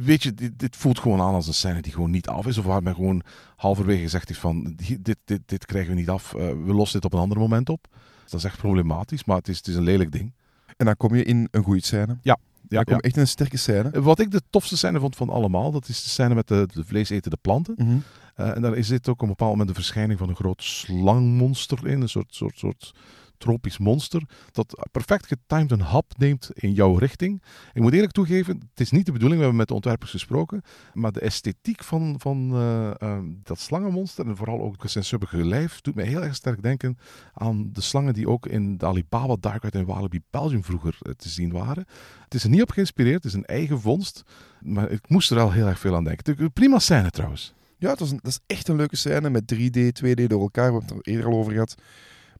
Weet 0.00 0.22
je, 0.22 0.34
dit, 0.34 0.58
dit 0.58 0.76
voelt 0.76 0.98
gewoon 0.98 1.20
aan 1.20 1.34
als 1.34 1.46
een 1.46 1.54
scène 1.54 1.82
die 1.82 1.92
gewoon 1.92 2.10
niet 2.10 2.28
af 2.28 2.46
is. 2.46 2.58
Of 2.58 2.64
waar 2.64 2.82
men 2.82 2.94
gewoon 2.94 3.22
halverwege 3.56 4.02
gezegd 4.02 4.28
heeft 4.28 4.40
van, 4.40 4.74
dit, 5.00 5.16
dit, 5.24 5.40
dit 5.46 5.66
krijgen 5.66 5.94
we 5.94 5.98
niet 6.00 6.08
af. 6.08 6.34
eh, 6.34 6.40
we 6.48 6.72
lossen 6.72 7.00
dit 7.00 7.10
op 7.12 7.16
een 7.18 7.22
ander 7.24 7.38
moment 7.38 7.68
op. 7.68 7.86
Dat 8.24 8.40
is 8.40 8.44
echt 8.46 8.58
problematisch, 8.58 9.24
maar 9.24 9.36
het 9.36 9.48
is, 9.48 9.56
het 9.56 9.66
is 9.66 9.74
een 9.74 9.82
lelijk 9.82 10.12
ding. 10.12 10.32
En 10.76 10.86
dan 10.86 10.96
kom 10.96 11.14
je 11.14 11.24
in 11.24 11.48
een 11.50 11.62
goede 11.62 11.84
scène. 11.84 12.18
Ja, 12.22 12.38
Dan 12.68 12.84
kom 12.84 12.94
je 12.96 13.02
echt 13.02 13.14
in 13.14 13.20
een 13.20 13.28
sterke 13.28 13.56
scène. 13.56 13.90
Eh, 13.90 14.02
Wat 14.02 14.18
ik 14.20 14.30
de 14.30 14.42
tofste 14.50 14.76
scène 14.76 15.00
vond 15.00 15.16
van 15.16 15.28
allemaal, 15.30 15.70
dat 15.70 15.88
is 15.88 16.02
de 16.02 16.08
scène 16.08 16.34
met 16.34 16.48
de, 16.48 16.68
de 16.74 16.84
vleesetende 16.84 17.36
planten. 17.40 17.74
Mhm. 17.78 17.96
Eh, 18.34 18.56
en 18.56 18.62
daar 18.62 18.76
is 18.76 18.88
dit 18.88 19.08
ook 19.08 19.14
op 19.14 19.22
een 19.22 19.28
bepaald 19.28 19.50
moment 19.50 19.68
de 19.68 19.74
verschijning 19.74 20.18
van 20.18 20.28
een 20.28 20.36
groot 20.36 20.62
slangmonster 20.62 21.86
in. 21.86 22.00
Een 22.00 22.08
soort, 22.08 22.34
soort, 22.34 22.58
soort 22.58 22.92
tropisch 23.42 23.78
monster. 23.78 24.22
Dat 24.52 24.88
perfect 24.92 25.26
getimed 25.26 25.70
een 25.70 25.80
hap 25.80 26.12
neemt 26.18 26.50
in 26.54 26.72
jouw 26.72 26.94
richting. 26.96 27.42
Ik 27.72 27.82
moet 27.82 27.92
eerlijk 27.92 28.12
toegeven, 28.12 28.58
het 28.70 28.80
is 28.80 28.90
niet 28.90 29.06
de 29.06 29.12
bedoeling, 29.12 29.38
we 29.38 29.44
hebben 29.46 29.56
met 29.60 29.68
de 29.68 29.74
ontwerpers 29.74 30.10
gesproken. 30.10 30.62
Maar 30.92 31.12
de 31.12 31.20
esthetiek 31.20 31.84
van, 31.84 32.14
van 32.18 32.50
eh, 32.52 32.90
eh, 33.00 33.18
dat 33.42 33.58
slangenmonster 33.58 34.26
en 34.26 34.36
vooral 34.36 34.60
ook 34.60 34.74
zijn 34.84 35.04
subbige 35.04 35.44
lijf 35.44 35.80
doet 35.80 35.94
mij 35.94 36.06
heel 36.06 36.22
erg 36.22 36.34
sterk 36.34 36.62
denken 36.62 36.98
aan 37.32 37.70
de 37.72 37.80
slangen 37.80 38.14
die 38.14 38.28
ook 38.28 38.46
in 38.46 38.76
de 38.78 38.86
Alibaba 38.86 39.36
Dark 39.40 39.64
in 39.64 39.84
Walibi 39.84 40.20
Belgium 40.30 40.64
vroeger 40.64 40.96
eh, 41.00 41.12
te 41.12 41.28
zien 41.28 41.52
waren. 41.52 41.84
Het 42.24 42.34
is 42.34 42.44
er 42.44 42.50
niet 42.50 42.62
op 42.62 42.70
geïnspireerd, 42.70 43.22
het 43.22 43.32
is 43.32 43.38
een 43.38 43.44
eigen 43.44 43.80
vondst. 43.80 44.22
Maar 44.60 44.90
ik 44.90 45.08
moest 45.08 45.30
er 45.30 45.36
wel 45.36 45.52
heel 45.52 45.66
erg 45.66 45.78
veel 45.78 45.94
aan 45.96 46.04
denken. 46.04 46.36
De- 46.36 46.50
Prima 46.50 46.78
scène 46.78 47.10
trouwens. 47.10 47.54
Ja, 47.78 47.94
dat 47.94 48.14
is 48.22 48.38
echt 48.46 48.68
een 48.68 48.76
leuke 48.76 48.96
scène 48.96 49.30
met 49.30 49.54
3D, 49.54 49.78
2D 49.92 50.26
door 50.26 50.40
elkaar. 50.40 50.72
We 50.72 50.78
hebben 50.78 50.96
het 50.96 51.06
er 51.06 51.12
eerder 51.12 51.30
al 51.30 51.38
over 51.38 51.52
gehad. 51.52 51.74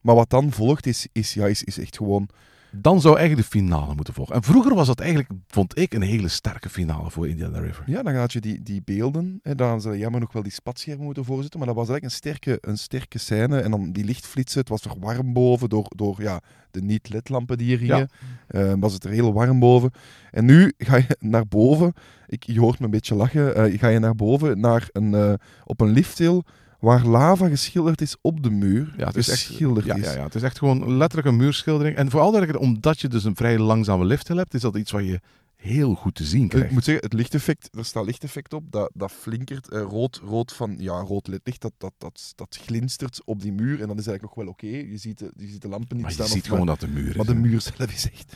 Maar 0.03 0.15
wat 0.15 0.29
dan 0.29 0.51
volgt 0.51 0.85
is, 0.85 1.07
is, 1.11 1.33
ja, 1.33 1.45
is, 1.47 1.63
is 1.63 1.79
echt 1.79 1.97
gewoon 1.97 2.29
Dan 2.75 3.01
zou 3.01 3.17
eigenlijk 3.17 3.49
de 3.49 3.57
finale 3.57 3.95
moeten 3.95 4.13
volgen. 4.13 4.35
En 4.35 4.43
vroeger 4.43 4.75
was 4.75 4.87
dat 4.87 4.99
eigenlijk, 4.99 5.29
vond 5.47 5.77
ik, 5.77 5.93
een 5.93 6.01
hele 6.01 6.27
sterke 6.27 6.69
finale 6.69 7.11
voor 7.11 7.27
Indiana 7.27 7.59
River. 7.59 7.83
Ja, 7.85 8.03
dan 8.03 8.15
had 8.15 8.33
je 8.33 8.41
die, 8.41 8.63
die 8.63 8.81
beelden. 8.85 9.39
Hè, 9.43 9.55
daar 9.55 9.69
hadden 9.69 9.91
ze 9.93 9.99
jammer 9.99 10.19
nog 10.19 10.33
wel 10.33 10.43
die 10.43 10.51
spatschermen 10.51 11.05
moeten 11.05 11.25
voorzitten. 11.25 11.59
Maar 11.59 11.67
dat 11.67 11.77
was 11.77 11.89
eigenlijk 11.89 12.13
een 12.13 12.19
sterke, 12.19 12.57
een 12.69 12.77
sterke 12.77 13.17
scène. 13.17 13.59
En 13.59 13.71
dan 13.71 13.91
die 13.91 14.03
lichtflitsen. 14.03 14.59
Het 14.59 14.69
was 14.69 14.83
er 14.83 14.93
warm 14.99 15.33
boven 15.33 15.69
door, 15.69 15.85
door 15.95 16.21
ja, 16.21 16.41
de 16.71 16.81
niet-ledlampen 16.81 17.57
die 17.57 17.71
er 17.71 17.77
gingen. 17.77 18.09
Eh, 18.47 18.73
was 18.79 18.93
het 18.93 19.03
er 19.03 19.11
heel 19.11 19.33
warm 19.33 19.59
boven. 19.59 19.91
En 20.31 20.45
nu 20.45 20.73
ga 20.77 20.95
je 20.95 21.17
naar 21.19 21.47
boven. 21.47 21.93
Ik, 22.27 22.43
je 22.43 22.59
hoort 22.59 22.79
me 22.79 22.85
een 22.85 22.91
beetje 22.91 23.15
lachen. 23.15 23.55
eh, 23.55 23.79
ga 23.79 23.87
je 23.87 23.99
naar 23.99 24.15
boven 24.15 24.59
naar 24.59 24.89
een, 24.91 25.13
eh, 25.13 25.33
op 25.65 25.81
een 25.81 25.89
lifthill 25.89 26.41
waar 26.83 27.05
lava 27.05 27.47
geschilderd 27.47 28.01
is 28.01 28.15
op 28.21 28.43
de 28.43 28.49
muur. 28.49 28.93
Ja, 28.97 29.07
het 29.07 29.15
is 29.15 29.29
echt, 29.29 29.41
geschilderd 29.41 29.85
ja, 29.85 29.95
is. 29.95 30.05
ja, 30.05 30.11
ja, 30.13 30.23
het 30.23 30.35
is 30.35 30.41
echt 30.41 30.57
gewoon 30.57 30.97
letterlijk 30.97 31.29
een 31.29 31.35
muurschildering. 31.35 31.95
En 31.97 32.09
vooral 32.09 32.31
dat- 32.31 32.57
omdat 32.57 32.99
je 32.99 33.07
dus 33.07 33.23
een 33.23 33.35
vrij 33.35 33.57
langzame 33.59 34.05
lift 34.05 34.27
hebt, 34.27 34.53
is 34.53 34.61
dat 34.61 34.77
iets 34.77 34.91
wat 34.91 35.05
je 35.05 35.19
heel 35.55 35.93
goed 35.95 36.15
te 36.15 36.23
zien 36.23 36.43
Ik 36.43 36.49
krijgt. 36.49 36.71
moet 36.71 36.83
zeggen, 36.83 37.03
het 37.03 37.13
lichteffect, 37.13 37.69
er 37.77 37.85
staat 37.85 38.05
lichteffect 38.05 38.53
op, 38.53 38.71
dat, 38.71 38.91
dat 38.93 39.11
flinkert. 39.11 39.69
eh, 39.69 39.81
rood, 39.81 40.21
rood 40.25 40.53
van, 40.53 40.75
ja, 40.77 40.93
rood 40.99 41.27
licht, 41.27 41.61
dat, 41.61 41.73
dat, 41.77 41.93
dat, 41.97 42.31
dat 42.35 42.59
glinstert 42.65 43.21
op 43.25 43.41
die 43.41 43.51
muur. 43.51 43.81
En 43.81 43.87
dat 43.87 43.99
is 43.99 44.07
eigenlijk 44.07 44.21
nog 44.35 44.45
wel 44.45 44.47
oké. 44.53 44.67
Je, 44.91 44.97
ziet 44.97 45.17
de, 45.19 45.31
je 45.37 45.47
ziet 45.47 45.61
de 45.61 45.67
lampen 45.67 45.95
niet 45.95 46.01
maar 46.05 46.09
je 46.15 46.17
staan. 46.17 46.27
ziet 46.27 46.43
of- 46.43 46.49
gewoon 46.49 46.65
dat 46.65 46.79
de 46.79 46.87
muur 46.87 47.09
is. 47.09 47.15
Maar 47.15 47.25
de 47.25 47.35
muur 47.35 47.61
zelf 47.61 47.91
is 47.93 48.09
echt... 48.11 48.33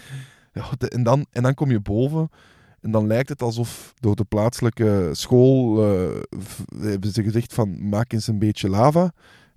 Ja, 0.53 0.69
de- 0.77 0.89
en, 0.89 1.03
dan, 1.03 1.25
en 1.31 1.43
dan 1.43 1.53
kom 1.53 1.71
je 1.71 1.79
boven 1.79 2.29
en 2.81 2.91
dan 2.91 3.07
lijkt 3.07 3.29
het 3.29 3.41
alsof 3.41 3.93
door 3.99 4.15
de 4.15 4.23
plaatselijke 4.23 5.09
school 5.11 5.83
eh, 5.83 6.21
hebben 6.81 7.11
ze 7.11 7.23
gezegd 7.23 7.53
van 7.53 7.89
maak 7.89 8.13
eens 8.13 8.27
een 8.27 8.39
beetje 8.39 8.69
lava. 8.69 9.13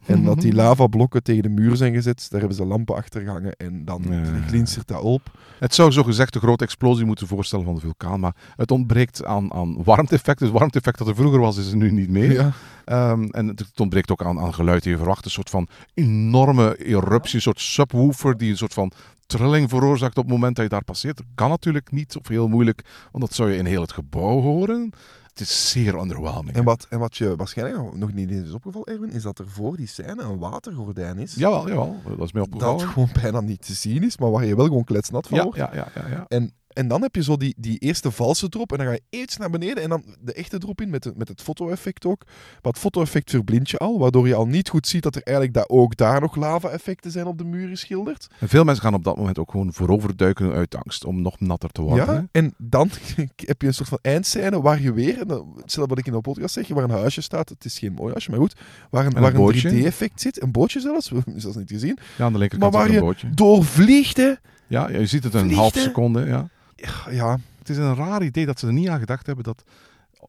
En 0.06 0.24
dat 0.24 0.40
die 0.40 0.54
lavablokken 0.54 1.22
tegen 1.22 1.42
de 1.42 1.48
muur 1.48 1.76
zijn 1.76 1.92
gezet, 1.94 2.26
daar 2.30 2.38
hebben 2.40 2.56
ze 2.58 2.64
lampen 2.64 2.94
achter 2.94 3.20
gehangen 3.22 3.52
en 3.56 3.84
dan 3.84 4.04
Ja. 4.08 4.22
glinstert 4.46 4.88
dat 4.88 5.00
op. 5.00 5.38
Het 5.58 5.74
zou 5.74 5.92
zogezegd 5.92 6.34
een 6.34 6.40
grote 6.40 6.64
explosie 6.64 7.04
moeten 7.04 7.26
voorstellen 7.26 7.64
van 7.64 7.74
de 7.74 7.80
vulkaan, 7.80 8.20
maar 8.20 8.34
het 8.56 8.70
ontbreekt 8.70 9.24
aan, 9.24 9.52
aan 9.52 9.82
warmte-effect. 9.84 10.38
Dus 10.38 10.50
warmte-effect 10.50 10.98
dat 10.98 11.08
er 11.08 11.14
vroeger 11.14 11.40
was, 11.40 11.56
is 11.56 11.70
er 11.70 11.76
nu 11.76 11.90
niet 11.90 12.10
meer. 12.10 12.32
Ja. 12.32 12.52
Ehm, 12.84 13.22
en 13.22 13.46
het 13.46 13.58
het 13.58 13.80
ontbreekt 13.80 14.10
ook 14.10 14.24
aan, 14.24 14.38
aan 14.40 14.54
geluid 14.54 14.82
die 14.82 14.92
je 14.92 14.98
verwacht. 14.98 15.24
Een 15.24 15.30
soort 15.30 15.50
van 15.50 15.68
enorme 15.94 16.76
eruptie, 16.84 17.34
een 17.34 17.40
soort 17.40 17.60
subwoofer 17.60 18.36
die 18.36 18.50
een 18.50 18.56
soort 18.56 18.74
van 18.74 18.92
trilling 19.26 19.68
veroorzaakt 19.68 20.18
op 20.18 20.24
het 20.24 20.32
moment 20.32 20.54
dat 20.56 20.64
je 20.64 20.70
daar 20.70 20.84
passeert. 20.84 21.16
Dat 21.16 21.26
kan 21.34 21.48
natuurlijk 21.48 21.90
niet, 21.92 22.16
of 22.16 22.28
heel 22.28 22.48
moeilijk, 22.48 22.82
want 23.12 23.24
dat 23.24 23.34
zou 23.34 23.50
je 23.50 23.56
in 23.56 23.66
heel 23.66 23.80
het 23.80 23.92
gebouw 23.92 24.40
horen. 24.40 24.92
Het 25.30 25.40
is 25.40 25.70
zeer 25.70 25.98
underwhelming. 25.98 26.56
En 26.56 26.64
wat, 26.64 26.86
en 26.90 26.98
wat 26.98 27.16
je 27.16 27.36
waarschijnlijk 27.36 27.96
nog 27.96 28.12
niet 28.12 28.30
eens 28.30 28.48
is 28.48 28.52
opgevallen, 28.54 28.86
Erwin, 28.88 29.10
is 29.10 29.22
dat 29.22 29.38
er 29.38 29.48
voor 29.48 29.76
die 29.76 29.86
scène 29.86 30.22
een 30.22 30.38
watergordijn 30.38 31.18
is. 31.18 31.34
Jawel, 31.34 31.68
jawel, 31.68 31.96
dat 32.16 32.26
is 32.26 32.32
mij 32.32 32.42
dat 32.42 32.52
opgevallen. 32.52 32.88
gewoon 32.88 33.08
bijna 33.22 33.40
niet 33.40 33.66
te 33.66 33.72
zien 33.74 34.02
is, 34.02 34.18
maar 34.18 34.30
waar 34.30 34.44
je 34.44 34.56
wel 34.56 34.66
gewoon 34.66 34.84
kletsnat 34.84 35.26
van 35.26 35.36
Ja, 35.38 35.42
wordt. 35.44 35.58
ja, 35.58 35.70
ja, 35.74 35.88
ja, 35.94 36.08
ja. 36.08 36.24
En, 36.28 36.52
en 36.72 36.88
dan 36.88 37.02
heb 37.02 37.14
je 37.14 37.22
zo 37.22 37.36
die, 37.36 37.54
die 37.58 37.78
eerste 37.78 38.10
valse 38.10 38.48
drop 38.48 38.72
en 38.72 38.78
dan 38.78 38.86
ga 38.86 38.92
je 38.92 39.18
iets 39.22 39.36
naar 39.36 39.50
beneden 39.50 39.82
en 39.82 39.88
dan 39.88 40.04
de 40.20 40.32
echte 40.32 40.58
drop 40.58 40.80
in 40.80 40.90
met, 40.90 41.04
het- 41.04 41.16
met 41.16 41.28
het 41.28 41.42
foto-effect 41.42 42.06
ook. 42.06 42.22
Maar 42.26 42.72
het 42.72 42.78
foto-effect 42.78 43.30
verblindt 43.30 43.70
je 43.70 43.78
al, 43.78 43.98
waardoor 43.98 44.26
je 44.28 44.34
al 44.34 44.46
niet 44.46 44.68
goed 44.68 44.86
ziet 44.86 45.02
dat 45.02 45.14
er 45.16 45.22
eigenlijk 45.22 45.56
da 45.56 45.64
ook 45.76 45.96
daar 45.96 46.20
nog 46.20 46.36
lava-effecten 46.36 47.10
zijn 47.10 47.26
op 47.26 47.38
de 47.38 47.44
muur 47.44 47.68
geschilderd. 47.68 48.26
En 48.38 48.48
veel 48.48 48.64
mensen 48.64 48.82
gaan 48.84 48.94
op 48.94 49.04
dat 49.04 49.16
moment 49.16 49.38
ook 49.38 49.50
gewoon 49.50 49.72
vooroverduiken 49.72 50.52
uit 50.52 50.74
angst 50.74 51.04
om 51.04 51.22
nog 51.22 51.40
natter 51.40 51.70
te 51.70 51.82
worden. 51.82 52.14
Ja, 52.14 52.26
en 52.32 52.54
dan 52.58 52.90
heb 53.36 53.60
je 53.62 53.66
een 53.66 53.74
soort 53.74 53.88
van 53.88 53.98
eindscène 54.02 54.60
waar 54.60 54.80
je 54.82 54.92
weer, 54.92 55.26
dat- 55.26 55.44
hetzelfde 55.60 55.94
wat 55.94 55.98
ik 55.98 56.06
in 56.06 56.12
de 56.12 56.20
podcast 56.20 56.54
zeg, 56.54 56.68
waar 56.68 56.84
een 56.84 56.90
huisje 56.90 57.20
staat, 57.20 57.48
het 57.48 57.64
is 57.64 57.78
geen 57.78 57.92
mooi 57.92 58.10
huisje, 58.10 58.30
maar 58.30 58.38
goed, 58.40 58.54
waar 58.90 59.06
een, 59.06 59.12
waar 59.12 59.22
een 59.30 59.36
bootje. 59.36 59.70
3D-effect 59.70 60.20
zit, 60.20 60.42
een 60.42 60.52
bootje 60.52 60.80
zelfs, 60.80 61.08
we 61.08 61.14
hebben 61.14 61.32
het 61.32 61.42
zelfs 61.42 61.56
niet 61.56 61.70
gezien, 61.70 61.98
Ja, 62.18 62.24
aan 62.24 62.32
de 62.32 62.38
linkerkant 62.38 62.72
Maar 62.72 62.82
waar 62.88 62.92
je- 62.92 63.34
doorvliegt 63.34 64.16
hè. 64.16 64.32
Ja, 64.66 64.88
je 64.90 65.06
ziet 65.06 65.24
het 65.24 65.34
een 65.34 65.52
half 65.52 65.74
seconde. 65.74 66.24
Ja. 66.26 66.48
Ja, 67.10 67.38
Het 67.58 67.68
is 67.68 67.76
een 67.76 67.94
raar 67.94 68.22
idee 68.22 68.46
dat 68.46 68.58
ze 68.58 68.66
er 68.66 68.72
niet 68.72 68.88
aan 68.88 68.98
gedacht 68.98 69.26
hebben 69.26 69.44
dat 69.44 69.64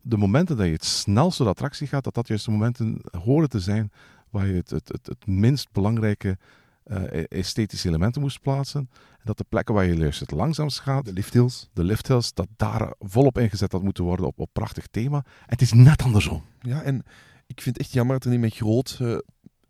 de 0.02 0.18
momenten 0.18 0.58
dat 0.58 0.66
je 0.66 0.72
het 0.72 0.86
snelst 0.86 1.38
door 1.38 1.46
de 1.48 1.54
attractie 1.54 1.88
gaat, 1.88 2.04
dat 2.04 2.14
dat 2.14 2.28
juist 2.28 2.46
de 2.46 2.52
momenten 2.52 3.02
horen 3.24 3.50
te 3.50 3.60
zijn 3.60 3.92
waar 4.30 4.48
je 4.48 4.54
het, 4.54 4.70
het, 4.70 4.88
het, 4.88 5.08
het 5.08 5.28
minst 5.28 5.72
belangrijke 5.72 6.38
eh, 6.84 7.24
esthetische 7.30 7.88
elementen 7.88 8.22
moest 8.22 8.42
plaatsen. 8.42 8.90
En 9.12 9.24
dat 9.24 9.38
de 9.38 9.46
plekken 9.50 9.76
waar 9.76 9.86
je 9.86 9.96
juist 9.96 10.20
het 10.20 10.32
langzaamst 10.32 10.80
gaat, 10.80 11.06
de 11.06 11.14
lifthills. 11.14 11.70
de 11.74 11.84
lifthills, 11.84 12.34
dat 12.34 12.48
daar 12.56 12.94
volop 13.00 13.38
ingezet 13.38 13.72
had 13.72 13.84
moeten 13.84 14.04
worden 14.04 14.26
op, 14.26 14.40
op 14.40 14.50
prachtig 14.54 14.88
thema. 14.88 15.18
En 15.18 15.24
het 15.46 15.62
is 15.62 15.74
net 15.74 16.04
andersom. 16.04 16.44
Ja, 16.62 16.82
en 16.82 17.04
ik 17.48 17.62
vind 17.62 17.78
het 17.78 17.86
echt 17.86 17.94
jammer 17.94 18.16
dat 18.16 18.24
er 18.24 18.32
niet 18.32 18.40
meer 18.40 18.50
groot... 18.50 19.00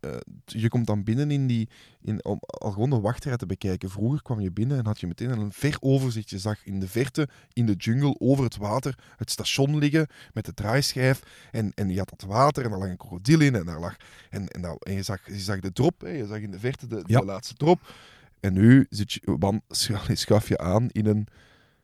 eh, 0.02 0.10
je 0.44 0.68
komt 0.68 0.86
dan 0.86 1.02
binnen 1.04 1.30
in 1.30 1.46
die, 1.46 1.68
in, 2.00 2.24
om 2.24 2.38
al 2.40 2.70
gewoon 2.70 2.90
de 2.90 3.00
wachtrij 3.00 3.36
te 3.36 3.46
bekijken. 3.46 3.90
Vroeger 3.90 4.22
kwam 4.22 4.40
je 4.40 4.50
binnen 4.50 4.78
en 4.78 4.86
had 4.86 5.00
je 5.00 5.06
meteen 5.06 5.30
een 5.30 5.52
ver 5.52 5.76
overzicht. 5.80 6.30
Je 6.30 6.38
zag 6.38 6.64
in 6.64 6.80
de 6.80 6.88
verte, 6.88 7.28
in 7.52 7.66
de 7.66 7.72
jungle, 7.74 8.14
over 8.18 8.44
het 8.44 8.56
water, 8.56 8.98
het 9.16 9.30
station 9.30 9.78
liggen 9.78 10.06
met 10.32 10.44
de 10.44 10.54
draaischijf. 10.54 11.22
En, 11.50 11.72
en 11.74 11.88
je 11.88 11.98
had 11.98 12.08
dat 12.10 12.22
water 12.22 12.64
en 12.64 12.70
daar 12.70 12.78
lag 12.78 12.88
een 12.88 12.96
krokodil 12.96 13.40
in. 13.40 13.54
En, 13.54 13.64
daar 13.66 13.80
lag, 13.80 13.96
en, 14.30 14.48
en, 14.48 14.60
dat- 14.62 14.84
en 14.84 14.92
je, 14.94 15.02
zag, 15.02 15.26
je 15.26 15.38
zag 15.38 15.60
de 15.60 15.72
drop, 15.72 16.00
hè, 16.00 16.08
je 16.08 16.26
zag 16.26 16.38
in 16.38 16.50
de 16.50 16.58
verte 16.58 16.86
de, 16.86 17.02
Ja. 17.06 17.18
de 17.20 17.26
laatste 17.26 17.54
drop. 17.54 17.94
En 18.40 18.52
nu 18.52 18.86
zit 18.90 19.12
je, 19.12 19.36
man, 19.38 19.60
scha- 19.68 20.14
schuif 20.14 20.48
je 20.48 20.58
aan 20.58 20.88
in 20.90 21.06
een, 21.06 21.26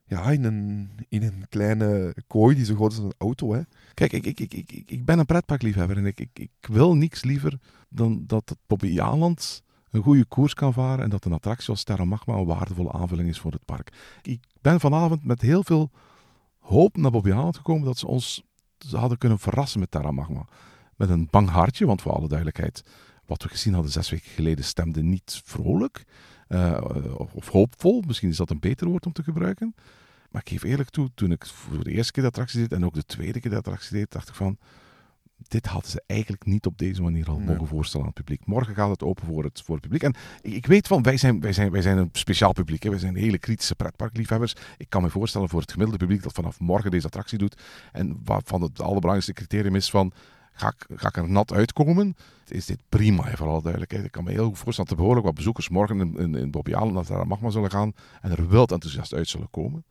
ja, 0.05 0.31
in, 0.31 0.45
een, 0.45 0.91
in 1.09 1.23
een 1.23 1.45
kleine 1.49 2.15
kooi 2.27 2.55
die 2.57 2.65
zo 2.65 2.75
groot 2.75 2.93
is 2.93 2.99
als 2.99 3.07
een 3.07 3.15
auto. 3.19 3.53
Hè. 3.53 3.61
Kijk, 3.99 4.13
ik, 4.13 4.27
ik, 4.27 4.41
ik, 4.41 4.73
ik, 4.73 4.91
ik- 4.91 5.05
ben 5.05 5.19
een 5.19 5.27
pretparkliefhebber 5.27 5.97
en 5.97 6.07
ik, 6.07 6.21
ik, 6.21 6.31
ik 6.33 6.51
wil 6.61 6.95
niks 6.97 7.25
liever 7.25 7.59
dan 7.89 8.25
dat 8.27 8.49
het 8.49 8.59
Bobbejaanland 8.67 9.63
een 9.91 10.03
goede 10.03 10.25
koers 10.25 10.55
kan 10.55 10.73
varen 10.73 11.05
en 11.05 11.11
dat 11.11 11.25
een 11.25 11.33
attractie 11.33 11.69
als 11.69 11.85
Terra 11.85 12.05
Magma 12.05 12.35
een 12.35 12.45
waardevolle 12.47 12.93
aanvulling 12.93 13.29
is 13.29 13.39
voor 13.39 13.53
het 13.53 13.65
park. 13.65 13.93
Ik 14.23 14.45
ben 14.61 14.81
vanavond 14.81 15.25
met 15.25 15.41
heel 15.41 15.63
veel 15.65 15.91
hoop 16.59 16.97
naar 16.97 17.11
Bobbejaanland 17.11 17.57
gekomen 17.57 17.85
dat 17.85 17.99
ze 17.99 18.07
ons 18.07 18.43
ze 18.79 18.97
hadden 18.97 19.19
kunnen 19.19 19.39
verrassen 19.39 19.81
met 19.81 19.91
Terra 19.91 20.11
Magma. 20.11 20.47
Met 20.97 21.11
een 21.11 21.29
bang 21.31 21.49
hartje, 21.49 21.87
want 21.87 22.03
voor 22.03 22.13
alle 22.13 22.29
duidelijkheid, 22.29 22.83
wat 23.27 23.43
we 23.43 23.49
gezien 23.49 23.75
hadden 23.75 23.93
zes 23.93 24.11
weken 24.11 24.31
geleden 24.31 24.65
stemde 24.65 25.03
niet 25.03 25.41
vrolijk 25.45 26.05
eh, 26.49 26.85
of 27.33 27.49
hoopvol. 27.49 28.03
Misschien 28.07 28.29
is 28.29 28.37
dat 28.37 28.51
een 28.51 28.61
beter 28.61 28.87
woord 28.87 29.07
om 29.07 29.13
te 29.13 29.23
gebruiken. 29.23 29.75
Maar 30.29 30.43
ik 30.43 30.49
geef 30.49 30.63
eerlijk 30.63 30.91
toe, 30.91 31.11
toen 31.15 31.33
ik 31.33 31.47
voor 31.47 31.85
de 31.85 31.91
eerste 31.91 32.13
keer 32.13 32.23
de 32.23 32.29
attractie 32.29 32.61
deed 32.61 32.73
en 32.73 32.85
ook 32.85 32.95
de 32.95 33.05
tweede 33.05 33.41
keer 33.41 33.51
de 33.51 33.57
attractie 33.57 33.97
deed, 33.97 34.13
dacht 34.13 34.29
ik 34.29 34.35
van, 34.35 34.59
dit 35.49 35.67
hadden 35.67 35.91
ze 35.91 36.03
eigenlijk 36.07 36.45
niet 36.45 36.67
op 36.67 36.79
deze 36.79 37.03
manier 37.03 37.29
al 37.29 37.39
Nee. 37.39 37.47
mogen 37.47 37.67
voorstellen 37.67 38.07
aan 38.07 38.13
het 38.15 38.25
publiek. 38.25 38.47
Morgen 38.47 38.75
gaat 38.75 38.91
het 38.91 39.03
open 39.03 39.27
voor 39.27 39.45
het, 39.45 39.63
voor 39.65 39.75
het 39.75 39.83
publiek. 39.85 40.03
En 40.03 40.15
ik, 40.43 40.53
ik 40.53 40.67
weet 40.67 40.87
van, 40.87 41.03
wij 41.03 41.17
zijn, 41.17 41.41
wij, 41.41 41.53
zijn, 41.53 41.71
wij 41.71 41.83
zijn 41.83 41.99
een 41.99 42.09
speciaal 42.13 42.53
publiek. 42.53 42.83
Hè. 42.83 42.91
Wij 42.91 42.99
zijn 42.99 43.17
hele 43.17 43.39
kritische 43.39 43.75
pretparkliefhebbers. 43.75 44.55
Ik 44.77 44.91
kan 44.91 45.03
me 45.03 45.11
voorstellen 45.11 45.49
voor 45.49 45.61
het 45.61 45.71
gemiddelde 45.71 46.05
publiek 46.05 46.23
dat 46.23 46.33
vanaf 46.33 46.61
morgen 46.61 46.91
deze 46.91 47.07
attractie 47.07 47.39
doet. 47.39 47.63
En 47.93 48.21
waarvan 48.25 48.63
het 48.63 48.81
allerbelangrijkste 48.81 49.33
criterium 49.33 49.75
is 49.75 49.91
van, 49.91 50.13
ga 50.53 50.69
ik, 50.69 50.99
ga 50.99 51.09
ik 51.09 51.17
er 51.17 51.31
nat 51.31 51.53
uitkomen? 51.53 52.17
Is 52.49 52.67
dit 52.67 52.81
prima, 52.89 53.25
hè, 53.25 53.37
voor 53.37 53.49
alle 53.49 53.63
duidelijkheid. 53.63 54.05
Ik 54.05 54.11
kan 54.11 54.25
me 54.25 54.31
heel 54.31 54.47
goed 54.49 54.59
voorstellen 54.59 54.91
dat 54.91 54.91
er 54.91 54.97
behoorlijk 54.97 55.27
wat 55.27 55.35
bezoekers 55.35 55.69
morgen 55.69 56.01
in, 56.01 56.17
in, 56.17 56.35
in 56.35 56.51
Bobby 56.51 56.75
Allen, 56.75 57.05
daar 57.07 57.27
Magma 57.27 57.51
zullen 57.51 57.71
gaan 57.71 57.93
en 58.21 58.31
er 58.31 58.49
wild 58.49 58.73
enthousiast 58.73 59.15
uit 59.15 59.29
zullen 59.29 59.51
komen. 59.51 59.85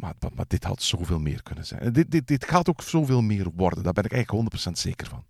Maar, 0.00 0.14
maar, 0.20 0.30
maar 0.34 0.44
dit 0.48 0.64
had 0.64 0.82
zoveel 0.82 1.18
meer 1.18 1.42
kunnen 1.42 1.66
zijn. 1.66 1.92
Dit, 1.92 2.10
dit, 2.10 2.26
dit 2.26 2.44
gaat 2.44 2.68
ook 2.68 2.82
zoveel 2.82 3.22
meer 3.22 3.50
worden. 3.54 3.84
Daar 3.84 3.92
ben 3.92 4.04
ik 4.04 4.12
eigenlijk 4.12 4.54
100% 4.66 4.70
zeker 4.72 5.06
van. 5.06 5.24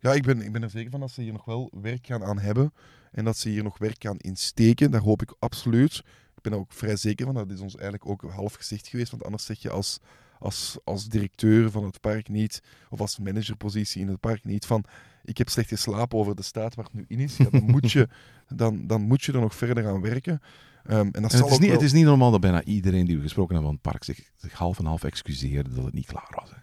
Ja, 0.00 0.12
ik 0.12 0.22
ben, 0.22 0.42
ik 0.42 0.52
ben 0.52 0.62
er 0.62 0.70
zeker 0.70 0.90
van 0.90 1.00
dat 1.00 1.10
ze 1.10 1.22
hier 1.22 1.32
nog 1.32 1.44
wel 1.44 1.70
werk 1.80 2.06
gaan 2.06 2.24
aan 2.24 2.38
hebben. 2.38 2.72
En 3.12 3.24
dat 3.24 3.36
ze 3.36 3.48
hier 3.48 3.62
nog 3.62 3.78
werk 3.78 4.02
gaan 4.02 4.16
insteken. 4.16 4.90
Daar 4.90 5.00
hoop 5.00 5.22
ik 5.22 5.34
absoluut. 5.38 5.96
Ik 6.36 6.42
ben 6.42 6.52
er 6.52 6.58
ook 6.58 6.72
vrij 6.72 6.96
zeker 6.96 7.26
van. 7.26 7.34
Dat 7.34 7.50
is 7.50 7.60
ons 7.60 7.74
eigenlijk 7.74 8.08
ook 8.08 8.30
half 8.30 8.54
gezegd 8.54 8.88
geweest. 8.88 9.10
Want 9.10 9.24
anders 9.24 9.44
zeg 9.44 9.58
je 9.58 9.70
als, 9.70 9.98
als, 10.38 10.78
als 10.84 11.08
directeur 11.08 11.70
van 11.70 11.84
het 11.84 12.00
park 12.00 12.28
niet, 12.28 12.62
of 12.90 13.00
als 13.00 13.18
managerpositie 13.18 14.00
in 14.00 14.08
het 14.08 14.20
park 14.20 14.44
niet, 14.44 14.66
van 14.66 14.84
ik 15.24 15.38
heb 15.38 15.48
slecht 15.48 15.68
geslapen 15.68 16.18
over 16.18 16.34
de 16.34 16.42
staat 16.42 16.74
waar 16.74 16.84
het 16.84 16.94
nu 16.94 17.04
in 17.08 17.20
is. 17.20 17.36
Ja, 17.36 17.50
dan, 17.50 17.64
moet 17.64 17.90
je, 17.92 18.08
dan, 18.48 18.86
dan 18.86 19.02
moet 19.02 19.22
je 19.22 19.32
er 19.32 19.40
nog 19.40 19.54
verder 19.54 19.86
aan 19.86 20.00
werken. 20.00 20.40
Ehm, 20.88 20.98
en 21.12 21.22
dat 21.22 21.32
En 21.32 21.38
zal 21.38 21.40
het, 21.40 21.50
is 21.52 21.58
niet, 21.58 21.68
wel- 21.68 21.76
het 21.76 21.86
is 21.86 21.92
niet 21.92 22.04
normaal 22.04 22.30
dat 22.30 22.40
bijna 22.40 22.64
iedereen 22.64 23.06
die 23.06 23.16
we 23.16 23.22
gesproken 23.22 23.54
hebben 23.54 23.70
van 23.72 23.80
het 23.82 23.92
park 23.92 24.04
zich, 24.04 24.30
zich 24.36 24.52
half 24.52 24.78
en 24.78 24.84
half 24.84 25.04
excuseerde 25.04 25.74
dat 25.74 25.84
het 25.84 25.94
niet 25.94 26.06
klaar 26.06 26.32
was. 26.40 26.50
Hè. 26.50 26.56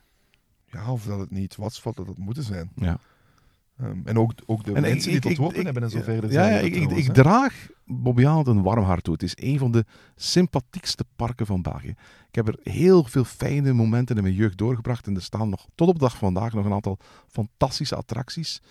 Ja, 0.77 0.91
of 0.91 1.03
dat 1.05 1.19
het 1.19 1.31
niet 1.31 1.55
was, 1.55 1.83
wat 1.83 1.95
dat 1.95 2.07
het 2.07 2.17
moeten 2.17 2.43
zijn. 2.43 2.71
Ja. 2.75 2.99
Ehm, 3.77 3.97
en 4.03 4.17
ook, 4.19 4.33
ook 4.45 4.63
de 4.63 4.73
En 4.73 4.81
mensen 4.81 5.11
ik- 5.11 5.21
die 5.21 5.29
ontworpen 5.29 5.57
ik- 5.59 5.65
hebben 5.65 5.83
en 5.83 5.89
zo 5.89 5.97
ja, 5.97 6.03
verder. 6.03 6.31
Ja, 6.31 6.47
ik, 6.49 6.65
ik, 6.65 6.73
trouwens, 6.73 6.99
ik 6.99 7.07
hè. 7.07 7.13
draag 7.13 7.67
Bobbejaanland 7.85 8.47
een 8.47 8.61
warm 8.61 8.83
hart 8.83 9.03
toe. 9.03 9.13
Het 9.13 9.23
is 9.23 9.33
een 9.35 9.57
van 9.59 9.71
de 9.71 9.85
sympathiekste 10.15 11.05
parken 11.15 11.45
van 11.45 11.61
België. 11.61 11.89
Ik 12.29 12.35
heb 12.35 12.47
er 12.47 12.59
heel 12.63 13.03
veel 13.03 13.23
fijne 13.23 13.73
momenten 13.73 14.15
in 14.17 14.23
mijn 14.23 14.35
jeugd 14.35 14.57
doorgebracht. 14.57 15.07
En 15.07 15.15
er 15.15 15.21
staan 15.21 15.49
nog 15.49 15.67
tot 15.75 15.87
op 15.87 15.93
de 15.93 15.99
dag 15.99 16.17
van 16.17 16.33
vandaag 16.33 16.53
nog 16.53 16.65
een 16.65 16.73
aantal 16.73 16.97
fantastische 17.27 17.95
attracties. 17.95 18.61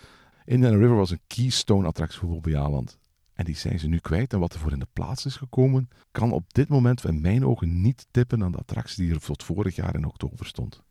Indiana 0.45 0.77
River 0.77 0.97
was 0.97 1.11
een 1.11 1.21
keystone 1.27 1.87
attractie 1.87 2.19
voor 2.19 2.29
Bobbejaanland. 2.29 2.99
En 3.35 3.45
die 3.45 3.57
zijn 3.57 3.79
ze 3.79 3.89
nu 3.89 3.99
kwijt. 3.99 4.33
En 4.33 4.39
wat 4.39 4.55
er 4.55 4.61
voor 4.61 4.73
in 4.73 4.79
de 4.79 4.87
plaats 4.93 5.27
is 5.27 5.37
gekomen, 5.37 5.89
kan 6.13 6.33
op 6.33 6.55
dit 6.55 6.69
moment 6.69 7.05
in 7.05 7.21
mijn 7.21 7.47
ogen 7.47 7.81
niet 7.81 8.07
tippen 8.11 8.43
aan 8.43 8.53
de 8.53 8.59
attractie 8.59 9.05
die 9.05 9.15
er 9.15 9.21
tot 9.21 9.43
vorig 9.43 9.77
jaar 9.77 9.95
in 9.95 10.05
oktober 10.05 10.47
stond. 10.47 10.83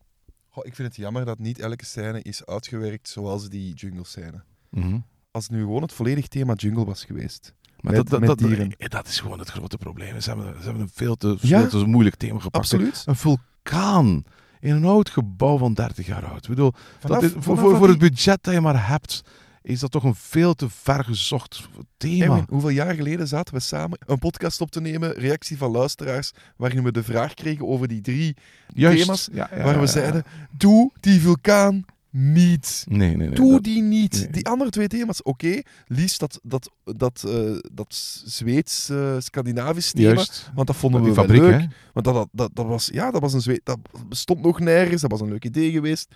Ik 0.62 0.74
vind 0.74 0.88
het 0.88 0.96
jammer 0.96 1.24
dat 1.24 1.38
niet 1.38 1.58
elke 1.58 1.84
scène 1.84 2.22
is 2.22 2.46
uitgewerkt 2.46 3.08
zoals 3.08 3.48
die 3.48 3.74
jungle 3.74 4.04
scène. 4.04 4.42
Mhm. 4.70 4.98
Als 5.30 5.44
het 5.44 5.52
nu 5.52 5.60
gewoon 5.60 5.82
het 5.82 5.92
volledig 5.92 6.28
thema 6.28 6.54
jungle 6.54 6.84
was 6.84 7.04
geweest. 7.04 7.54
Maar 7.80 7.92
met, 7.92 8.08
dat, 8.08 8.20
dat, 8.20 8.28
dat, 8.28 8.48
dieren. 8.48 8.76
eh, 8.76 8.88
dat 8.88 9.06
is 9.08 9.20
gewoon 9.20 9.38
het 9.38 9.48
grote 9.50 9.76
probleem. 9.78 10.20
Ze 10.20 10.28
hebben, 10.30 10.54
ze 10.58 10.62
hebben 10.64 10.82
een 10.82 10.90
veel 10.92 11.16
te, 11.16 11.36
Ja. 11.40 11.60
veel 11.68 11.80
te 11.80 11.86
moeilijk 11.86 12.16
thema 12.16 12.34
gepakt. 12.38 12.54
Absoluut. 12.56 13.02
Een 13.06 13.16
vulkaan 13.16 14.24
in 14.60 14.74
een 14.74 14.84
oud 14.84 15.10
gebouw 15.10 15.58
van 15.58 15.74
30 15.74 16.06
jaar 16.06 16.24
oud. 16.26 16.42
Ik 16.42 16.48
bedoel, 16.48 16.72
Vanaf- 16.98 17.20
dat 17.20 17.30
is, 17.30 17.44
voor, 17.44 17.58
voor, 17.58 17.76
voor 17.76 17.88
het 17.88 17.98
budget 17.98 18.42
dat 18.42 18.54
je 18.54 18.60
maar 18.60 18.88
hebt, 18.88 19.22
is 19.64 19.80
dat 19.80 19.90
toch 19.90 20.04
een 20.04 20.14
veel 20.14 20.54
te 20.54 20.68
vergezocht 20.70 21.68
thema. 21.96 22.24
Erwin, 22.24 22.44
hoeveel 22.48 22.68
jaar 22.68 22.94
geleden 22.94 23.28
zaten 23.28 23.54
we 23.54 23.60
samen 23.60 23.98
een 24.06 24.18
podcast 24.18 24.60
op 24.60 24.70
te 24.70 24.80
nemen, 24.80 25.12
reactie 25.12 25.56
van 25.56 25.70
luisteraars, 25.70 26.32
waarin 26.56 26.82
we 26.82 26.92
de 26.92 27.02
vraag 27.02 27.34
kregen 27.34 27.66
over 27.68 27.88
die 27.88 28.00
drie 28.00 28.36
Juist. 28.74 28.98
thema's 29.00 29.28
Ja, 29.32 29.50
ja, 29.56 29.62
waar 29.64 29.80
we 29.80 29.86
zeiden, 29.86 30.24
doe 30.56 30.90
die 31.00 31.20
vulkaan 31.20 31.84
niet. 32.10 32.84
Nee, 32.88 33.16
nee, 33.16 33.26
nee. 33.26 33.36
Doe 33.36 33.52
dat- 33.52 33.62
die 33.64 33.82
niet. 33.82 34.12
nee. 34.20 34.30
Die 34.30 34.46
andere 34.48 34.70
twee 34.70 34.88
thema's, 34.88 35.22
oké. 35.22 35.60
Liefst 35.86 36.20
dat, 36.20 36.40
dat, 36.42 36.70
dat, 36.84 37.24
eh, 37.28 37.56
dat 37.72 37.94
Zweeds, 38.24 38.88
eh, 38.88 39.14
Scandinavisch 39.18 39.92
thema. 39.92 40.12
Juist. 40.14 40.50
Want 40.54 40.66
dat 40.66 40.76
vonden 40.76 41.00
we 41.02 41.06
wel 41.06 41.24
fabriek, 41.24 41.40
leuk. 41.40 41.60
hè? 41.60 41.66
Want 41.92 42.06
dat, 42.06 42.14
dat, 42.14 42.28
dat, 42.32 42.50
dat 42.52 42.66
was, 42.66 42.88
ja, 42.92 43.10
dat 43.10 43.20
was 43.20 43.32
een 43.32 43.40
Zweed, 43.40 43.60
dat 43.64 43.78
bestond 44.08 44.42
nog 44.42 44.60
nergens. 44.60 45.00
Dat 45.02 45.10
was 45.10 45.20
een 45.20 45.28
leuk 45.28 45.44
idee 45.44 45.70
geweest. 45.70 46.14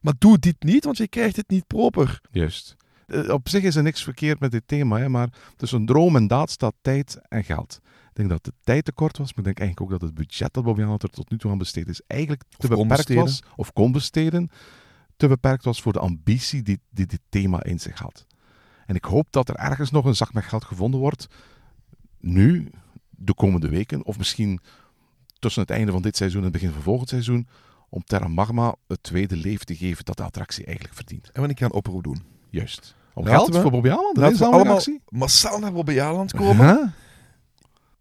Maar 0.00 0.14
doe 0.18 0.38
dit 0.38 0.56
niet, 0.62 0.84
want 0.84 0.96
je 0.96 1.08
krijgt 1.08 1.36
het 1.36 1.48
niet 1.50 1.66
proper. 1.66 2.20
Juist. 2.30 2.76
Eh, 3.08 3.28
Op 3.28 3.48
zich 3.48 3.62
is 3.62 3.76
er 3.76 3.82
niks 3.82 4.02
verkeerd 4.02 4.40
met 4.40 4.50
dit 4.50 4.62
thema, 4.66 4.98
hè, 4.98 5.08
maar 5.08 5.28
tussen 5.56 5.86
droom 5.86 6.16
en 6.16 6.26
daad 6.26 6.50
staat 6.50 6.74
tijd 6.82 7.20
en 7.28 7.44
geld. 7.44 7.80
Ik 7.84 8.14
denk 8.14 8.28
dat 8.28 8.44
de 8.44 8.52
tijd 8.64 8.84
tekort 8.84 9.18
was, 9.18 9.28
maar 9.28 9.38
ik 9.38 9.44
denk 9.44 9.58
eigenlijk 9.58 9.92
ook 9.92 10.00
dat 10.00 10.08
het 10.08 10.18
budget 10.18 10.54
dat 10.54 10.64
Bobby 10.64 10.82
Allen 10.82 10.98
er 10.98 11.08
tot 11.10 11.30
nu 11.30 11.38
toe 11.38 11.50
aan 11.50 11.58
besteed 11.58 11.88
is, 11.88 12.00
eigenlijk 12.06 12.42
te 12.56 12.68
beperkt 12.68 12.88
besteden. 12.88 13.22
was, 13.22 13.42
of 13.56 13.72
kon 13.72 13.92
besteden, 13.92 14.50
te 15.16 15.28
beperkt 15.28 15.64
was 15.64 15.82
voor 15.82 15.92
de 15.92 15.98
ambitie 15.98 16.62
die, 16.62 16.80
die 16.90 17.06
dit 17.06 17.20
thema 17.28 17.62
in 17.62 17.80
zich 17.80 17.98
had. 17.98 18.26
En 18.86 18.94
ik 18.94 19.04
hoop 19.04 19.26
dat 19.30 19.48
er 19.48 19.54
ergens 19.54 19.90
nog 19.90 20.04
een 20.04 20.16
zak 20.16 20.32
met 20.32 20.44
geld 20.44 20.64
gevonden 20.64 21.00
wordt, 21.00 21.26
nu, 22.20 22.70
de 23.10 23.34
komende 23.34 23.68
weken, 23.68 24.04
of 24.04 24.18
misschien 24.18 24.60
tussen 25.38 25.62
het 25.62 25.70
einde 25.70 25.92
van 25.92 26.02
dit 26.02 26.16
seizoen 26.16 26.38
en 26.38 26.44
het 26.46 26.52
begin 26.60 26.72
van 26.72 26.82
volgend 26.82 27.08
seizoen, 27.08 27.48
om 27.88 28.04
Terra 28.04 28.28
Magma 28.28 28.74
het 28.86 29.02
tweede 29.02 29.36
leven 29.36 29.66
te 29.66 29.76
geven 29.76 30.04
dat 30.04 30.16
de 30.16 30.22
attractie 30.22 30.64
eigenlijk 30.64 30.96
verdient. 30.96 31.26
En 31.26 31.32
wanneer 31.32 31.50
ik 31.50 31.58
ga 31.58 31.64
een 31.64 31.72
oproep 31.72 32.02
doen. 32.02 32.22
Juist. 32.50 32.96
Om 33.18 33.24
geld 33.26 33.54
we- 33.54 33.60
voor 33.60 33.70
Bobby 33.70 33.90
Allen? 33.90 34.10
Laten 34.20 34.38
we 34.38 34.44
allemaal 34.44 34.74
actie? 34.76 35.00
massaal 35.08 35.58
naar 35.58 35.72
Bobby 35.72 36.00
Aland 36.00 36.32
komen. 36.34 36.66
Huh? 36.66 36.86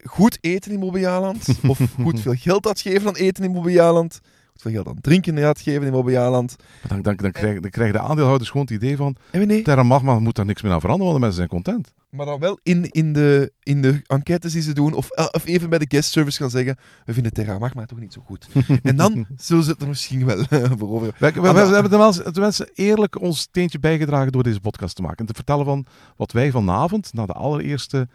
Goed 0.03 0.37
eten 0.41 0.71
in 0.71 0.79
Bobby 0.79 1.05
Aland. 1.05 1.47
of 1.67 1.79
goed 2.01 2.19
veel 2.19 2.33
geld 2.35 2.67
uitgeven 2.67 3.07
aan 3.07 3.15
eten 3.15 3.43
in 3.43 3.51
Bobby 3.53 3.79
Aland. 3.79 4.19
Veel 4.61 4.71
geld 4.71 4.87
aan 4.87 5.01
drinken 5.01 5.37
uitgeven 5.37 5.85
in 5.85 5.91
Bobby 5.91 6.17
Aland. 6.17 6.55
Maar 6.57 6.89
Dan, 6.89 7.01
dan, 7.01 7.15
dan, 7.15 7.31
krijgen, 7.31 7.61
dan 7.61 7.71
krijgen 7.71 7.95
de 7.95 8.01
aandeelhouders 8.07 8.49
gewoon 8.49 8.65
het 8.65 8.75
idee 8.75 8.95
van... 8.95 9.15
Nee, 9.31 9.61
Terra 9.61 9.83
Magma 9.83 10.19
moet 10.19 10.35
daar 10.35 10.45
niks 10.45 10.61
meer 10.61 10.71
aan 10.71 10.79
veranderen, 10.79 11.11
want 11.11 11.23
de 11.23 11.27
mensen 11.29 11.47
zijn 11.47 11.63
content. 11.63 11.93
maar 12.09 12.25
dan 12.25 12.39
wel 12.39 12.59
in, 12.63 12.91
in, 12.91 13.13
de, 13.13 13.51
in 13.63 13.81
de 13.81 14.01
enquêtes 14.07 14.53
die 14.53 14.61
ze 14.61 14.73
doen. 14.73 14.93
Of, 14.93 15.09
eh, 15.09 15.25
of 15.31 15.45
even 15.45 15.69
bij 15.69 15.79
de 15.79 15.85
guest 15.87 16.11
service 16.11 16.37
gaan 16.37 16.49
zeggen. 16.49 16.77
We 17.05 17.13
vinden 17.13 17.33
Terra 17.33 17.57
Magma 17.57 17.85
toch 17.85 17.99
niet 17.99 18.13
zo 18.13 18.21
goed. 18.25 18.47
en 18.83 18.95
dan 18.95 19.25
zullen 19.37 19.63
ze 19.63 19.71
het 19.71 19.81
er 19.81 19.87
misschien 19.87 20.25
wel 20.25 20.39
eh, 20.39 20.71
voor 20.77 20.89
over. 20.89 21.15
We, 21.19 21.31
we, 21.31 21.41
we, 21.41 21.53
we 21.53 21.73
hebben 21.73 21.91
de 22.33 22.39
mensen, 22.39 22.69
eerlijk 22.73 23.21
ons 23.21 23.39
steentje 23.39 23.79
bijgedragen 23.79 24.31
door 24.31 24.43
deze 24.43 24.59
podcast 24.59 24.95
te 24.95 25.01
maken. 25.01 25.17
En 25.17 25.25
te 25.25 25.33
vertellen 25.33 25.65
van 25.65 25.85
wat 26.15 26.31
wij 26.31 26.51
vanavond, 26.51 27.13
na 27.13 27.25
de 27.25 27.33
allereerste 27.33 28.07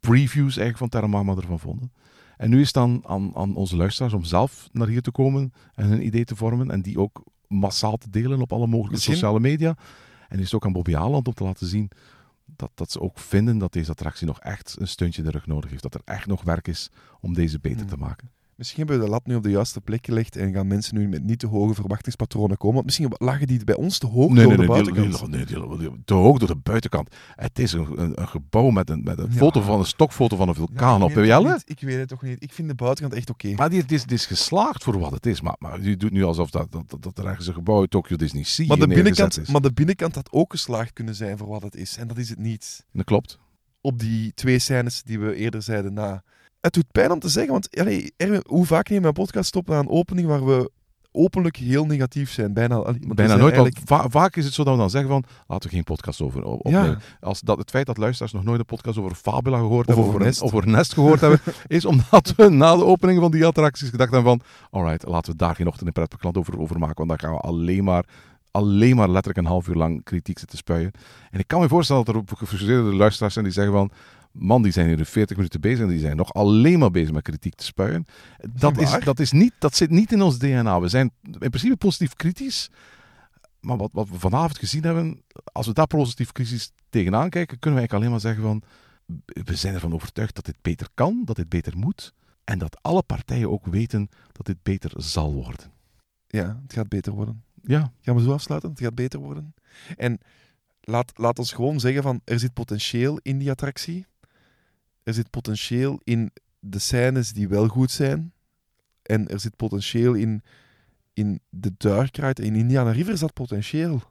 previews 0.00 0.56
eigenlijk 0.56 0.78
van 0.78 0.88
Terra 0.88 1.06
Magma 1.06 1.34
ervan 1.34 1.58
vonden. 1.58 1.92
En 2.38 2.50
nu 2.50 2.60
is 2.60 2.66
het 2.66 2.74
dan 2.74 3.02
aan, 3.06 3.30
aan 3.36 3.54
onze 3.54 3.76
luisteraars 3.76 4.12
om 4.12 4.24
zelf 4.24 4.68
naar 4.72 4.88
hier 4.88 5.02
te 5.02 5.10
komen 5.10 5.52
en 5.74 5.86
hun 5.86 6.06
idee 6.06 6.24
te 6.24 6.36
vormen. 6.36 6.70
En 6.70 6.82
die 6.82 6.98
ook 6.98 7.22
massaal 7.48 7.96
te 7.96 8.10
delen 8.10 8.40
op 8.40 8.52
alle 8.52 8.66
mogelijke 8.66 8.92
Misschien- 8.92 9.14
sociale 9.14 9.40
media. 9.40 9.76
En 10.28 10.38
is 10.38 10.44
het 10.44 10.54
ook 10.54 10.64
aan 10.66 10.72
Bobby 10.72 10.96
Aland 10.96 11.26
om 11.28 11.34
te 11.34 11.44
laten 11.44 11.66
zien 11.66 11.90
dat, 12.44 12.70
dat 12.74 12.90
ze 12.92 13.00
ook 13.00 13.18
vinden 13.18 13.58
dat 13.58 13.72
deze 13.72 13.90
attractie 13.90 14.26
nog 14.26 14.40
echt 14.40 14.76
een 14.78 14.88
steuntje 14.88 15.20
in 15.22 15.26
de 15.26 15.32
rug 15.32 15.46
nodig 15.46 15.70
heeft. 15.70 15.82
Dat 15.82 15.94
er 15.94 16.00
echt 16.04 16.26
nog 16.26 16.42
werk 16.42 16.68
is 16.68 16.90
om 17.20 17.34
deze 17.34 17.58
beter 17.60 17.80
Hmm. 17.80 17.88
te 17.88 17.96
maken. 17.96 18.30
Misschien 18.58 18.78
hebben 18.78 18.98
we 18.98 19.04
de 19.04 19.10
lat 19.10 19.26
nu 19.26 19.34
op 19.34 19.42
de 19.42 19.50
juiste 19.50 19.80
plek 19.80 20.04
gelegd. 20.06 20.36
En 20.36 20.52
gaan 20.52 20.66
mensen 20.66 20.94
nu 20.94 21.08
met 21.08 21.22
niet 21.24 21.38
te 21.38 21.46
hoge 21.46 21.74
verwachtingspatronen 21.74 22.56
komen. 22.56 22.74
Want 22.74 22.84
misschien 22.86 23.12
lagen 23.18 23.46
die 23.46 23.64
bij 23.64 23.74
ons 23.76 23.98
te 23.98 24.06
hoog 24.06 24.30
Nee, 24.32 24.44
door 24.44 24.56
nee, 24.56 24.66
de 24.66 24.72
buitenkant. 24.72 25.32
die, 25.32 25.44
die, 25.44 25.56
die- 25.56 25.78
die- 25.78 26.02
te 26.04 26.14
hoog 26.14 26.38
door 26.38 26.48
de 26.48 26.56
buitenkant. 26.56 27.14
Het 27.34 27.58
is 27.58 27.72
een, 27.72 28.00
een, 28.00 28.20
een 28.20 28.28
gebouw 28.28 28.70
met 28.70 28.90
een, 28.90 29.02
met 29.04 29.18
een 29.18 29.28
Ja. 29.30 29.36
foto 29.36 29.60
van 29.60 29.78
een 29.78 29.84
stokfoto 29.86 30.36
van 30.36 30.48
een 30.48 30.54
vulkaan 30.54 31.02
op. 31.02 31.10
Jelle? 31.10 31.52
niet. 31.52 31.62
Ik 31.64 31.80
weet 31.80 31.98
het 31.98 32.08
toch 32.08 32.22
niet. 32.22 32.42
Ik 32.42 32.52
vind 32.52 32.68
de 32.68 32.74
buitenkant 32.74 33.14
echt 33.14 33.30
oké. 33.30 33.52
Maar 33.54 33.70
die, 33.70 33.84
is, 33.86 34.04
is 34.04 34.26
geslaagd 34.26 34.84
voor 34.84 34.98
wat 34.98 35.10
het 35.10 35.26
is. 35.26 35.40
Maar, 35.40 35.56
maar 35.58 35.80
je 35.82 35.96
doet 35.96 36.12
nu 36.12 36.24
alsof 36.24 36.50
dat, 36.50 36.72
dat, 36.72 36.90
dat, 36.90 37.02
dat 37.02 37.18
er 37.18 37.26
ergens 37.26 37.46
een 37.46 37.54
gebouw 37.54 37.82
in 37.82 37.88
Tokyo 37.88 38.16
Disney 38.16 38.42
Sea 38.42 38.66
Maar 38.66 38.78
de, 38.78 38.86
binnenkant, 38.86 39.38
is. 39.40 39.48
maar 39.48 39.60
de 39.60 39.72
binnenkant 39.72 40.14
had 40.14 40.32
ook 40.32 40.50
geslaagd 40.52 40.92
kunnen 40.92 41.14
zijn 41.14 41.38
voor 41.38 41.48
wat 41.48 41.62
het 41.62 41.76
is. 41.76 41.96
En 41.96 42.08
dat 42.08 42.18
is 42.18 42.28
het 42.28 42.38
niet. 42.38 42.86
Dat 42.92 43.04
klopt. 43.04 43.38
Op 43.80 43.98
die 43.98 44.34
twee 44.34 44.58
scènes 44.58 45.02
die 45.02 45.18
we 45.18 45.34
eerder 45.34 45.62
zeiden 45.62 45.92
na. 45.92 46.22
Het 46.68 46.76
doet 46.76 46.92
pijn 46.92 47.10
om 47.12 47.18
te 47.18 47.28
zeggen, 47.28 47.52
want 47.52 47.76
allee, 47.78 48.12
Erwin, 48.16 48.42
hoe 48.46 48.66
vaak 48.66 48.88
we 48.88 48.94
een 48.94 49.12
podcast 49.12 49.56
op 49.56 49.66
na 49.68 49.78
een 49.78 49.88
opening 49.88 50.26
waar 50.26 50.46
we 50.46 50.70
openlijk 51.12 51.56
heel 51.56 51.84
negatief 51.86 52.30
zijn? 52.30 52.52
Bijna, 52.52 52.74
allee, 52.76 53.00
Bijna 53.14 53.36
nooit. 53.36 53.54
Eigenlijk- 53.54 53.76
va- 53.84 54.08
vaak 54.08 54.36
is 54.36 54.44
het 54.44 54.54
zo 54.54 54.64
dat 54.64 54.72
we 54.74 54.78
dan 54.80 54.90
zeggen 54.90 55.10
van, 55.10 55.24
laten 55.46 55.68
we 55.68 55.74
geen 55.74 55.84
podcast 55.84 56.20
over 56.20 56.44
op- 56.44 56.66
opnemen. 56.66 56.88
Ja, 56.90 56.98
Als 57.20 57.40
dat, 57.40 57.58
het 57.58 57.70
feit 57.70 57.86
dat 57.86 57.96
luisteraars 57.96 58.32
nog 58.32 58.44
nooit 58.44 58.58
een 58.58 58.64
podcast 58.64 58.98
over 58.98 59.14
Fabula 59.14 59.56
gehoord 59.58 59.86
Of 59.88 59.94
hebben, 59.94 60.04
over 60.14 60.20
Nest. 60.26 60.40
of 60.42 60.52
over 60.52 60.68
Nest 60.68 60.92
gehoord 60.94 61.20
hebben, 61.20 61.40
is 61.66 61.84
omdat 61.84 62.32
we 62.36 62.48
na 62.48 62.76
de 62.76 62.84
opening 62.84 63.20
van 63.20 63.30
die 63.30 63.46
attracties 63.46 63.88
gedacht 63.88 64.12
hebben 64.12 64.38
van, 64.38 64.46
alright, 64.80 65.06
laten 65.06 65.32
we 65.32 65.38
daar 65.38 65.54
geen 65.54 65.66
ochtend 65.66 65.86
in 65.86 65.92
pretparkland 65.92 66.36
over, 66.36 66.58
over 66.58 66.78
maken, 66.78 67.06
want 67.06 67.08
dan 67.08 67.18
gaan 67.30 67.38
we 67.38 67.42
alleen 67.42 67.84
maar, 67.84 68.04
alleen 68.50 68.96
maar 68.96 69.08
letterlijk 69.08 69.38
een 69.38 69.52
half 69.52 69.68
uur 69.68 69.74
lang 69.76 70.04
kritiek 70.04 70.38
zitten 70.38 70.58
spuien. 70.58 70.90
En 71.30 71.38
ik 71.38 71.46
kan 71.46 71.60
me 71.60 71.68
voorstellen 71.68 72.04
dat 72.04 72.14
er 72.14 72.20
ook 72.20 72.38
gefrustreerde 72.38 72.94
luisteraars 72.94 73.32
zijn 73.32 73.44
die 73.44 73.54
zeggen 73.54 73.72
van, 73.72 73.90
man, 74.38 74.62
die 74.62 74.72
zijn 74.72 74.86
hier 74.86 75.06
40 75.06 75.36
minuten 75.36 75.60
bezig 75.60 75.80
en 75.80 75.88
die 75.88 75.98
zijn 75.98 76.16
nog 76.16 76.32
alleen 76.32 76.78
maar 76.78 76.90
bezig 76.90 77.12
met 77.12 77.22
kritiek 77.22 77.54
te 77.54 77.64
spuien. 77.64 78.06
Dat, 78.52 78.78
is, 78.78 78.90
waar. 78.90 79.04
dat, 79.04 79.20
is 79.20 79.32
niet, 79.32 79.52
dat 79.58 79.76
zit 79.76 79.90
niet 79.90 80.12
in 80.12 80.22
ons 80.22 80.38
DNA. 80.38 80.80
We 80.80 80.88
zijn 80.88 81.10
in 81.22 81.50
principe 81.50 81.76
positief 81.76 82.14
kritisch, 82.14 82.70
maar 83.60 83.76
wat, 83.76 83.90
wat 83.92 84.08
we 84.08 84.18
vanavond 84.18 84.58
gezien 84.58 84.82
hebben, 84.82 85.22
als 85.52 85.66
we 85.66 85.72
daar 85.72 85.86
positief 85.86 86.32
kritisch 86.32 86.72
tegenaan 86.90 87.30
kijken, 87.30 87.58
kunnen 87.58 87.80
we 87.80 87.88
eigenlijk 87.88 87.92
alleen 87.92 88.10
maar 88.10 88.20
zeggen 88.20 88.42
van, 88.42 88.62
we 89.44 89.56
zijn 89.56 89.74
ervan 89.74 89.94
overtuigd 89.94 90.34
dat 90.34 90.44
dit 90.44 90.62
beter 90.62 90.88
kan, 90.94 91.22
dat 91.24 91.36
dit 91.36 91.48
beter 91.48 91.76
moet. 91.76 92.14
En 92.44 92.58
dat 92.58 92.78
alle 92.82 93.02
partijen 93.02 93.50
ook 93.50 93.66
weten 93.66 94.08
dat 94.32 94.46
dit 94.46 94.62
beter 94.62 94.92
zal 94.96 95.32
worden. 95.32 95.72
ja, 96.26 96.60
het 96.62 96.72
gaat 96.72 96.88
beter 96.88 97.12
worden. 97.12 97.42
Ja, 97.62 97.92
Gaan 98.00 98.16
we 98.16 98.22
zo 98.22 98.32
afsluiten? 98.32 98.70
Het 98.70 98.80
gaat 98.80 98.94
beter 98.94 99.20
worden. 99.20 99.54
En 99.96 100.18
laat, 100.80 101.12
laat 101.14 101.38
ons 101.38 101.52
gewoon 101.52 101.80
zeggen 101.80 102.02
van, 102.02 102.20
er 102.24 102.38
zit 102.38 102.52
potentieel 102.52 103.18
in 103.22 103.38
die 103.38 103.50
attractie. 103.50 104.06
Er 105.08 105.14
zit 105.14 105.30
potentieel 105.30 106.00
in 106.04 106.30
de 106.58 106.78
scènes 106.78 107.32
die 107.32 107.48
wel 107.48 107.68
goed 107.68 107.90
zijn. 107.90 108.32
En 109.02 109.28
er 109.28 109.40
zit 109.40 109.56
potentieel 109.56 110.14
in, 110.14 110.42
in 111.12 111.40
de 111.50 111.72
Dark 111.76 112.16
Ride. 112.16 112.42
In 112.42 112.54
Indiana 112.54 112.90
River 112.90 113.18
zat 113.18 113.32
potentieel. 113.32 114.02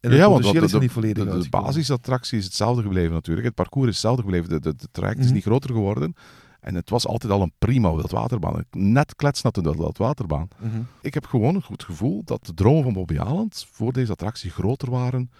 En 0.00 0.10
het 0.10 0.12
ja, 0.12 0.28
potentieel 0.28 0.66
de, 0.66 0.72
de, 0.78 0.78
niet 0.78 1.14
de, 1.14 1.46
basisattractie 1.50 2.38
is 2.38 2.44
hetzelfde 2.44 2.82
gebleven 2.82 3.12
natuurlijk. 3.12 3.46
Het 3.46 3.54
parcours 3.54 3.88
is 3.88 3.92
hetzelfde 3.94 4.22
gebleven. 4.22 4.48
De, 4.48 4.60
de, 4.60 4.88
traject 4.90 5.18
is 5.18 5.24
Mhm. 5.24 5.34
niet 5.34 5.44
groter 5.44 5.70
geworden. 5.70 6.14
En 6.60 6.74
het 6.74 6.90
was 6.90 7.06
altijd 7.06 7.32
al 7.32 7.42
een 7.42 7.52
prima 7.58 7.94
wildwaterbaan. 7.94 8.64
Net 8.70 9.16
kletsnatte 9.16 9.62
wildwaterbaan. 9.62 10.48
Mhm. 10.58 10.80
Ik 11.00 11.14
heb 11.14 11.26
gewoon 11.26 11.54
een 11.54 11.62
goed 11.62 11.82
gevoel 11.84 12.22
dat 12.24 12.46
de 12.46 12.54
dromen 12.54 12.82
van 12.82 12.92
Bobby 12.92 13.18
Aland 13.18 13.66
voor 13.70 13.92
deze 13.92 14.12
attractie 14.12 14.50
groter 14.50 14.90
waren 14.90 15.30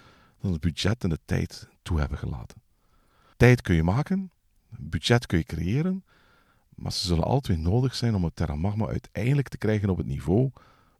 dan 0.40 0.52
het 0.52 0.60
budget 0.60 1.04
en 1.04 1.08
de 1.08 1.18
tijd 1.24 1.68
toe 1.82 1.98
hebben 1.98 2.18
gelaten. 2.18 2.60
Tijd 3.42 3.60
kun 3.62 3.74
je 3.74 3.82
maken, 3.82 4.30
budget 4.68 5.26
kun 5.26 5.38
je 5.38 5.44
creëren, 5.44 6.04
maar 6.74 6.92
ze 6.92 7.06
zullen 7.06 7.40
twee 7.42 7.56
nodig 7.58 7.94
zijn 7.94 8.14
om 8.14 8.24
het 8.24 8.36
Terra 8.36 8.54
Magma 8.54 8.86
uiteindelijk 8.86 9.48
te 9.48 9.58
krijgen 9.58 9.90
op 9.90 9.96
het 9.96 10.06
niveau 10.06 10.50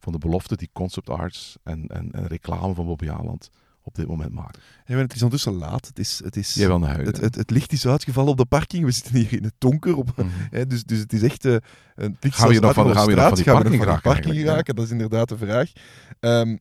van 0.01 0.13
de 0.13 0.19
belofte 0.19 0.57
die 0.57 0.69
concept 0.73 1.11
arts 1.11 1.57
en, 1.63 1.87
en, 1.87 2.13
en 2.13 2.27
reclame 2.27 2.75
van 2.75 2.87
Bobby 2.87 3.11
Aland 3.11 3.51
op 3.83 3.95
dit 3.95 4.07
moment 4.07 4.33
maken. 4.33 4.61
Ja, 4.87 4.95
maar 4.95 5.03
het 5.03 5.15
is 5.15 5.23
ondertussen 5.23 5.53
laat. 5.53 5.87
Het, 5.87 5.99
is, 5.99 6.21
het, 6.25 6.37
is, 6.37 6.55
Jij 6.55 6.69
het, 6.79 7.21
het, 7.21 7.35
het 7.35 7.51
licht 7.51 7.73
is 7.73 7.87
uitgevallen 7.87 8.31
op 8.31 8.37
de 8.37 8.45
parking. 8.45 8.85
We 8.85 8.91
zitten 8.91 9.15
hier 9.15 9.33
in 9.33 9.45
het 9.45 9.55
donker. 9.59 9.97
Op, 9.97 10.17
Mhm. 10.17 10.29
hè, 10.51 10.67
dus, 10.67 10.85
dus 10.85 10.99
het 10.99 11.13
is 11.13 11.23
echt... 11.23 11.45
eh, 11.45 11.53
een 11.95 12.17
licht 12.21 12.37
Gaan 12.37 12.49
we 12.49 12.59
nog 12.59 12.75
van- 12.75 12.93
gaan 12.95 13.07
we 13.07 13.15
nog 13.15 13.27
van 13.29 13.35
die 13.35 13.45
parking 13.45 13.77
van 13.77 14.35
geraken? 14.35 14.75
Dat 14.75 14.85
is 14.85 14.91
inderdaad 14.91 15.29
de 15.29 15.37
vraag. 15.37 15.73
Ehm, 16.21 16.57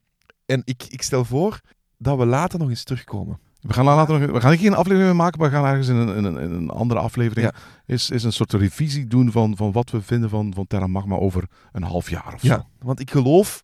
en 0.46 0.62
ik, 0.66 0.84
ik 0.90 1.02
stel 1.02 1.26
voor 1.26 1.62
dat 1.98 2.18
we 2.18 2.26
later 2.26 2.60
nog 2.60 2.70
eens 2.70 2.84
terugkomen. 2.84 3.40
We 3.62 3.74
gaan, 3.74 3.86
later 3.86 4.20
nog, 4.20 4.32
we 4.32 4.42
gaan 4.42 4.58
geen 4.58 4.74
aflevering 4.74 5.06
meer 5.08 5.16
maken, 5.16 5.40
maar 5.40 5.50
we 5.50 5.56
gaan 5.56 5.66
ergens 5.66 5.88
in 5.88 5.96
een, 5.96 6.16
in 6.16 6.24
een, 6.24 6.38
in 6.38 6.52
een 6.52 6.70
andere 6.70 7.00
aflevering 7.00 7.48
Ja. 7.48 7.54
is, 7.86 8.10
is 8.10 8.24
een 8.24 8.34
soort 8.34 8.54
revisie 8.54 9.08
doen 9.08 9.32
van, 9.32 9.56
van 9.58 9.72
wat 9.72 9.90
we 9.90 10.02
vinden 10.02 10.30
van, 10.30 10.54
van 10.54 10.68
Terra 10.68 10.88
Magma 10.88 11.16
over 11.16 11.48
een 11.72 11.84
half 11.84 12.10
jaar 12.10 12.34
of 12.34 12.40
zo. 12.42 12.48
Ja, 12.48 12.68
want 12.80 13.00
ik 13.00 13.12
geloof 13.12 13.62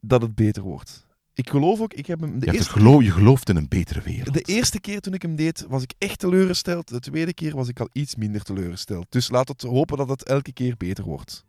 dat 0.00 0.22
het 0.22 0.34
beter 0.34 0.62
wordt. 0.62 1.08
Ik 1.34 1.50
geloof 1.50 1.80
ook, 1.80 1.92
ik 1.94 2.06
heb 2.06 2.20
hem 2.20 2.38
de 2.38 2.46
Je, 2.46 2.52
eerste, 2.52 2.70
geloof, 2.70 3.02
je 3.02 3.10
gelooft 3.10 3.48
in 3.48 3.56
een 3.56 3.68
betere 3.68 4.00
wereld. 4.00 4.34
de 4.34 4.40
eerste 4.40 4.80
keer 4.80 5.00
toen 5.00 5.14
ik 5.14 5.22
hem 5.22 5.36
deed, 5.36 5.66
was 5.68 5.82
ik 5.82 5.92
echt 5.98 6.18
teleurgesteld. 6.18 6.88
De 6.88 7.00
tweede 7.00 7.34
keer 7.34 7.54
was 7.56 7.68
ik 7.68 7.80
al 7.80 7.88
iets 7.92 8.14
minder 8.16 8.42
teleurgesteld. 8.42 9.06
Dus 9.08 9.30
laat 9.30 9.48
het 9.48 9.62
hopen 9.62 9.96
dat 9.96 10.08
het 10.08 10.22
elke 10.24 10.52
keer 10.52 10.74
beter 10.76 11.04
wordt. 11.04 11.44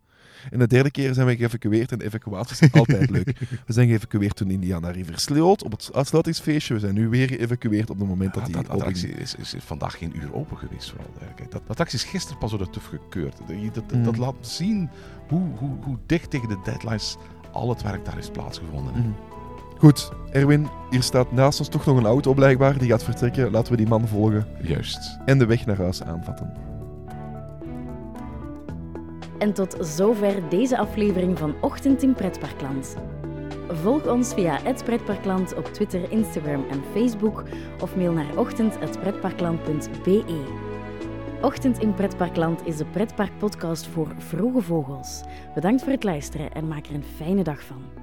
En 0.52 0.60
de 0.60 0.68
derde 0.68 0.92
keer 0.92 1.14
zijn 1.14 1.28
we 1.28 1.36
geëvacueerd. 1.36 1.92
En 1.92 2.02
evacuaties 2.02 2.58
zijn 2.58 2.72
altijd 2.72 3.10
leuk. 3.10 3.40
We 3.68 3.74
zijn 3.74 3.88
geëvacueerd 3.88 4.36
toen 4.36 4.52
Indiana 4.52 4.90
River 4.90 5.20
sloot 5.20 5.64
op 5.64 5.72
het 5.72 5.90
uitsluitingsfeestje. 5.94 6.74
We 6.74 6.80
zijn 6.80 6.94
nu 6.94 7.10
weer 7.10 7.28
geëvacueerd 7.28 7.90
op 7.90 8.00
het 8.00 8.08
moment 8.08 8.34
dat 8.34 8.42
Ja, 8.42 8.48
die 8.48 8.56
dat 8.56 8.64
open 8.66 8.76
attractie 8.78 9.10
is, 9.10 9.36
is, 9.36 9.54
is 9.54 9.64
vandaag 9.64 9.98
geen 9.98 10.18
uur 10.18 10.34
open 10.34 10.58
geweest. 10.58 10.90
Vooral. 10.90 11.10
Kijk, 11.36 11.38
dat, 11.38 11.52
dat 11.52 11.62
attractie 11.68 11.98
is 12.00 12.06
gisteren 12.06 12.38
pas 12.40 12.50
door 12.50 12.60
de 12.60 12.70
TUF 12.70 12.86
gekeurd. 12.86 13.38
Dat, 13.38 13.48
dat, 13.48 13.74
dat, 13.90 13.98
Mm. 13.98 14.04
dat 14.04 14.18
laat 14.18 14.36
zien 14.42 14.90
hoe, 15.28 15.42
hoe, 15.58 15.78
hoe 15.84 15.98
dicht 16.06 16.30
tegen 16.30 16.48
de 16.50 16.58
deadlines 16.64 17.18
al 17.52 17.70
het 17.70 17.82
werk 17.82 18.06
daar 18.06 18.18
is 18.18 18.30
plaatsgevonden. 18.30 18.94
Mhm. 18.94 19.10
Goed, 19.78 20.12
Erwin, 20.32 20.68
hier 20.90 21.04
staat 21.04 21.32
naast 21.32 21.60
ons 21.60 21.68
toch 21.70 21.86
nog 21.86 21.98
een 21.98 22.06
auto 22.06 22.34
blijkbaar. 22.34 22.78
Die 22.78 22.90
gaat 22.90 23.04
vertrekken. 23.04 23.52
Laten 23.52 23.72
we 23.72 23.78
die 23.78 23.88
man 23.88 24.08
volgen 24.08 24.46
Juist. 24.62 25.18
en 25.26 25.38
de 25.40 25.46
weg 25.46 25.66
naar 25.66 25.78
huis 25.78 26.04
aanvatten. 26.04 26.54
En 29.42 29.54
tot 29.54 29.76
zover 29.80 30.50
deze 30.50 30.78
aflevering 30.78 31.38
van 31.38 31.56
Ochtend 31.62 32.04
in 32.04 32.14
Pretparkland. 32.14 32.96
Volg 33.68 34.08
ons 34.08 34.34
via 34.34 34.60
het 34.64 34.84
Pretparkland 34.84 35.56
op 35.56 35.66
Twitter, 35.66 36.12
Instagram 36.12 36.66
en 36.70 36.84
Facebook 36.94 37.44
of 37.82 37.96
mail 37.96 38.12
naar 38.12 38.38
ochtend.pretparkland.be. 38.38 40.44
Ochtend 41.42 41.80
in 41.80 41.94
Pretparkland 41.94 42.66
is 42.66 42.78
de 42.78 42.86
pretparkpodcast 42.86 43.88
voor 43.88 44.08
vroege 44.18 44.62
vogels. 44.62 45.22
Bedankt 45.54 45.84
voor 45.84 45.92
het 45.92 46.04
luisteren 46.04 46.52
en 46.52 46.68
maak 46.68 46.86
er 46.86 46.96
een 46.96 47.06
fijne 47.18 47.44
dag 47.44 47.64
van. 47.64 48.01